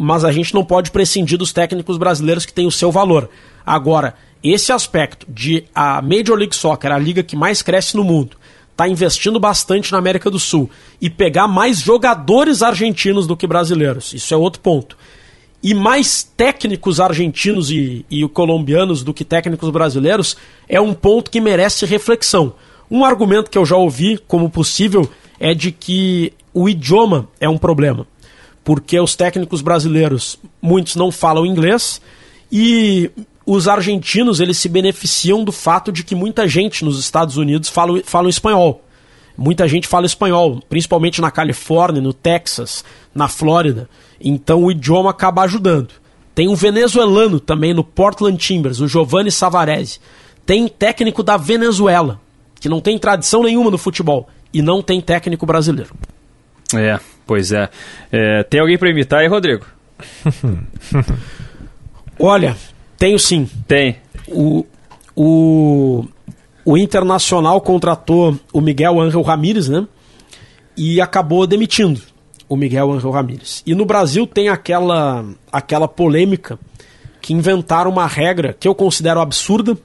mas 0.00 0.24
a 0.24 0.30
gente 0.30 0.54
não 0.54 0.64
pode 0.64 0.92
prescindir 0.92 1.36
dos 1.36 1.52
técnicos 1.52 1.96
brasileiros 1.98 2.46
que 2.46 2.52
têm 2.52 2.68
o 2.68 2.70
seu 2.70 2.92
valor. 2.92 3.28
Agora, 3.66 4.14
esse 4.42 4.72
aspecto 4.72 5.26
de 5.28 5.64
a 5.74 6.00
Major 6.02 6.36
League 6.36 6.54
Soccer, 6.54 6.92
a 6.92 6.98
liga 6.98 7.22
que 7.22 7.36
mais 7.36 7.62
cresce 7.62 7.96
no 7.96 8.04
mundo, 8.04 8.36
está 8.70 8.88
investindo 8.88 9.40
bastante 9.40 9.90
na 9.90 9.98
América 9.98 10.30
do 10.30 10.38
Sul 10.38 10.70
e 11.00 11.10
pegar 11.10 11.48
mais 11.48 11.80
jogadores 11.80 12.62
argentinos 12.62 13.26
do 13.26 13.36
que 13.36 13.46
brasileiros, 13.46 14.12
isso 14.12 14.32
é 14.32 14.36
outro 14.36 14.60
ponto. 14.60 14.96
E 15.60 15.74
mais 15.74 16.22
técnicos 16.22 17.00
argentinos 17.00 17.68
e, 17.70 18.06
e 18.08 18.28
colombianos 18.28 19.02
do 19.02 19.12
que 19.12 19.24
técnicos 19.24 19.70
brasileiros 19.70 20.36
é 20.68 20.80
um 20.80 20.94
ponto 20.94 21.30
que 21.32 21.40
merece 21.40 21.84
reflexão. 21.84 22.52
Um 22.88 23.04
argumento 23.04 23.50
que 23.50 23.58
eu 23.58 23.66
já 23.66 23.76
ouvi 23.76 24.18
como 24.28 24.48
possível 24.48 25.10
é 25.40 25.52
de 25.54 25.72
que 25.72 26.32
o 26.54 26.68
idioma 26.68 27.28
é 27.40 27.48
um 27.48 27.58
problema 27.58 28.06
porque 28.68 29.00
os 29.00 29.16
técnicos 29.16 29.62
brasileiros, 29.62 30.38
muitos 30.60 30.94
não 30.94 31.10
falam 31.10 31.46
inglês, 31.46 32.02
e 32.52 33.10
os 33.50 33.66
argentinos 33.66 34.40
eles 34.40 34.58
se 34.58 34.68
beneficiam 34.68 35.42
do 35.42 35.50
fato 35.50 35.90
de 35.90 36.04
que 36.04 36.14
muita 36.14 36.46
gente 36.46 36.84
nos 36.84 37.00
Estados 37.00 37.38
Unidos 37.38 37.70
fala, 37.70 38.02
fala 38.04 38.28
espanhol. 38.28 38.84
Muita 39.38 39.66
gente 39.66 39.88
fala 39.88 40.04
espanhol, 40.04 40.60
principalmente 40.68 41.18
na 41.22 41.30
Califórnia, 41.30 42.02
no 42.02 42.12
Texas, 42.12 42.84
na 43.14 43.26
Flórida. 43.26 43.88
Então 44.20 44.64
o 44.64 44.70
idioma 44.70 45.08
acaba 45.08 45.44
ajudando. 45.44 45.94
Tem 46.34 46.46
um 46.46 46.54
venezuelano 46.54 47.40
também 47.40 47.72
no 47.72 47.82
Portland 47.82 48.36
Timbers, 48.36 48.80
o 48.80 48.88
Giovanni 48.88 49.30
Savarese. 49.30 49.98
Tem 50.44 50.68
técnico 50.68 51.22
da 51.22 51.38
Venezuela, 51.38 52.20
que 52.60 52.68
não 52.68 52.82
tem 52.82 52.98
tradição 52.98 53.42
nenhuma 53.42 53.70
no 53.70 53.78
futebol, 53.78 54.28
e 54.52 54.60
não 54.60 54.82
tem 54.82 55.00
técnico 55.00 55.46
brasileiro. 55.46 55.94
É, 56.74 57.00
pois 57.26 57.50
é. 57.50 57.70
É, 58.12 58.42
tem 58.42 58.60
alguém 58.60 58.76
pra 58.76 58.90
imitar 58.90 59.20
aí, 59.20 59.26
Rodrigo? 59.26 59.64
Olha, 62.20 62.54
tenho 62.98 63.18
sim. 63.18 63.48
Tem. 63.66 63.96
O, 64.28 64.66
o, 65.16 66.04
o 66.64 66.76
Internacional 66.76 67.60
contratou 67.60 68.38
o 68.52 68.60
Miguel 68.60 69.00
Ángel 69.00 69.22
Ramírez, 69.22 69.68
né? 69.68 69.86
E 70.76 71.00
acabou 71.00 71.46
demitindo 71.46 72.00
o 72.48 72.56
Miguel 72.56 72.92
Ángel 72.92 73.10
Ramírez. 73.10 73.62
E 73.66 73.74
no 73.74 73.84
Brasil 73.84 74.26
tem 74.26 74.48
aquela, 74.48 75.24
aquela 75.50 75.88
polêmica 75.88 76.58
que 77.20 77.32
inventaram 77.32 77.90
uma 77.90 78.06
regra 78.06 78.56
que 78.58 78.68
eu 78.68 78.74
considero 78.74 79.20
absurda. 79.20 79.76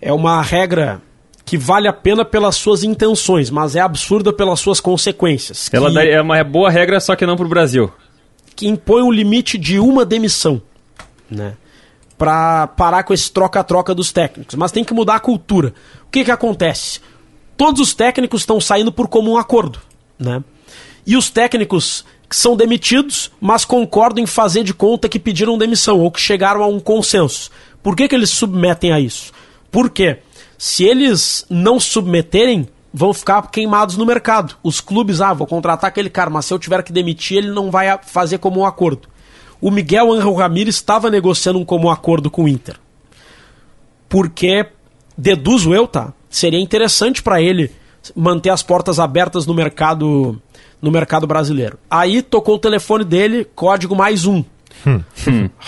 É 0.00 0.12
uma 0.12 0.40
regra 0.42 1.00
que 1.44 1.56
vale 1.58 1.88
a 1.88 1.92
pena 1.92 2.24
pelas 2.24 2.54
suas 2.56 2.84
intenções, 2.84 3.50
mas 3.50 3.74
é 3.74 3.80
absurda 3.80 4.32
pelas 4.32 4.60
suas 4.60 4.78
consequências. 4.80 5.68
Ela 5.72 5.90
dá- 5.92 6.04
é 6.04 6.20
uma 6.20 6.42
boa 6.44 6.70
regra, 6.70 7.00
só 7.00 7.16
que 7.16 7.26
não 7.26 7.36
pro 7.36 7.48
Brasil. 7.48 7.90
que 8.54 8.68
impõe 8.68 9.02
um 9.02 9.10
limite 9.10 9.56
de 9.56 9.78
uma 9.80 10.04
demissão, 10.04 10.60
né? 11.30 11.54
Pra 12.20 12.66
parar 12.66 13.02
com 13.02 13.14
esse 13.14 13.32
troca-troca 13.32 13.94
dos 13.94 14.12
técnicos. 14.12 14.54
Mas 14.54 14.70
tem 14.70 14.84
que 14.84 14.92
mudar 14.92 15.14
a 15.14 15.20
cultura. 15.20 15.72
O 16.06 16.10
que 16.10 16.22
que 16.22 16.30
acontece? 16.30 17.00
Todos 17.56 17.80
os 17.80 17.94
técnicos 17.94 18.42
estão 18.42 18.60
saindo 18.60 18.92
por 18.92 19.08
comum 19.08 19.38
acordo, 19.38 19.80
né? 20.18 20.44
E 21.06 21.16
os 21.16 21.30
técnicos 21.30 22.04
que 22.28 22.36
são 22.36 22.54
demitidos, 22.54 23.32
mas 23.40 23.64
concordam 23.64 24.22
em 24.22 24.26
fazer 24.26 24.62
de 24.64 24.74
conta 24.74 25.08
que 25.08 25.18
pediram 25.18 25.56
demissão 25.56 25.98
ou 25.98 26.10
que 26.10 26.20
chegaram 26.20 26.62
a 26.62 26.66
um 26.66 26.78
consenso. 26.78 27.50
Por 27.82 27.96
que, 27.96 28.06
que 28.06 28.14
eles 28.14 28.28
submetem 28.28 28.92
a 28.92 29.00
isso? 29.00 29.32
Porque 29.70 30.18
se 30.58 30.84
eles 30.84 31.46
não 31.48 31.80
submeterem, 31.80 32.68
vão 32.92 33.14
ficar 33.14 33.42
queimados 33.50 33.96
no 33.96 34.04
mercado. 34.04 34.56
Os 34.62 34.80
clubes, 34.80 35.20
ah, 35.20 35.32
vou 35.32 35.46
contratar 35.46 35.88
aquele 35.88 36.10
cara, 36.10 36.28
mas 36.28 36.44
se 36.44 36.52
eu 36.52 36.58
tiver 36.58 36.82
que 36.82 36.92
demitir, 36.92 37.38
ele 37.38 37.50
não 37.50 37.70
vai 37.70 37.98
fazer 38.02 38.38
como 38.38 38.60
um 38.60 38.66
acordo. 38.66 39.08
O 39.60 39.70
Miguel 39.70 40.12
Angel 40.12 40.34
Ramírez 40.34 40.76
estava 40.76 41.10
negociando 41.10 41.58
um 41.58 41.64
comum 41.64 41.90
acordo 41.90 42.30
com 42.30 42.44
o 42.44 42.48
Inter. 42.48 42.76
Porque, 44.08 44.66
deduzo 45.16 45.74
eu, 45.74 45.86
tá? 45.86 46.12
Seria 46.28 46.60
interessante 46.60 47.22
para 47.22 47.40
ele 47.42 47.70
manter 48.16 48.50
as 48.50 48.62
portas 48.62 48.98
abertas 48.98 49.46
no 49.46 49.54
mercado 49.54 50.40
no 50.80 50.90
mercado 50.90 51.26
brasileiro. 51.26 51.78
Aí 51.90 52.22
tocou 52.22 52.54
o 52.54 52.58
telefone 52.58 53.04
dele, 53.04 53.44
código 53.54 53.94
mais 53.94 54.24
um. 54.24 54.42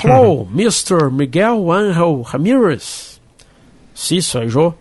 Hello, 0.02 0.48
Mr. 0.50 1.10
Miguel 1.10 1.70
Angel 1.70 2.22
Ramirez. 2.22 3.20
Sim, 3.94 4.20
sou 4.20 4.42
eu. 4.48 4.74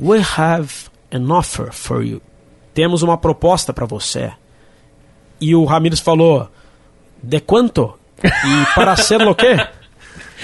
We 0.00 0.20
have 0.36 0.88
an 1.12 1.32
offer 1.32 1.72
for 1.72 2.02
you. 2.02 2.20
Temos 2.74 3.02
uma 3.02 3.16
proposta 3.16 3.72
para 3.72 3.86
você. 3.86 4.32
E 5.40 5.54
o 5.54 5.64
Ramirez 5.64 6.00
falou: 6.00 6.48
De 7.22 7.40
quanto? 7.40 7.94
E 8.22 8.74
para 8.74 8.96
ser 8.96 9.22
o 9.26 9.34
quê? 9.34 9.56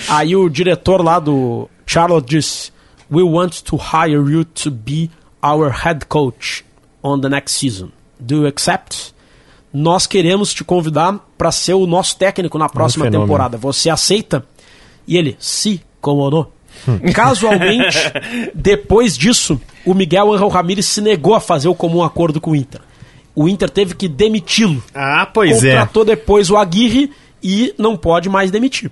Aí 0.09 0.37
o 0.37 0.49
diretor 0.49 1.03
lá 1.03 1.19
do 1.19 1.69
Charlotte 1.87 2.29
disse: 2.29 2.73
We 3.11 3.23
want 3.23 3.63
to 3.63 3.77
hire 3.77 4.31
you 4.31 4.45
to 4.45 4.71
be 4.71 5.11
our 5.43 5.71
head 5.71 6.07
coach 6.07 6.65
on 7.03 7.21
the 7.21 7.29
next 7.29 7.59
season. 7.59 7.91
Do 8.19 8.43
you 8.43 8.47
accept? 8.47 9.15
Nós 9.73 10.07
queremos 10.07 10.55
te 10.55 10.65
convidar 10.65 11.19
para 11.37 11.53
ser 11.53 11.75
o 11.75 11.87
nosso 11.87 12.17
técnico 12.17 12.59
na 12.59 12.69
próxima 12.69 13.05
fenômeno. 13.05 13.27
temporada. 13.27 13.59
Você 13.59 13.91
aceita? 13.91 14.45
E 15.07 15.17
ele, 15.17 15.37
sim, 15.39 15.81
como 16.01 16.31
não. 16.31 16.47
Casualmente, 17.13 17.99
depois 18.55 19.17
disso, 19.17 19.61
o 19.85 19.95
Miguel 19.95 20.33
Angel 20.33 20.49
Ramírez 20.49 20.87
se 20.87 21.01
negou 21.01 21.35
a 21.35 21.41
fazer 21.41 21.69
o 21.69 21.75
comum 21.75 22.03
acordo 22.03 22.41
com 22.41 22.53
o 22.53 22.57
Inter. 22.57 22.81
O 23.37 23.47
Inter 23.49 23.69
teve 23.71 23.95
que 23.95 24.09
demiti-lo. 24.09 24.83
Ah, 24.95 25.29
pois 25.33 25.63
é. 25.63 25.73
Contratou 25.73 26.05
depois 26.05 26.51
o 26.51 26.57
Aguirre 26.57 27.11
e 27.43 27.73
não 27.79 27.97
pode 27.97 28.29
mais 28.29 28.51
demitir. 28.51 28.91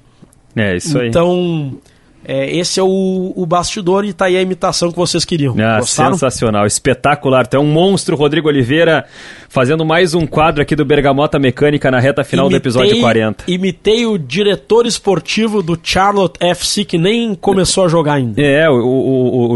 É, 0.55 0.77
isso 0.77 0.99
aí. 0.99 1.09
Então, 1.09 1.79
é, 2.27 2.55
esse 2.57 2.79
é 2.79 2.83
o, 2.83 3.33
o 3.35 3.45
bastidor 3.45 4.05
e 4.05 4.13
tá 4.13 4.27
aí 4.27 4.37
a 4.37 4.43
imitação 4.43 4.93
que 4.93 4.97
vocês 4.97 5.25
queriam. 5.25 5.55
Ah, 5.59 5.81
Gostaram? 5.81 6.13
sensacional, 6.13 6.67
espetacular. 6.67 7.47
Tu 7.47 7.57
é 7.57 7.59
um 7.61 7.67
monstro, 7.67 8.15
Rodrigo 8.17 8.47
Oliveira, 8.49 9.05
fazendo 9.49 9.85
mais 9.85 10.15
um 10.15 10.27
quadro 10.27 10.63
aqui 10.63 10.77
do 10.77 10.85
Bergamota 10.85 11.39
Mecânica 11.39 11.91
na 11.91 11.99
reta 11.99 12.23
final 12.23 12.49
do 12.49 12.55
episódio 12.55 13.01
40. 13.01 13.45
Imitei 13.49 14.07
o 14.07 14.17
diretor 14.19 14.87
esportivo 14.87 15.63
do 15.63 15.77
Charlotte 15.83 16.37
FC, 16.41 16.85
que 16.85 16.99
nem 16.99 17.35
começou 17.35 17.85
a 17.87 17.89
jogar 17.89 18.13
ainda. 18.15 18.41
É, 18.41 18.69
o, 18.71 18.75
o- 18.75 18.87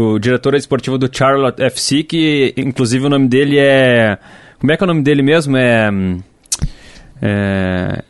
o- 0.09 0.13
o 0.13 0.19
diretor 0.19 0.53
esportivo 0.55 0.97
do 0.97 1.09
Charlotte 1.15 1.61
FC, 1.61 2.03
que 2.03 2.53
inclusive 2.57 3.05
o 3.05 3.09
nome 3.09 3.27
dele 3.27 3.57
é. 3.59 4.17
Como 4.59 4.71
é 4.71 4.77
que 4.77 4.83
é 4.83 4.85
o 4.85 4.87
nome 4.87 5.01
dele 5.03 5.21
mesmo? 5.21 5.55
É. 5.57 5.89
é 7.21 8.03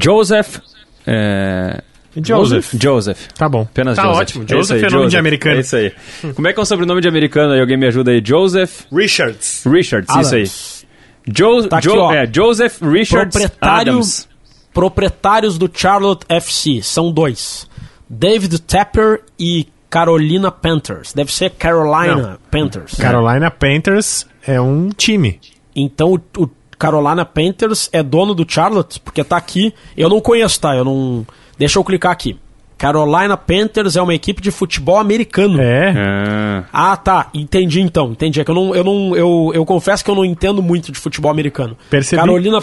Joseph. 0.00 0.58
é, 1.06 1.82
Joseph. 2.16 2.74
Joseph. 2.80 3.28
Tá 3.36 3.48
bom. 3.48 3.62
Apenas 3.62 3.96
tá 3.96 4.02
Joseph. 4.02 4.20
ótimo. 4.20 4.44
É 4.44 4.48
Joseph 4.48 4.76
aí, 4.82 4.84
é 4.84 4.90
nome 4.90 5.08
de 5.08 5.16
americano. 5.16 5.56
É 5.56 5.60
isso 5.60 5.76
aí. 5.76 5.92
Como 6.34 6.46
é 6.48 6.52
que 6.52 6.58
é 6.60 6.62
o 6.62 6.66
sobrenome 6.66 7.00
de 7.00 7.08
americano 7.08 7.52
aí? 7.52 7.60
Alguém 7.60 7.76
me 7.78 7.86
ajuda 7.86 8.10
aí? 8.10 8.22
Joseph 8.24 8.82
Richards. 8.92 9.64
Richards, 9.66 10.08
isso 10.16 10.34
aí. 10.34 10.42
Adams. 10.42 10.86
Jo, 11.26 11.68
Tá 11.68 11.78
aqui, 11.78 11.88
Jo- 11.88 12.12
é, 12.12 12.26
Joseph 12.32 12.80
Richards 12.82 13.32
Proprietário- 13.36 13.92
Adams. 13.92 14.28
Proprietários 14.74 15.58
do 15.58 15.70
Charlotte 15.72 16.24
FC 16.28 16.80
são 16.82 17.12
dois: 17.12 17.68
David 18.08 18.58
Tapper 18.62 19.20
e 19.38 19.68
Carolina 19.90 20.50
Panthers. 20.50 21.12
Deve 21.12 21.32
ser 21.32 21.50
Carolina 21.50 22.38
Panthers. 22.50 22.94
Carolina 22.94 23.50
Panthers 23.50 24.26
é 24.46 24.60
um 24.60 24.88
time. 24.90 25.38
Então 25.74 26.14
o, 26.14 26.42
o 26.42 26.48
Carolina 26.78 27.24
Panthers 27.24 27.88
é 27.92 28.02
dono 28.02 28.34
do 28.34 28.44
Charlotte, 28.48 29.00
porque 29.00 29.22
tá 29.22 29.36
aqui. 29.36 29.72
Eu 29.96 30.08
não 30.08 30.20
conheço, 30.20 30.60
tá? 30.60 30.74
Eu 30.74 30.84
não. 30.84 31.26
Deixa 31.58 31.78
eu 31.78 31.84
clicar 31.84 32.12
aqui. 32.12 32.36
Carolina 32.76 33.36
Panthers 33.36 33.94
é 33.94 34.02
uma 34.02 34.12
equipe 34.12 34.42
de 34.42 34.50
futebol 34.50 34.98
americano. 34.98 35.60
É. 35.60 35.94
Ah, 35.96 36.64
Ah, 36.92 36.96
tá. 36.96 37.28
Entendi 37.32 37.80
então. 37.80 38.10
Entendi. 38.10 38.40
É 38.40 38.44
que 38.44 38.50
eu 38.50 38.54
não. 38.56 38.74
Eu, 38.74 38.82
não 38.82 39.16
eu, 39.16 39.52
eu 39.54 39.64
confesso 39.64 40.04
que 40.04 40.10
eu 40.10 40.16
não 40.16 40.24
entendo 40.24 40.60
muito 40.60 40.90
de 40.90 40.98
futebol 40.98 41.30
americano. 41.30 41.76
Percebi. 41.88 42.20
Carolina, 42.20 42.58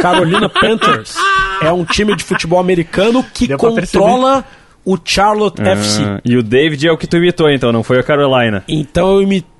Carolina 0.00 0.48
Panthers 0.48 1.16
é 1.60 1.72
um 1.72 1.84
time 1.84 2.14
de 2.14 2.22
futebol 2.22 2.60
americano 2.60 3.24
que 3.34 3.48
Deu 3.48 3.58
controla 3.58 4.44
o 4.84 4.96
Charlotte 5.04 5.60
FC. 5.60 6.02
ah, 6.04 6.20
e 6.24 6.36
o 6.36 6.44
David 6.44 6.86
é 6.86 6.92
o 6.92 6.96
que 6.96 7.08
tu 7.08 7.16
imitou, 7.16 7.50
então, 7.50 7.72
não 7.72 7.82
foi 7.82 7.98
a 7.98 8.04
Carolina. 8.04 8.62
Então 8.68 9.14
eu 9.14 9.22
imitei 9.22 9.50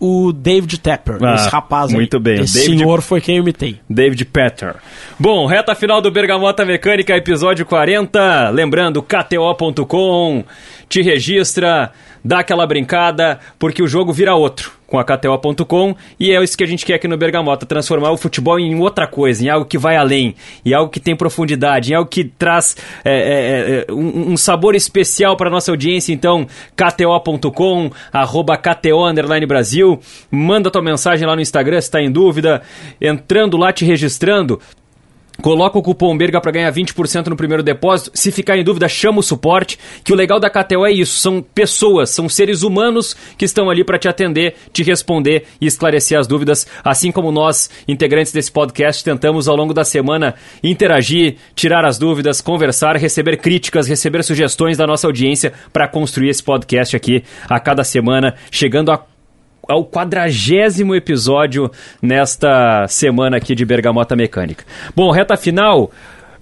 o 0.00 0.32
David 0.32 0.78
Tapper, 0.78 1.18
Ah, 1.22 1.34
esse 1.34 1.48
rapaz 1.48 1.90
aí. 1.90 1.94
muito 1.96 2.18
bem. 2.20 2.40
O 2.40 2.44
Esse 2.44 2.60
David- 2.60 2.78
senhor 2.78 3.02
foi 3.02 3.20
quem 3.20 3.36
eu 3.36 3.42
imitei. 3.42 3.78
David 3.88 4.24
Petter. 4.26 4.76
Bom, 5.18 5.44
reta 5.46 5.74
final 5.74 6.00
do 6.00 6.10
Bergamota 6.10 6.64
Mecânica, 6.64 7.16
episódio 7.16 7.66
40. 7.66 8.48
Lembrando, 8.50 9.02
KTO.com, 9.02 10.44
te 10.88 11.02
registra, 11.02 11.90
dá 12.24 12.40
aquela 12.40 12.66
brincada, 12.66 13.38
porque 13.58 13.82
o 13.82 13.88
jogo 13.88 14.12
vira 14.12 14.34
outro 14.34 14.80
com 14.90 14.98
a 14.98 15.04
KTO.com 15.04 15.94
e 16.18 16.32
é 16.32 16.42
isso 16.42 16.58
que 16.58 16.64
a 16.64 16.66
gente 16.66 16.84
quer 16.84 16.94
aqui 16.94 17.06
no 17.06 17.16
Bergamota, 17.16 17.64
transformar 17.64 18.10
o 18.10 18.16
futebol 18.16 18.58
em 18.58 18.74
outra 18.74 19.06
coisa, 19.06 19.44
em 19.44 19.48
algo 19.48 19.64
que 19.64 19.78
vai 19.78 19.96
além, 19.96 20.34
em 20.66 20.74
algo 20.74 20.90
que 20.90 20.98
tem 20.98 21.14
profundidade, 21.14 21.92
em 21.92 21.94
algo 21.94 22.10
que 22.10 22.24
traz 22.24 22.76
é, 23.04 23.12
é, 23.12 23.86
é, 23.88 23.92
um, 23.92 24.32
um 24.32 24.36
sabor 24.36 24.74
especial 24.74 25.36
para 25.36 25.48
nossa 25.48 25.70
audiência. 25.70 26.12
Então, 26.12 26.46
KTO.com, 26.74 27.90
arroba 28.12 28.56
KTO 28.56 29.00
Brasil, 29.46 30.00
manda 30.30 30.70
tua 30.70 30.82
mensagem 30.82 31.26
lá 31.26 31.36
no 31.36 31.42
Instagram 31.42 31.80
se 31.80 31.86
está 31.86 32.02
em 32.02 32.10
dúvida, 32.10 32.60
entrando 33.00 33.56
lá, 33.56 33.72
te 33.72 33.84
registrando, 33.84 34.60
Coloca 35.40 35.78
o 35.78 35.82
cupom 35.82 36.16
BERGA 36.16 36.40
para 36.40 36.52
ganhar 36.52 36.72
20% 36.72 37.28
no 37.28 37.36
primeiro 37.36 37.62
depósito. 37.62 38.10
Se 38.14 38.30
ficar 38.30 38.58
em 38.58 38.64
dúvida, 38.64 38.88
chama 38.88 39.20
o 39.20 39.22
suporte. 39.22 39.78
Que 40.04 40.12
o 40.12 40.16
legal 40.16 40.38
da 40.38 40.50
KTO 40.50 40.86
é 40.86 40.92
isso: 40.92 41.18
são 41.18 41.42
pessoas, 41.42 42.10
são 42.10 42.28
seres 42.28 42.62
humanos 42.62 43.16
que 43.36 43.44
estão 43.44 43.70
ali 43.70 43.84
para 43.84 43.98
te 43.98 44.08
atender, 44.08 44.54
te 44.72 44.82
responder 44.82 45.44
e 45.60 45.66
esclarecer 45.66 46.18
as 46.18 46.26
dúvidas. 46.26 46.66
Assim 46.84 47.10
como 47.10 47.32
nós, 47.32 47.70
integrantes 47.88 48.32
desse 48.32 48.50
podcast, 48.50 49.02
tentamos 49.02 49.48
ao 49.48 49.56
longo 49.56 49.74
da 49.74 49.84
semana 49.84 50.34
interagir, 50.62 51.36
tirar 51.54 51.84
as 51.84 51.98
dúvidas, 51.98 52.40
conversar, 52.40 52.96
receber 52.96 53.36
críticas, 53.36 53.88
receber 53.88 54.22
sugestões 54.22 54.76
da 54.76 54.86
nossa 54.86 55.06
audiência 55.06 55.52
para 55.72 55.88
construir 55.88 56.28
esse 56.28 56.42
podcast 56.42 56.96
aqui 56.96 57.22
a 57.48 57.58
cada 57.58 57.84
semana, 57.84 58.34
chegando 58.50 58.90
a 58.92 59.09
ao 59.70 59.84
quadragésimo 59.84 60.94
episódio 60.94 61.70
nesta 62.02 62.86
semana 62.88 63.36
aqui 63.36 63.54
de 63.54 63.64
Bergamota 63.64 64.16
Mecânica. 64.16 64.64
Bom, 64.94 65.10
reta 65.10 65.36
final. 65.36 65.90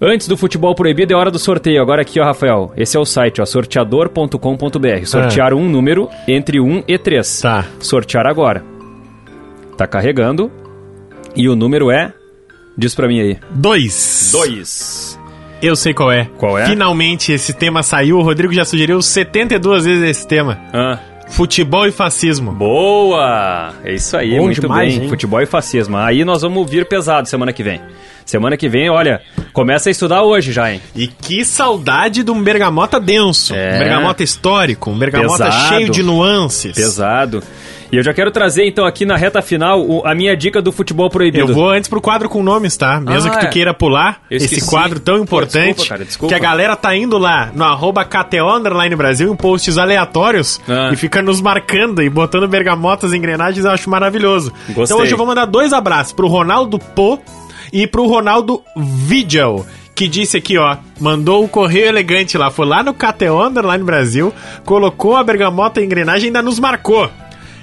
Antes 0.01 0.27
do 0.27 0.37
futebol 0.37 0.73
proibido 0.73 1.13
é 1.13 1.15
hora 1.15 1.29
do 1.29 1.37
sorteio. 1.37 1.81
Agora 1.81 2.01
aqui, 2.01 2.19
ó, 2.19 2.23
Rafael. 2.23 2.71
Esse 2.75 2.95
é 2.95 2.99
o 2.99 3.05
site, 3.05 3.41
ó, 3.41 3.45
sorteador.com.br. 3.45 5.05
Sortear 5.05 5.53
um 5.53 5.69
número 5.69 6.09
entre 6.27 6.59
1 6.59 6.83
e 6.87 6.97
3. 6.97 7.41
Tá. 7.41 7.65
Sortear 7.79 8.25
agora. 8.25 8.63
Tá 9.77 9.85
carregando. 9.85 10.49
E 11.35 11.47
o 11.49 11.55
número 11.55 11.91
é. 11.91 12.13
Diz 12.77 12.95
pra 12.95 13.07
mim 13.07 13.19
aí. 13.19 13.37
Dois. 13.51 14.29
2. 14.31 15.19
Eu 15.61 15.75
sei 15.75 15.93
qual 15.93 16.11
é. 16.11 16.29
Qual 16.37 16.57
é? 16.57 16.65
Finalmente 16.65 17.33
esse 17.33 17.53
tema 17.53 17.83
saiu. 17.83 18.19
O 18.19 18.21
Rodrigo 18.23 18.53
já 18.53 18.63
sugeriu 18.63 19.01
72 19.01 19.83
vezes 19.85 20.03
esse 20.09 20.27
tema. 20.27 20.57
Ah, 20.73 20.97
Futebol 21.29 21.87
e 21.87 21.91
fascismo. 21.91 22.51
boa! 22.51 23.73
É 23.83 23.93
isso 23.93 24.17
aí, 24.17 24.35
Bom 24.37 24.45
muito 24.45 24.59
demais, 24.61 24.93
bem. 24.95 25.03
hein? 25.03 25.09
Futebol 25.09 25.41
e 25.41 25.45
fascismo. 25.45 25.95
Aí 25.97 26.25
nós 26.25 26.41
vamos 26.41 26.69
vir 26.69 26.85
pesado 26.85 27.27
semana 27.29 27.53
que 27.53 27.63
vem. 27.63 27.81
Semana 28.25 28.57
que 28.57 28.67
vem, 28.69 28.89
olha, 28.89 29.21
começa 29.53 29.89
a 29.89 29.91
estudar 29.91 30.21
hoje 30.23 30.51
já, 30.51 30.71
hein? 30.71 30.81
E 30.95 31.07
que 31.07 31.43
saudade 31.45 32.23
de 32.23 32.29
um 32.31 32.43
bergamota 32.43 32.99
denso. 32.99 33.55
É. 33.55 33.75
Um 33.75 33.79
bergamota 33.79 34.21
histórico, 34.23 34.89
um 34.91 34.97
bergamota 34.97 35.45
Pesado. 35.45 35.67
cheio 35.69 35.89
de 35.89 36.03
nuances. 36.03 36.75
Pesado. 36.75 37.41
E 37.91 37.97
eu 37.97 38.03
já 38.03 38.13
quero 38.13 38.29
trazer, 38.29 38.67
então, 38.67 38.85
aqui 38.85 39.03
na 39.03 39.15
reta 39.17 39.41
final, 39.41 39.81
o- 39.81 40.05
a 40.05 40.13
minha 40.13 40.37
dica 40.37 40.61
do 40.61 40.71
futebol 40.71 41.09
proibido. 41.09 41.49
Eu 41.51 41.55
vou 41.55 41.69
antes 41.69 41.89
pro 41.89 41.99
quadro 41.99 42.29
com 42.29 42.43
nomes, 42.43 42.77
tá? 42.77 42.99
Mesmo 43.01 43.31
Ah, 43.31 43.35
que 43.35 43.39
tu 43.41 43.45
é. 43.47 43.49
queira 43.49 43.73
pular 43.73 44.21
Eu 44.29 44.37
esse 44.37 44.45
esqueci. 44.45 44.69
quadro 44.69 44.99
tão 44.99 45.17
Pô, 45.17 45.23
importante. 45.23 45.67
desculpa, 45.77 45.89
cara, 45.89 46.05
desculpa. 46.05 46.35
Que 46.35 46.39
a 46.39 46.43
galera 46.43 46.75
tá 46.75 46.95
indo 46.95 47.17
lá 47.17 47.49
no 47.53 47.63
arroba 47.63 48.05
KTO 48.05 48.47
Underline 48.57 48.95
Brasil 48.95 49.33
em 49.33 49.35
posts 49.35 49.77
aleatórios 49.77 50.61
Ah. 50.69 50.91
e 50.93 50.95
fica 50.95 51.21
nos 51.23 51.41
marcando 51.41 52.03
e 52.03 52.09
botando 52.09 52.47
bergamotas 52.47 53.11
e 53.11 53.17
engrenagens, 53.17 53.65
eu 53.65 53.71
acho 53.71 53.89
maravilhoso. 53.89 54.53
Gostei. 54.67 54.83
Então 54.83 54.99
hoje 54.99 55.11
eu 55.13 55.17
vou 55.17 55.25
mandar 55.25 55.45
dois 55.45 55.73
abraços 55.73 56.13
pro 56.13 56.27
Ronaldo 56.27 56.77
Pô 56.77 57.17
e 57.73 57.87
pro 57.87 58.05
Ronaldo 58.05 58.61
Vigil. 58.77 59.65
Que 59.95 60.07
disse 60.07 60.37
aqui, 60.37 60.57
ó, 60.57 60.77
mandou 60.99 61.43
o 61.43 61.47
correio 61.49 61.87
elegante 61.87 62.37
lá, 62.37 62.49
foi 62.49 62.65
lá 62.65 62.81
no 62.83 62.93
KTO 62.93 63.43
Underline 63.43 63.83
Brasil, 63.83 64.31
colocou 64.63 65.17
a 65.17 65.23
bergamota 65.23 65.81
e 65.81 65.85
engrenagem 65.85 66.25
e 66.25 66.27
ainda 66.27 66.41
nos 66.41 66.57
marcou. 66.59 67.09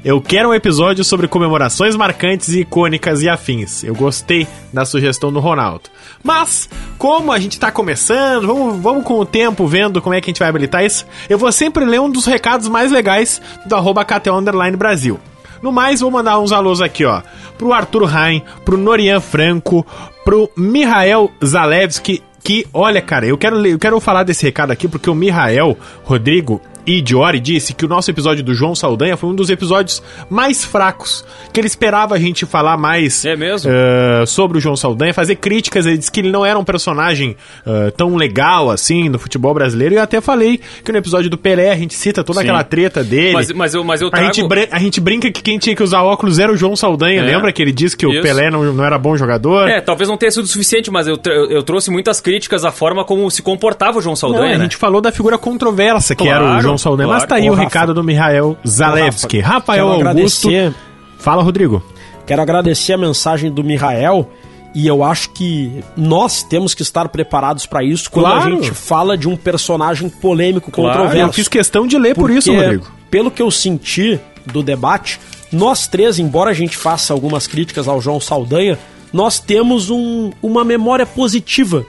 Eu 0.06 0.20
quero 0.20 0.50
um 0.50 0.54
episódio 0.54 1.02
sobre 1.02 1.26
comemorações 1.26 1.96
marcantes 1.96 2.50
e 2.50 2.60
icônicas 2.60 3.22
e 3.22 3.28
afins. 3.28 3.82
Eu 3.82 3.92
gostei 3.92 4.46
da 4.72 4.84
sugestão 4.84 5.32
do 5.32 5.40
Ronaldo. 5.40 5.90
Mas, 6.22 6.68
como 6.96 7.32
a 7.32 7.40
gente 7.40 7.58
tá 7.58 7.72
começando, 7.72 8.46
vamos, 8.46 8.80
vamos 8.80 9.02
com 9.02 9.18
o 9.18 9.26
tempo 9.26 9.66
vendo 9.66 10.00
como 10.00 10.14
é 10.14 10.20
que 10.20 10.30
a 10.30 10.32
gente 10.32 10.38
vai 10.38 10.48
habilitar 10.48 10.84
isso, 10.84 11.04
eu 11.28 11.36
vou 11.36 11.50
sempre 11.50 11.84
ler 11.84 12.00
um 12.00 12.08
dos 12.08 12.24
recados 12.24 12.68
mais 12.68 12.92
legais 12.92 13.42
do 13.66 13.74
arroba 13.74 14.04
KTO 14.04 14.40
Brasil. 14.78 15.18
No 15.60 15.72
mais, 15.72 16.02
vou 16.02 16.10
mandar 16.12 16.38
uns 16.38 16.52
alôs 16.52 16.80
aqui, 16.80 17.04
ó. 17.04 17.20
Pro 17.58 17.72
Arthur 17.72 18.04
Rain, 18.04 18.44
pro 18.64 18.78
Norian 18.78 19.18
Franco, 19.18 19.84
pro 20.24 20.48
Mihael 20.56 21.32
Zalewski, 21.44 22.22
que, 22.44 22.64
olha, 22.72 23.02
cara, 23.02 23.26
eu 23.26 23.36
quero, 23.36 23.66
eu 23.66 23.76
quero 23.76 23.98
falar 23.98 24.22
desse 24.22 24.44
recado 24.44 24.70
aqui 24.70 24.86
porque 24.86 25.10
o 25.10 25.16
Mihael 25.16 25.76
Rodrigo 26.04 26.62
Idiori 26.86 27.40
disse 27.40 27.74
que 27.74 27.84
o 27.84 27.88
nosso 27.88 28.10
episódio 28.10 28.44
do 28.44 28.54
João 28.54 28.74
Saldanha 28.74 29.16
foi 29.16 29.28
um 29.30 29.34
dos 29.34 29.50
episódios 29.50 30.02
mais 30.30 30.64
fracos, 30.64 31.24
que 31.52 31.60
ele 31.60 31.66
esperava 31.66 32.14
a 32.14 32.18
gente 32.18 32.46
falar 32.46 32.76
mais 32.76 33.24
É 33.24 33.34
mesmo? 33.36 33.70
eh, 33.72 34.24
sobre 34.26 34.58
o 34.58 34.60
João 34.60 34.76
Saldanha, 34.76 35.12
fazer 35.12 35.36
críticas, 35.36 35.86
ele 35.86 35.98
disse 35.98 36.10
que 36.12 36.20
ele 36.20 36.30
não 36.30 36.44
era 36.46 36.58
um 36.58 36.64
personagem 36.64 37.36
eh, 37.66 37.90
tão 37.96 38.14
legal 38.16 38.70
assim 38.70 39.10
do 39.10 39.18
futebol 39.18 39.52
brasileiro, 39.52 39.94
e 39.94 39.98
eu 39.98 40.02
até 40.02 40.20
falei 40.20 40.60
que 40.84 40.92
no 40.92 40.98
episódio 40.98 41.28
do 41.30 41.36
Pelé 41.36 41.72
a 41.72 41.76
gente 41.76 41.94
cita 41.94 42.22
toda 42.22 42.40
Sim. 42.40 42.46
aquela 42.46 42.62
treta 42.64 43.02
dele. 43.02 43.32
Mas, 43.34 43.52
mas 43.52 43.74
eu, 43.74 43.82
mas 43.84 44.00
eu 44.00 44.08
A 44.08 44.10
trago... 44.12 44.26
gente, 44.34 44.46
brin- 44.48 44.68
a 44.70 44.78
gente 44.78 45.00
brinca 45.00 45.30
que 45.30 45.42
quem 45.42 45.58
tinha 45.58 45.74
que 45.74 45.82
usar 45.82 46.02
óculos 46.02 46.38
era 46.38 46.52
o 46.52 46.56
João 46.56 46.76
Saldanha. 46.76 47.20
É. 47.20 47.24
Lembra 47.24 47.52
que 47.52 47.60
ele 47.62 47.72
disse 47.72 47.96
que 47.96 48.06
o 48.06 48.12
Isso. 48.12 48.22
Pelé 48.22 48.50
não, 48.50 48.62
não 48.72 48.84
era 48.84 48.96
bom 48.98 49.16
jogador? 49.16 49.68
É, 49.68 49.80
talvez 49.80 50.08
não 50.08 50.16
tenha 50.16 50.30
sido 50.30 50.46
suficiente, 50.46 50.90
mas 50.90 51.06
eu, 51.06 51.18
eu, 51.26 51.50
eu 51.50 51.62
trouxe 51.62 51.90
muitas 51.90 52.20
críticas 52.20 52.64
à 52.64 52.70
forma 52.70 53.04
como 53.04 53.28
se 53.30 53.42
comportava 53.42 53.98
o 53.98 54.02
João 54.02 54.12
Não, 54.12 54.16
Saldanha, 54.16 54.54
a 54.54 54.58
né? 54.58 54.64
gente 54.64 54.76
falou 54.76 55.00
da 55.00 55.10
figura 55.10 55.36
controversa 55.38 56.14
que 56.14 56.24
Claro, 56.24 56.44
era 56.46 56.58
o 56.58 56.60
João 56.60 56.75
Saldanha. 56.78 57.08
Mas 57.08 57.18
claro. 57.24 57.28
tá 57.28 57.34
aí 57.36 57.48
Ô, 57.48 57.52
o 57.52 57.56
Rafa. 57.56 57.68
recado 57.68 57.94
do 57.94 58.02
Mihael 58.04 58.56
Zalewski. 58.66 59.40
Rafa, 59.40 59.54
Rafael 59.72 59.96
quero 59.96 60.08
Augusto. 60.08 60.48
agradecer- 60.48 60.74
Fala, 61.18 61.42
Rodrigo. 61.42 61.82
Quero 62.26 62.42
agradecer 62.42 62.92
a 62.92 62.98
mensagem 62.98 63.50
do 63.50 63.62
Mihael 63.64 64.28
e 64.74 64.86
eu 64.86 65.02
acho 65.02 65.30
que 65.30 65.82
nós 65.96 66.42
temos 66.42 66.74
que 66.74 66.82
estar 66.82 67.08
preparados 67.08 67.64
para 67.66 67.82
isso 67.82 68.10
quando 68.10 68.26
Claro. 68.26 68.46
a 68.46 68.50
gente 68.50 68.70
fala 68.72 69.16
de 69.16 69.28
um 69.28 69.36
personagem 69.36 70.08
polêmico, 70.08 70.70
Claro. 70.70 70.90
controverso. 70.98 71.28
Eu 71.28 71.32
fiz 71.32 71.48
questão 71.48 71.86
de 71.86 71.96
ler 71.98 72.14
por 72.14 72.30
isso, 72.30 72.52
Rodrigo. 72.52 72.86
Pelo 73.10 73.30
que 73.30 73.40
eu 73.40 73.50
senti 73.50 74.20
do 74.44 74.62
debate, 74.62 75.18
nós 75.52 75.86
três, 75.86 76.18
embora 76.18 76.50
a 76.50 76.54
gente 76.54 76.76
faça 76.76 77.12
algumas 77.12 77.46
críticas 77.46 77.88
ao 77.88 78.00
João 78.00 78.20
Saldanha, 78.20 78.78
nós 79.12 79.38
temos 79.40 79.88
um- 79.88 80.30
uma 80.42 80.64
memória 80.64 81.06
positiva 81.06 81.86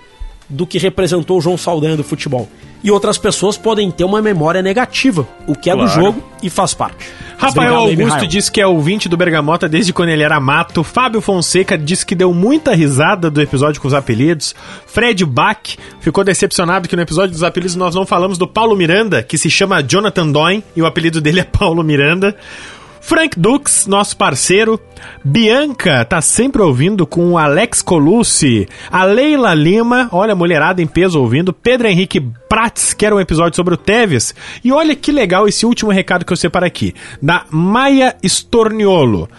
do 0.50 0.66
que 0.66 0.78
representou 0.78 1.38
o 1.38 1.42
João 1.42 1.58
Saldanha 1.58 1.98
do 1.98 2.04
futebol. 2.04 2.48
E 2.84 2.92
outras 2.92 3.18
pessoas 3.18 3.58
podem 3.58 3.90
ter 3.90 4.04
uma 4.04 4.22
memória 4.22 4.62
negativa, 4.62 5.28
o 5.48 5.56
que 5.56 5.70
é 5.70 5.74
do 5.74 5.80
Claro. 5.80 5.94
jogo 6.02 6.24
e 6.44 6.50
faz 6.50 6.74
parte. 6.76 7.06
Rafael 7.38 7.70
aí, 7.76 7.92
Augusto 7.92 8.06
Mihael. 8.16 8.28
disse 8.28 8.52
que 8.52 8.62
é 8.62 8.68
ouvinte 8.68 9.10
do 9.10 9.18
Bergamota 9.18 9.68
desde 9.68 9.92
quando 9.92 10.10
ele 10.10 10.24
era 10.24 10.40
mato. 10.40 10.84
Fábio 10.84 11.20
Fonseca 11.20 11.78
disse 11.78 12.06
que 12.06 12.16
deu 12.16 12.34
muita 12.34 12.74
risada 12.76 13.30
do 13.30 13.42
episódio 13.42 13.82
com 13.82 13.88
os 13.88 13.94
apelidos. 13.94 14.56
Fred 14.86 15.26
Bach 15.26 15.76
ficou 16.00 16.24
decepcionado 16.24 16.88
que 16.88 16.96
no 16.96 17.02
episódio 17.02 17.32
dos 17.32 17.44
apelidos 17.44 17.76
nós 17.76 17.94
não 17.96 18.06
falamos 18.06 18.38
do 18.38 18.48
Paulo 18.48 18.76
Miranda, 18.76 19.22
que 19.24 19.38
se 19.38 19.50
chama 19.50 19.82
Jonathan 19.84 20.28
Doin 20.32 20.64
e 20.76 20.82
o 20.82 20.86
apelido 20.86 21.20
dele 21.20 21.40
é 21.42 21.44
Paulo 21.44 21.84
Miranda. 21.84 22.36
Frank 23.02 23.40
Dux, 23.40 23.88
nosso 23.88 24.18
parceiro. 24.18 24.80
Bianca 25.24 26.04
tá 26.06 26.22
sempre 26.22 26.62
ouvindo 26.62 27.06
com 27.06 27.32
o 27.32 27.38
Alex 27.38 27.82
Colucci. 27.82 28.68
A 28.92 29.04
Leila 29.04 29.54
Lima, 29.54 30.10
olha, 30.12 30.36
mulherada 30.36 30.82
em 30.82 30.88
peso 30.88 31.20
ouvindo. 31.20 31.54
Pedro 31.54 31.88
Henrique 31.88 32.20
Prats, 32.50 32.94
que 32.94 33.06
era 33.06 33.16
um 33.16 33.20
episódio 33.20 33.56
sobre 33.56 33.74
o 33.74 33.78
Teves. 33.78 34.34
E 34.64 34.72
olha 34.72 34.96
que 34.96 35.12
legal 35.12 35.48
esse 35.48 35.66
último 35.66 35.92
recado 35.92 36.26
que 36.26 36.34
eu 36.34 36.38
separo 36.38 36.66
aqui. 36.66 36.94
Da 37.22 37.46
Maia 37.50 38.16
Storniolo. 38.24 39.30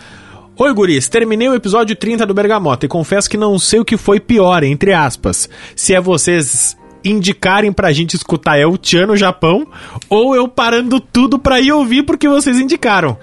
Oi, 0.56 0.74
guris, 0.74 1.08
terminei 1.08 1.48
o 1.48 1.54
episódio 1.54 1.94
30 1.94 2.26
do 2.26 2.34
Bergamota 2.34 2.84
e 2.84 2.88
confesso 2.88 3.30
que 3.30 3.36
não 3.36 3.58
sei 3.60 3.78
o 3.78 3.84
que 3.84 3.96
foi 3.96 4.18
pior, 4.18 4.64
entre 4.64 4.92
aspas. 4.92 5.48
Se 5.76 5.94
é 5.94 6.00
vocês 6.00 6.76
indicarem 7.04 7.72
pra 7.72 7.92
gente 7.92 8.14
escutar 8.14 8.58
El 8.58 8.76
Chan 8.82 9.06
no 9.06 9.16
Japão 9.16 9.66
ou 10.08 10.34
eu 10.34 10.48
parando 10.48 10.98
tudo 10.98 11.38
pra 11.38 11.60
ir 11.60 11.70
ouvir 11.72 12.02
porque 12.02 12.28
vocês 12.28 12.58
indicaram. 12.58 13.16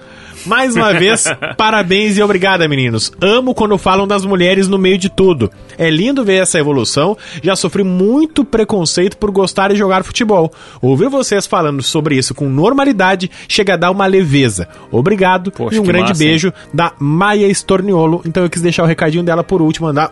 Mais 0.46 0.76
uma 0.76 0.92
vez, 0.92 1.24
parabéns 1.56 2.16
e 2.16 2.22
obrigada, 2.22 2.68
meninos. 2.68 3.12
Amo 3.20 3.54
quando 3.54 3.76
falam 3.76 4.06
das 4.06 4.24
mulheres 4.24 4.68
no 4.68 4.78
meio 4.78 4.96
de 4.98 5.08
tudo. 5.08 5.50
É 5.76 5.90
lindo 5.90 6.24
ver 6.24 6.42
essa 6.42 6.58
evolução. 6.58 7.16
Já 7.42 7.56
sofri 7.56 7.82
muito 7.82 8.44
preconceito 8.44 9.16
por 9.16 9.30
gostar 9.30 9.72
de 9.72 9.76
jogar 9.76 10.04
futebol. 10.04 10.52
Ouvir 10.80 11.08
vocês 11.08 11.46
falando 11.46 11.82
sobre 11.82 12.16
isso 12.16 12.34
com 12.34 12.48
normalidade 12.48 13.30
chega 13.48 13.74
a 13.74 13.76
dar 13.76 13.90
uma 13.90 14.06
leveza. 14.06 14.68
Obrigado 14.90 15.50
Poxa, 15.50 15.76
e 15.76 15.78
um 15.78 15.82
grande 15.84 16.10
massa, 16.10 16.22
hein? 16.22 16.30
beijo 16.30 16.52
da 16.72 16.92
Maia 16.98 17.48
Storniolo. 17.48 18.22
Então 18.24 18.42
eu 18.42 18.50
quis 18.50 18.62
deixar 18.62 18.82
o 18.84 18.86
recadinho 18.86 19.24
dela 19.24 19.42
por 19.42 19.60
último, 19.60 19.86
mandar 19.86 20.10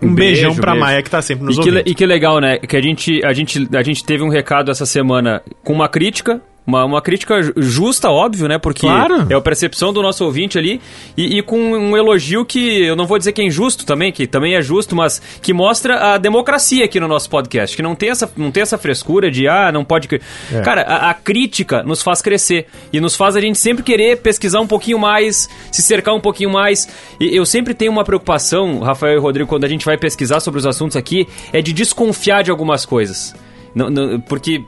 um, 0.00 0.14
beijão 0.14 0.50
beijo, 0.50 0.60
pra 0.60 0.72
beijo. 0.72 0.84
Maia 0.86 1.02
que 1.02 1.10
tá 1.10 1.22
sempre 1.22 1.44
nos 1.44 1.56
E 1.56 1.60
que, 1.60 1.68
ouvindo. 1.70 1.88
e 1.88 1.94
que 1.94 2.06
legal, 2.06 2.40
né? 2.40 2.58
Que 2.58 2.76
a 2.76 2.80
gente, 2.82 3.24
a, 3.24 3.32
gente, 3.32 3.68
a 3.74 3.82
gente 3.82 4.04
teve 4.04 4.22
um 4.22 4.28
recado 4.28 4.70
essa 4.70 4.86
semana 4.86 5.42
com 5.64 5.72
uma 5.72 5.88
crítica. 5.88 6.40
Uma, 6.64 6.84
uma 6.84 7.02
crítica 7.02 7.42
ju- 7.42 7.52
justa, 7.56 8.08
óbvio, 8.08 8.46
né? 8.46 8.56
Porque 8.56 8.82
Claro. 8.86 9.26
é 9.28 9.34
a 9.34 9.40
percepção 9.40 9.92
do 9.92 10.00
nosso 10.00 10.24
ouvinte 10.24 10.56
ali. 10.56 10.80
E, 11.16 11.38
e 11.38 11.42
com 11.42 11.58
um 11.58 11.96
elogio 11.96 12.44
que 12.44 12.82
eu 12.84 12.94
não 12.94 13.04
vou 13.04 13.18
dizer 13.18 13.32
que 13.32 13.40
é 13.42 13.44
injusto 13.44 13.84
também, 13.84 14.12
que 14.12 14.28
também 14.28 14.54
é 14.54 14.62
justo, 14.62 14.94
mas 14.94 15.20
que 15.42 15.52
mostra 15.52 16.14
a 16.14 16.18
democracia 16.18 16.84
aqui 16.84 17.00
no 17.00 17.08
nosso 17.08 17.28
podcast. 17.28 17.74
Que 17.74 17.82
não 17.82 17.96
tem 17.96 18.10
essa, 18.10 18.30
não 18.36 18.52
tem 18.52 18.62
essa 18.62 18.78
frescura 18.78 19.28
de, 19.28 19.48
ah, 19.48 19.72
não 19.72 19.84
pode. 19.84 20.06
cri-". 20.06 20.20
É. 20.52 20.60
Cara, 20.60 20.82
a, 20.82 21.10
a 21.10 21.14
crítica 21.14 21.82
nos 21.82 22.00
faz 22.00 22.22
crescer. 22.22 22.66
E 22.92 23.00
nos 23.00 23.16
faz 23.16 23.34
a 23.34 23.40
gente 23.40 23.58
sempre 23.58 23.82
querer 23.82 24.18
pesquisar 24.18 24.60
um 24.60 24.66
pouquinho 24.66 25.00
mais, 25.00 25.48
se 25.72 25.82
cercar 25.82 26.14
um 26.14 26.20
pouquinho 26.20 26.50
mais. 26.50 26.88
E 27.18 27.36
eu 27.36 27.44
sempre 27.44 27.74
tenho 27.74 27.90
uma 27.90 28.04
preocupação, 28.04 28.78
Rafael 28.78 29.16
e 29.16 29.20
Rodrigo, 29.20 29.48
quando 29.48 29.64
a 29.64 29.68
gente 29.68 29.84
vai 29.84 29.98
pesquisar 29.98 30.38
sobre 30.38 30.58
os 30.60 30.66
assuntos 30.66 30.96
aqui, 30.96 31.26
é 31.52 31.60
de 31.60 31.72
desconfiar 31.72 32.42
de 32.42 32.52
algumas 32.52 32.86
coisas. 32.86 33.34
Não- 33.74 33.88
não- 33.88 34.20
porque 34.20 34.62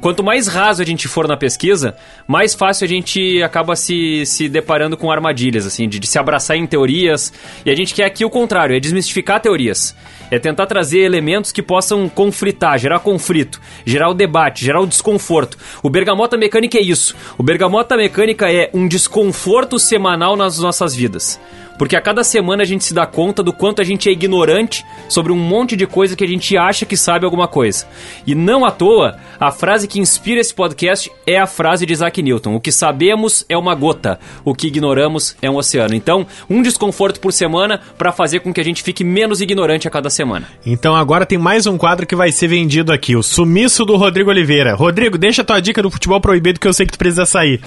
quanto 0.00 0.22
mais 0.24 0.48
raso 0.48 0.82
a 0.82 0.84
gente 0.84 1.06
for 1.06 1.28
na 1.28 1.36
pesquisa, 1.36 1.96
mais 2.26 2.54
fácil 2.54 2.84
a 2.84 2.88
gente 2.88 3.40
acaba 3.42 3.76
se, 3.76 4.24
se 4.26 4.48
deparando 4.48 4.96
com 4.96 5.10
armadilhas, 5.12 5.64
assim, 5.66 5.88
de, 5.88 5.98
de 6.00 6.06
se 6.06 6.18
abraçar 6.18 6.56
em 6.56 6.66
teorias. 6.66 7.32
E 7.64 7.70
a 7.70 7.74
gente 7.76 7.94
quer 7.94 8.04
aqui 8.04 8.24
o 8.24 8.30
contrário, 8.30 8.74
é 8.76 8.80
desmistificar 8.80 9.40
teorias. 9.40 9.94
É 10.30 10.38
tentar 10.38 10.66
trazer 10.66 10.98
elementos 10.98 11.52
que 11.52 11.62
possam 11.62 12.08
conflitar, 12.08 12.78
gerar 12.78 12.98
conflito, 13.00 13.60
gerar 13.86 14.10
o 14.10 14.14
debate, 14.14 14.64
gerar 14.64 14.80
o 14.80 14.86
desconforto. 14.86 15.56
O 15.82 15.88
Bergamota 15.88 16.36
Mecânica 16.36 16.76
é 16.78 16.82
isso. 16.82 17.14
O 17.38 17.42
Bergamota 17.42 17.96
Mecânica 17.96 18.52
é 18.52 18.70
um 18.74 18.86
desconforto 18.86 19.78
semanal 19.78 20.36
nas 20.36 20.58
nossas 20.58 20.94
vidas. 20.94 21.40
Porque 21.78 21.96
a 21.96 22.00
cada 22.00 22.24
semana 22.24 22.64
a 22.64 22.66
gente 22.66 22.84
se 22.84 22.92
dá 22.92 23.06
conta 23.06 23.42
do 23.42 23.52
quanto 23.52 23.80
a 23.80 23.84
gente 23.84 24.08
é 24.08 24.12
ignorante 24.12 24.84
sobre 25.08 25.32
um 25.32 25.36
monte 25.36 25.76
de 25.76 25.86
coisa 25.86 26.16
que 26.16 26.24
a 26.24 26.28
gente 26.28 26.56
acha 26.56 26.84
que 26.84 26.96
sabe 26.96 27.24
alguma 27.24 27.46
coisa. 27.46 27.86
E 28.26 28.34
não 28.34 28.64
à 28.64 28.70
toa, 28.70 29.16
a 29.38 29.52
frase 29.52 29.86
que 29.86 30.00
inspira 30.00 30.40
esse 30.40 30.52
podcast 30.52 31.10
é 31.26 31.38
a 31.38 31.46
frase 31.46 31.86
de 31.86 31.92
Isaac 31.92 32.20
Newton: 32.20 32.54
O 32.56 32.60
que 32.60 32.72
sabemos 32.72 33.46
é 33.48 33.56
uma 33.56 33.74
gota, 33.74 34.18
o 34.44 34.54
que 34.54 34.66
ignoramos 34.66 35.36
é 35.40 35.48
um 35.48 35.56
oceano. 35.56 35.94
Então, 35.94 36.26
um 36.50 36.60
desconforto 36.60 37.20
por 37.20 37.32
semana 37.32 37.80
para 37.96 38.12
fazer 38.12 38.40
com 38.40 38.52
que 38.52 38.60
a 38.60 38.64
gente 38.64 38.82
fique 38.82 39.04
menos 39.04 39.40
ignorante 39.40 39.86
a 39.86 39.90
cada 39.90 40.10
semana. 40.10 40.48
Então 40.66 40.94
agora 40.94 41.24
tem 41.24 41.38
mais 41.38 41.66
um 41.66 41.78
quadro 41.78 42.06
que 42.06 42.16
vai 42.16 42.32
ser 42.32 42.48
vendido 42.48 42.92
aqui, 42.92 43.14
o 43.14 43.22
sumiço 43.22 43.84
do 43.84 43.96
Rodrigo 43.96 44.30
Oliveira. 44.30 44.74
Rodrigo, 44.74 45.16
deixa 45.16 45.42
a 45.42 45.44
tua 45.44 45.60
dica 45.60 45.82
do 45.82 45.90
futebol 45.90 46.20
proibido 46.20 46.58
que 46.58 46.66
eu 46.66 46.72
sei 46.72 46.86
que 46.86 46.92
tu 46.92 46.98
precisa 46.98 47.24
sair. 47.24 47.60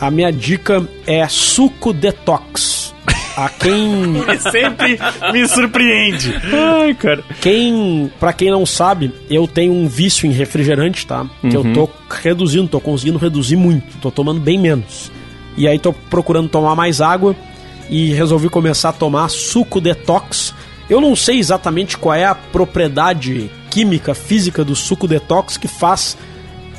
A 0.00 0.10
minha 0.10 0.32
dica 0.32 0.86
é 1.06 1.28
suco 1.28 1.92
detox. 1.92 2.92
A 3.36 3.48
quem 3.48 4.22
Sempre 4.50 4.98
me 5.32 5.48
surpreende. 5.48 6.34
Ai, 6.52 6.94
cara. 6.94 7.22
Quem, 7.40 8.10
para 8.20 8.32
quem 8.32 8.50
não 8.50 8.66
sabe, 8.66 9.12
eu 9.30 9.46
tenho 9.46 9.72
um 9.72 9.88
vício 9.88 10.26
em 10.26 10.32
refrigerante, 10.32 11.06
tá? 11.06 11.26
Que 11.40 11.56
eu 11.56 11.72
tô 11.72 11.88
reduzindo, 12.10 12.68
tô 12.68 12.80
conseguindo 12.80 13.18
reduzir 13.18 13.56
muito, 13.56 13.96
tô 13.98 14.10
tomando 14.10 14.40
bem 14.40 14.58
menos. 14.58 15.10
E 15.56 15.68
aí 15.68 15.78
tô 15.78 15.92
procurando 15.92 16.48
tomar 16.48 16.74
mais 16.74 17.00
água 17.00 17.36
e 17.88 18.12
resolvi 18.12 18.48
começar 18.48 18.90
a 18.90 18.92
tomar 18.92 19.28
suco 19.28 19.80
detox, 19.80 20.54
Eu 20.88 21.00
não 21.00 21.14
sei 21.16 21.38
exatamente 21.38 21.96
qual 21.96 22.14
é 22.14 22.24
a 22.24 22.34
propriedade 22.34 23.50
química, 23.70 24.14
física 24.14 24.64
do 24.64 24.76
suco 24.76 25.08
detox 25.08 25.56
que 25.56 25.68
faz, 25.68 26.16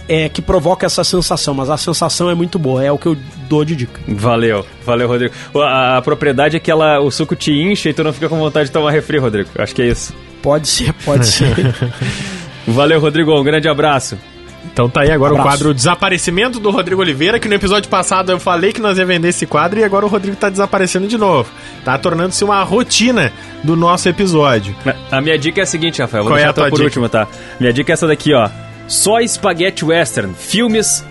é, 0.08 0.28
que 0.30 0.42
provoca 0.42 0.86
essa 0.86 1.04
sensação, 1.04 1.54
mas 1.54 1.70
a 1.70 1.78
sensação 1.78 2.30
é 2.30 2.36
muito 2.36 2.60
boa, 2.60 2.84
é 2.84 2.92
o 2.92 2.98
que 2.98 3.06
eu 3.08 3.18
dou 3.48 3.64
de 3.64 3.76
dica. 3.76 4.02
Valeu, 4.08 4.66
valeu, 4.86 5.08
Rodrigo. 5.08 5.34
A, 5.56 5.98
a 5.98 6.02
propriedade 6.02 6.58
é 6.58 6.60
que 6.60 6.70
ela, 6.72 7.00
o 7.00 7.10
suco 7.12 7.36
te 7.36 7.52
incha 7.52 7.90
e 7.90 7.94
tu 7.94 8.04
não 8.04 8.14
fica 8.14 8.28
com 8.30 8.38
vontade 8.38 8.68
de 8.68 8.72
tomar 8.72 8.92
refri, 8.92 9.18
Rodrigo. 9.18 9.50
Acho 9.58 9.74
que 9.74 9.82
é 9.82 9.88
isso. 9.88 10.14
Pode 10.42 10.68
ser, 10.68 10.94
pode 11.06 11.26
ser. 11.26 11.56
Valeu, 12.68 13.00
Rodrigo. 13.00 13.38
Um 13.38 13.44
grande 13.44 13.68
abraço. 13.68 14.18
Então 14.72 14.90
tá 14.90 15.02
aí 15.02 15.12
agora 15.12 15.34
Abraço. 15.34 15.48
o 15.48 15.52
quadro 15.52 15.74
Desaparecimento 15.74 16.60
do 16.60 16.72
Rodrigo 16.72 17.02
Oliveira, 17.02 17.38
que 17.38 17.48
no 17.48 17.54
episódio 17.54 17.90
passado 17.90 18.32
eu 18.32 18.40
falei 18.40 18.72
que 18.74 18.82
nós 18.82 18.98
ia 18.98 19.06
vender 19.06 19.28
esse 19.28 19.46
quadro 19.46 19.80
e 19.80 19.84
agora 19.84 20.06
o 20.06 20.10
Rodrigo 20.10 20.36
tá 20.36 20.50
desaparecendo 20.50 21.06
de 21.08 21.18
novo. 21.18 21.50
Tá 21.84 21.98
tornando-se 21.98 22.44
uma 22.44 22.64
rotina 22.64 23.32
do 23.64 23.76
nosso 23.76 24.10
episódio. 24.10 24.76
A 25.12 25.22
minha 25.22 25.38
dica 25.38 25.60
é 25.60 25.64
a 25.64 25.66
seguinte, 25.66 26.02
Rafael. 26.02 26.24
Vou 26.24 26.32
Qual 26.32 26.38
é 26.38 26.44
deixar 26.44 26.50
a 26.52 26.54
tua 26.54 26.70
por 26.70 26.78
dica? 26.78 26.86
último, 26.86 27.10
tá? 27.10 27.28
Minha 27.60 27.72
dica 27.74 27.92
é 27.92 27.94
essa 27.94 28.08
daqui, 28.08 28.34
ó. 28.34 28.50
Só 28.88 29.20
Spaghetti 29.26 29.86
Western. 29.86 30.34
Filmes 30.34 31.04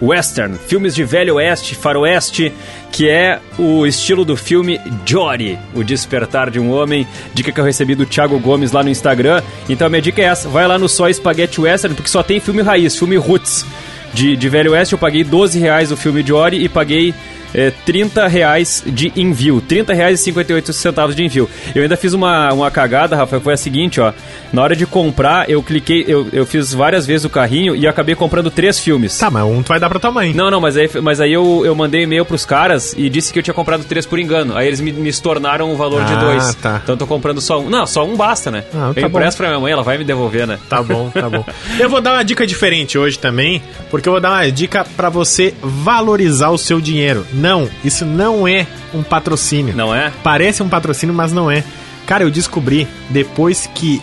western. 0.00 0.56
Filmes 0.56 0.94
de 0.94 1.04
velho 1.04 1.34
oeste, 1.34 1.74
faroeste, 1.74 2.52
que 2.90 3.08
é 3.08 3.38
o 3.58 3.86
estilo 3.86 4.24
do 4.24 4.36
filme 4.36 4.80
Jory, 5.04 5.58
O 5.74 5.84
Despertar 5.84 6.50
de 6.50 6.58
um 6.58 6.72
Homem. 6.72 7.06
Dica 7.34 7.52
que 7.52 7.60
eu 7.60 7.64
recebi 7.64 7.94
do 7.94 8.06
Thiago 8.06 8.38
Gomes 8.38 8.72
lá 8.72 8.82
no 8.82 8.88
Instagram. 8.88 9.42
Então 9.68 9.86
a 9.86 9.90
minha 9.90 10.02
dica 10.02 10.22
é 10.22 10.24
essa. 10.24 10.48
Vai 10.48 10.66
lá 10.66 10.78
no 10.78 10.88
Só 10.88 11.10
Spaghetti 11.12 11.60
Western, 11.60 11.94
porque 11.94 12.10
só 12.10 12.22
tem 12.22 12.40
filme 12.40 12.62
raiz, 12.62 12.96
filme 12.96 13.16
roots. 13.16 13.64
De, 14.12 14.36
de 14.36 14.48
Velho 14.48 14.72
Oeste 14.72 14.94
eu 14.94 14.98
paguei 14.98 15.22
12 15.22 15.56
reais 15.60 15.92
o 15.92 15.96
filme 15.96 16.24
Jory 16.26 16.64
e 16.64 16.68
paguei 16.68 17.14
é, 17.54 17.70
30 17.84 18.26
reais 18.28 18.82
de 18.86 19.12
envio. 19.16 19.60
30 19.60 19.92
reais 19.92 20.20
e 20.20 20.22
58 20.24 20.72
centavos 20.72 21.14
de 21.16 21.24
envio. 21.24 21.48
Eu 21.74 21.82
ainda 21.82 21.96
fiz 21.96 22.12
uma, 22.12 22.52
uma 22.52 22.70
cagada, 22.70 23.16
Rafael, 23.16 23.40
foi 23.40 23.54
a 23.54 23.56
seguinte, 23.56 24.00
ó. 24.00 24.12
Na 24.52 24.62
hora 24.62 24.74
de 24.74 24.84
comprar, 24.86 25.48
eu 25.48 25.62
cliquei, 25.62 26.04
eu, 26.08 26.26
eu 26.32 26.44
fiz 26.44 26.72
várias 26.72 27.06
vezes 27.06 27.24
o 27.24 27.30
carrinho 27.30 27.74
e 27.76 27.86
acabei 27.86 28.14
comprando 28.14 28.50
três 28.50 28.78
filmes. 28.78 29.16
Tá, 29.16 29.30
mas 29.30 29.44
um 29.44 29.62
tu 29.62 29.68
vai 29.68 29.78
dar 29.78 29.88
pra 29.88 29.98
tua 30.00 30.10
mãe. 30.10 30.32
Não, 30.34 30.50
não, 30.50 30.60
mas 30.60 30.76
aí, 30.76 30.90
mas 31.02 31.20
aí 31.20 31.32
eu, 31.32 31.62
eu 31.64 31.74
mandei 31.74 32.02
e-mail 32.02 32.24
pros 32.24 32.44
caras 32.44 32.94
e 32.96 33.08
disse 33.08 33.32
que 33.32 33.38
eu 33.38 33.42
tinha 33.42 33.54
comprado 33.54 33.84
três 33.84 34.06
por 34.06 34.18
engano. 34.18 34.56
Aí 34.56 34.66
eles 34.66 34.80
me, 34.80 34.92
me 34.92 35.08
estornaram 35.08 35.72
o 35.72 35.76
valor 35.76 36.04
de 36.04 36.12
Ah, 36.12 36.16
dois. 36.16 36.54
tá. 36.56 36.80
Então 36.82 36.94
eu 36.94 36.98
tô 36.98 37.06
comprando 37.06 37.40
só 37.40 37.60
um. 37.60 37.70
Não, 37.70 37.86
só 37.86 38.04
um 38.04 38.16
basta, 38.16 38.50
né? 38.50 38.64
Ah, 38.74 38.90
tá 38.94 39.00
eu 39.00 39.06
empresto 39.06 39.36
bom. 39.36 39.44
pra 39.44 39.48
minha 39.48 39.60
mãe, 39.60 39.72
ela 39.72 39.82
vai 39.84 39.96
me 39.98 40.04
devolver, 40.04 40.46
né? 40.46 40.58
Tá 40.68 40.82
bom, 40.82 41.10
tá 41.10 41.28
bom. 41.30 41.44
Eu 41.78 41.88
vou 41.88 42.00
dar 42.00 42.14
uma 42.14 42.24
dica 42.24 42.44
diferente 42.46 42.98
hoje 42.98 43.18
também, 43.18 43.62
porque 43.90 44.08
eu 44.08 44.12
vou 44.12 44.20
dar 44.20 44.30
uma 44.30 44.50
dica 44.50 44.84
pra 44.96 45.08
você 45.08 45.54
valorizar 45.62 46.50
o 46.50 46.58
seu 46.58 46.80
dinheiro. 46.80 47.24
Não, 47.40 47.68
isso 47.82 48.04
não 48.04 48.46
é 48.46 48.66
um 48.94 49.02
patrocínio. 49.02 49.74
Não 49.74 49.94
é? 49.94 50.12
Parece 50.22 50.62
um 50.62 50.68
patrocínio, 50.68 51.14
mas 51.14 51.32
não 51.32 51.50
é. 51.50 51.64
Cara, 52.06 52.22
eu 52.22 52.30
descobri 52.30 52.86
depois 53.08 53.68
que 53.74 54.02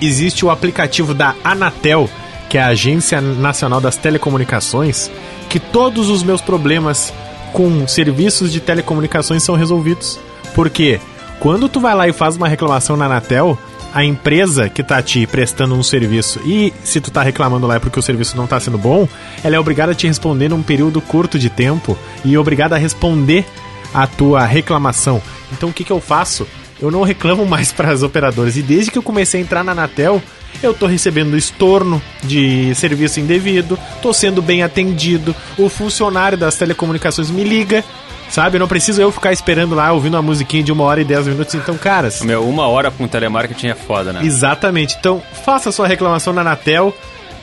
existe 0.00 0.44
o 0.44 0.50
aplicativo 0.50 1.12
da 1.12 1.34
Anatel, 1.44 2.08
que 2.48 2.56
é 2.56 2.62
a 2.62 2.68
Agência 2.68 3.20
Nacional 3.20 3.80
das 3.80 3.96
Telecomunicações, 3.96 5.10
que 5.48 5.60
todos 5.60 6.08
os 6.08 6.22
meus 6.22 6.40
problemas 6.40 7.12
com 7.52 7.86
serviços 7.86 8.52
de 8.52 8.60
telecomunicações 8.60 9.42
são 9.42 9.54
resolvidos. 9.54 10.18
Porque 10.54 11.00
quando 11.40 11.68
tu 11.68 11.80
vai 11.80 11.94
lá 11.94 12.08
e 12.08 12.12
faz 12.12 12.36
uma 12.36 12.48
reclamação 12.48 12.96
na 12.96 13.06
Anatel, 13.06 13.58
a 13.92 14.04
empresa 14.04 14.68
que 14.68 14.82
tá 14.82 15.02
te 15.02 15.26
prestando 15.26 15.74
um 15.74 15.82
serviço 15.82 16.40
e 16.44 16.72
se 16.84 17.00
tu 17.00 17.10
tá 17.10 17.22
reclamando 17.22 17.66
lá 17.66 17.76
é 17.76 17.78
porque 17.78 17.98
o 17.98 18.02
serviço 18.02 18.36
não 18.36 18.46
tá 18.46 18.60
sendo 18.60 18.78
bom, 18.78 19.08
ela 19.42 19.56
é 19.56 19.58
obrigada 19.58 19.92
a 19.92 19.94
te 19.94 20.06
responder 20.06 20.48
num 20.48 20.62
período 20.62 21.00
curto 21.00 21.38
de 21.38 21.48
tempo 21.48 21.96
e 22.24 22.36
obrigada 22.36 22.74
a 22.74 22.78
responder 22.78 23.46
a 23.92 24.06
tua 24.06 24.44
reclamação. 24.44 25.22
Então 25.52 25.70
o 25.70 25.72
que, 25.72 25.84
que 25.84 25.92
eu 25.92 26.00
faço? 26.00 26.46
Eu 26.80 26.90
não 26.90 27.02
reclamo 27.02 27.44
mais 27.46 27.72
para 27.72 27.90
as 27.90 28.02
operadoras. 28.02 28.56
E 28.56 28.62
desde 28.62 28.90
que 28.90 28.98
eu 28.98 29.02
comecei 29.02 29.40
a 29.40 29.42
entrar 29.42 29.64
na 29.64 29.72
Anatel, 29.72 30.22
eu 30.62 30.74
tô 30.74 30.86
recebendo 30.86 31.36
estorno 31.36 32.02
de 32.22 32.74
serviço 32.74 33.20
indevido, 33.20 33.78
tô 34.02 34.12
sendo 34.12 34.42
bem 34.42 34.62
atendido, 34.62 35.34
o 35.56 35.68
funcionário 35.68 36.36
das 36.36 36.56
telecomunicações 36.56 37.30
me 37.30 37.44
liga, 37.44 37.84
sabe? 38.28 38.58
Não 38.58 38.68
preciso 38.68 39.00
eu 39.00 39.12
ficar 39.12 39.32
esperando 39.32 39.74
lá 39.74 39.92
ouvindo 39.92 40.14
uma 40.14 40.22
musiquinha 40.22 40.62
de 40.62 40.72
uma 40.72 40.84
hora 40.84 41.00
e 41.00 41.04
dez 41.04 41.26
minutos. 41.26 41.54
Então, 41.54 41.76
caras, 41.76 42.22
Meu, 42.22 42.48
uma 42.48 42.66
hora 42.66 42.90
com 42.90 43.06
telemarketing 43.06 43.68
é 43.68 43.74
foda, 43.74 44.12
né? 44.12 44.20
Exatamente. 44.24 44.96
Então, 44.98 45.22
faça 45.44 45.70
sua 45.72 45.86
reclamação 45.86 46.32
na 46.32 46.40
Anatel. 46.40 46.94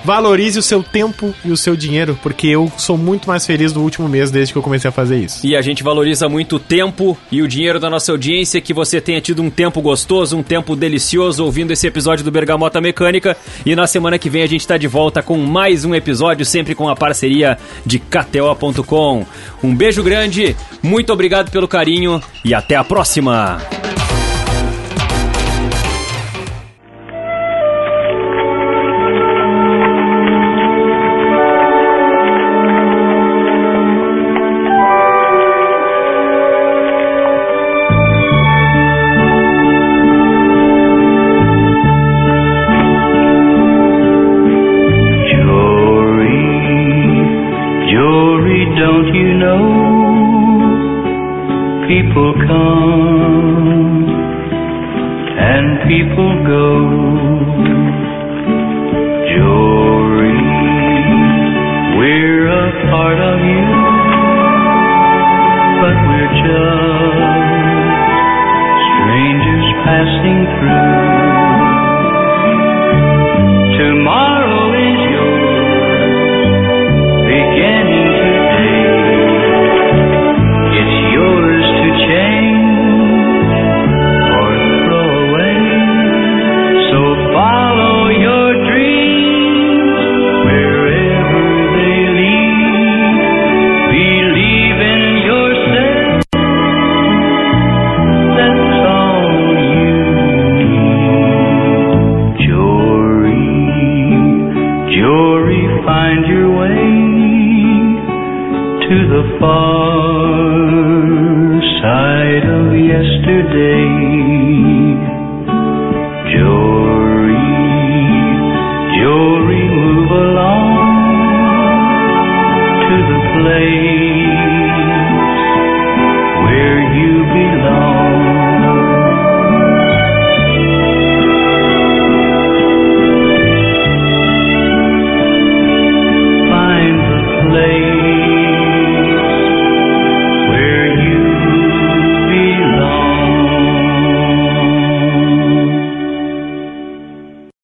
Valorize 0.05 0.59
o 0.59 0.61
seu 0.61 0.83
tempo 0.83 1.33
e 1.43 1.51
o 1.51 1.57
seu 1.57 1.75
dinheiro, 1.75 2.15
porque 2.21 2.45
eu 2.45 2.71
sou 2.77 2.95
muito 2.95 3.27
mais 3.27 3.43
feliz 3.43 3.73
no 3.73 3.81
último 3.81 4.07
mês 4.07 4.29
desde 4.29 4.53
que 4.53 4.57
eu 4.59 4.61
comecei 4.61 4.87
a 4.87 4.91
fazer 4.91 5.17
isso. 5.17 5.45
E 5.45 5.55
a 5.55 5.61
gente 5.63 5.81
valoriza 5.81 6.29
muito 6.29 6.57
o 6.57 6.59
tempo 6.59 7.17
e 7.31 7.41
o 7.41 7.47
dinheiro 7.47 7.79
da 7.79 7.89
nossa 7.89 8.11
audiência, 8.11 8.61
que 8.61 8.71
você 8.71 9.01
tenha 9.01 9.19
tido 9.19 9.41
um 9.41 9.49
tempo 9.49 9.81
gostoso, 9.81 10.37
um 10.37 10.43
tempo 10.43 10.75
delicioso 10.75 11.43
ouvindo 11.43 11.73
esse 11.73 11.87
episódio 11.87 12.23
do 12.23 12.29
Bergamota 12.29 12.79
Mecânica. 12.79 13.35
E 13.65 13.75
na 13.75 13.87
semana 13.87 14.19
que 14.19 14.29
vem 14.29 14.43
a 14.43 14.47
gente 14.47 14.67
tá 14.67 14.77
de 14.77 14.87
volta 14.87 15.23
com 15.23 15.39
mais 15.39 15.83
um 15.85 15.95
episódio, 15.95 16.45
sempre 16.45 16.75
com 16.75 16.87
a 16.87 16.95
parceria 16.95 17.57
de 17.83 17.97
KTO.com. 17.97 19.25
Um 19.63 19.75
beijo 19.75 20.03
grande, 20.03 20.55
muito 20.83 21.11
obrigado 21.11 21.49
pelo 21.49 21.67
carinho 21.67 22.21
e 22.43 22.53
até 22.53 22.75
a 22.75 22.83
próxima! 22.83 23.84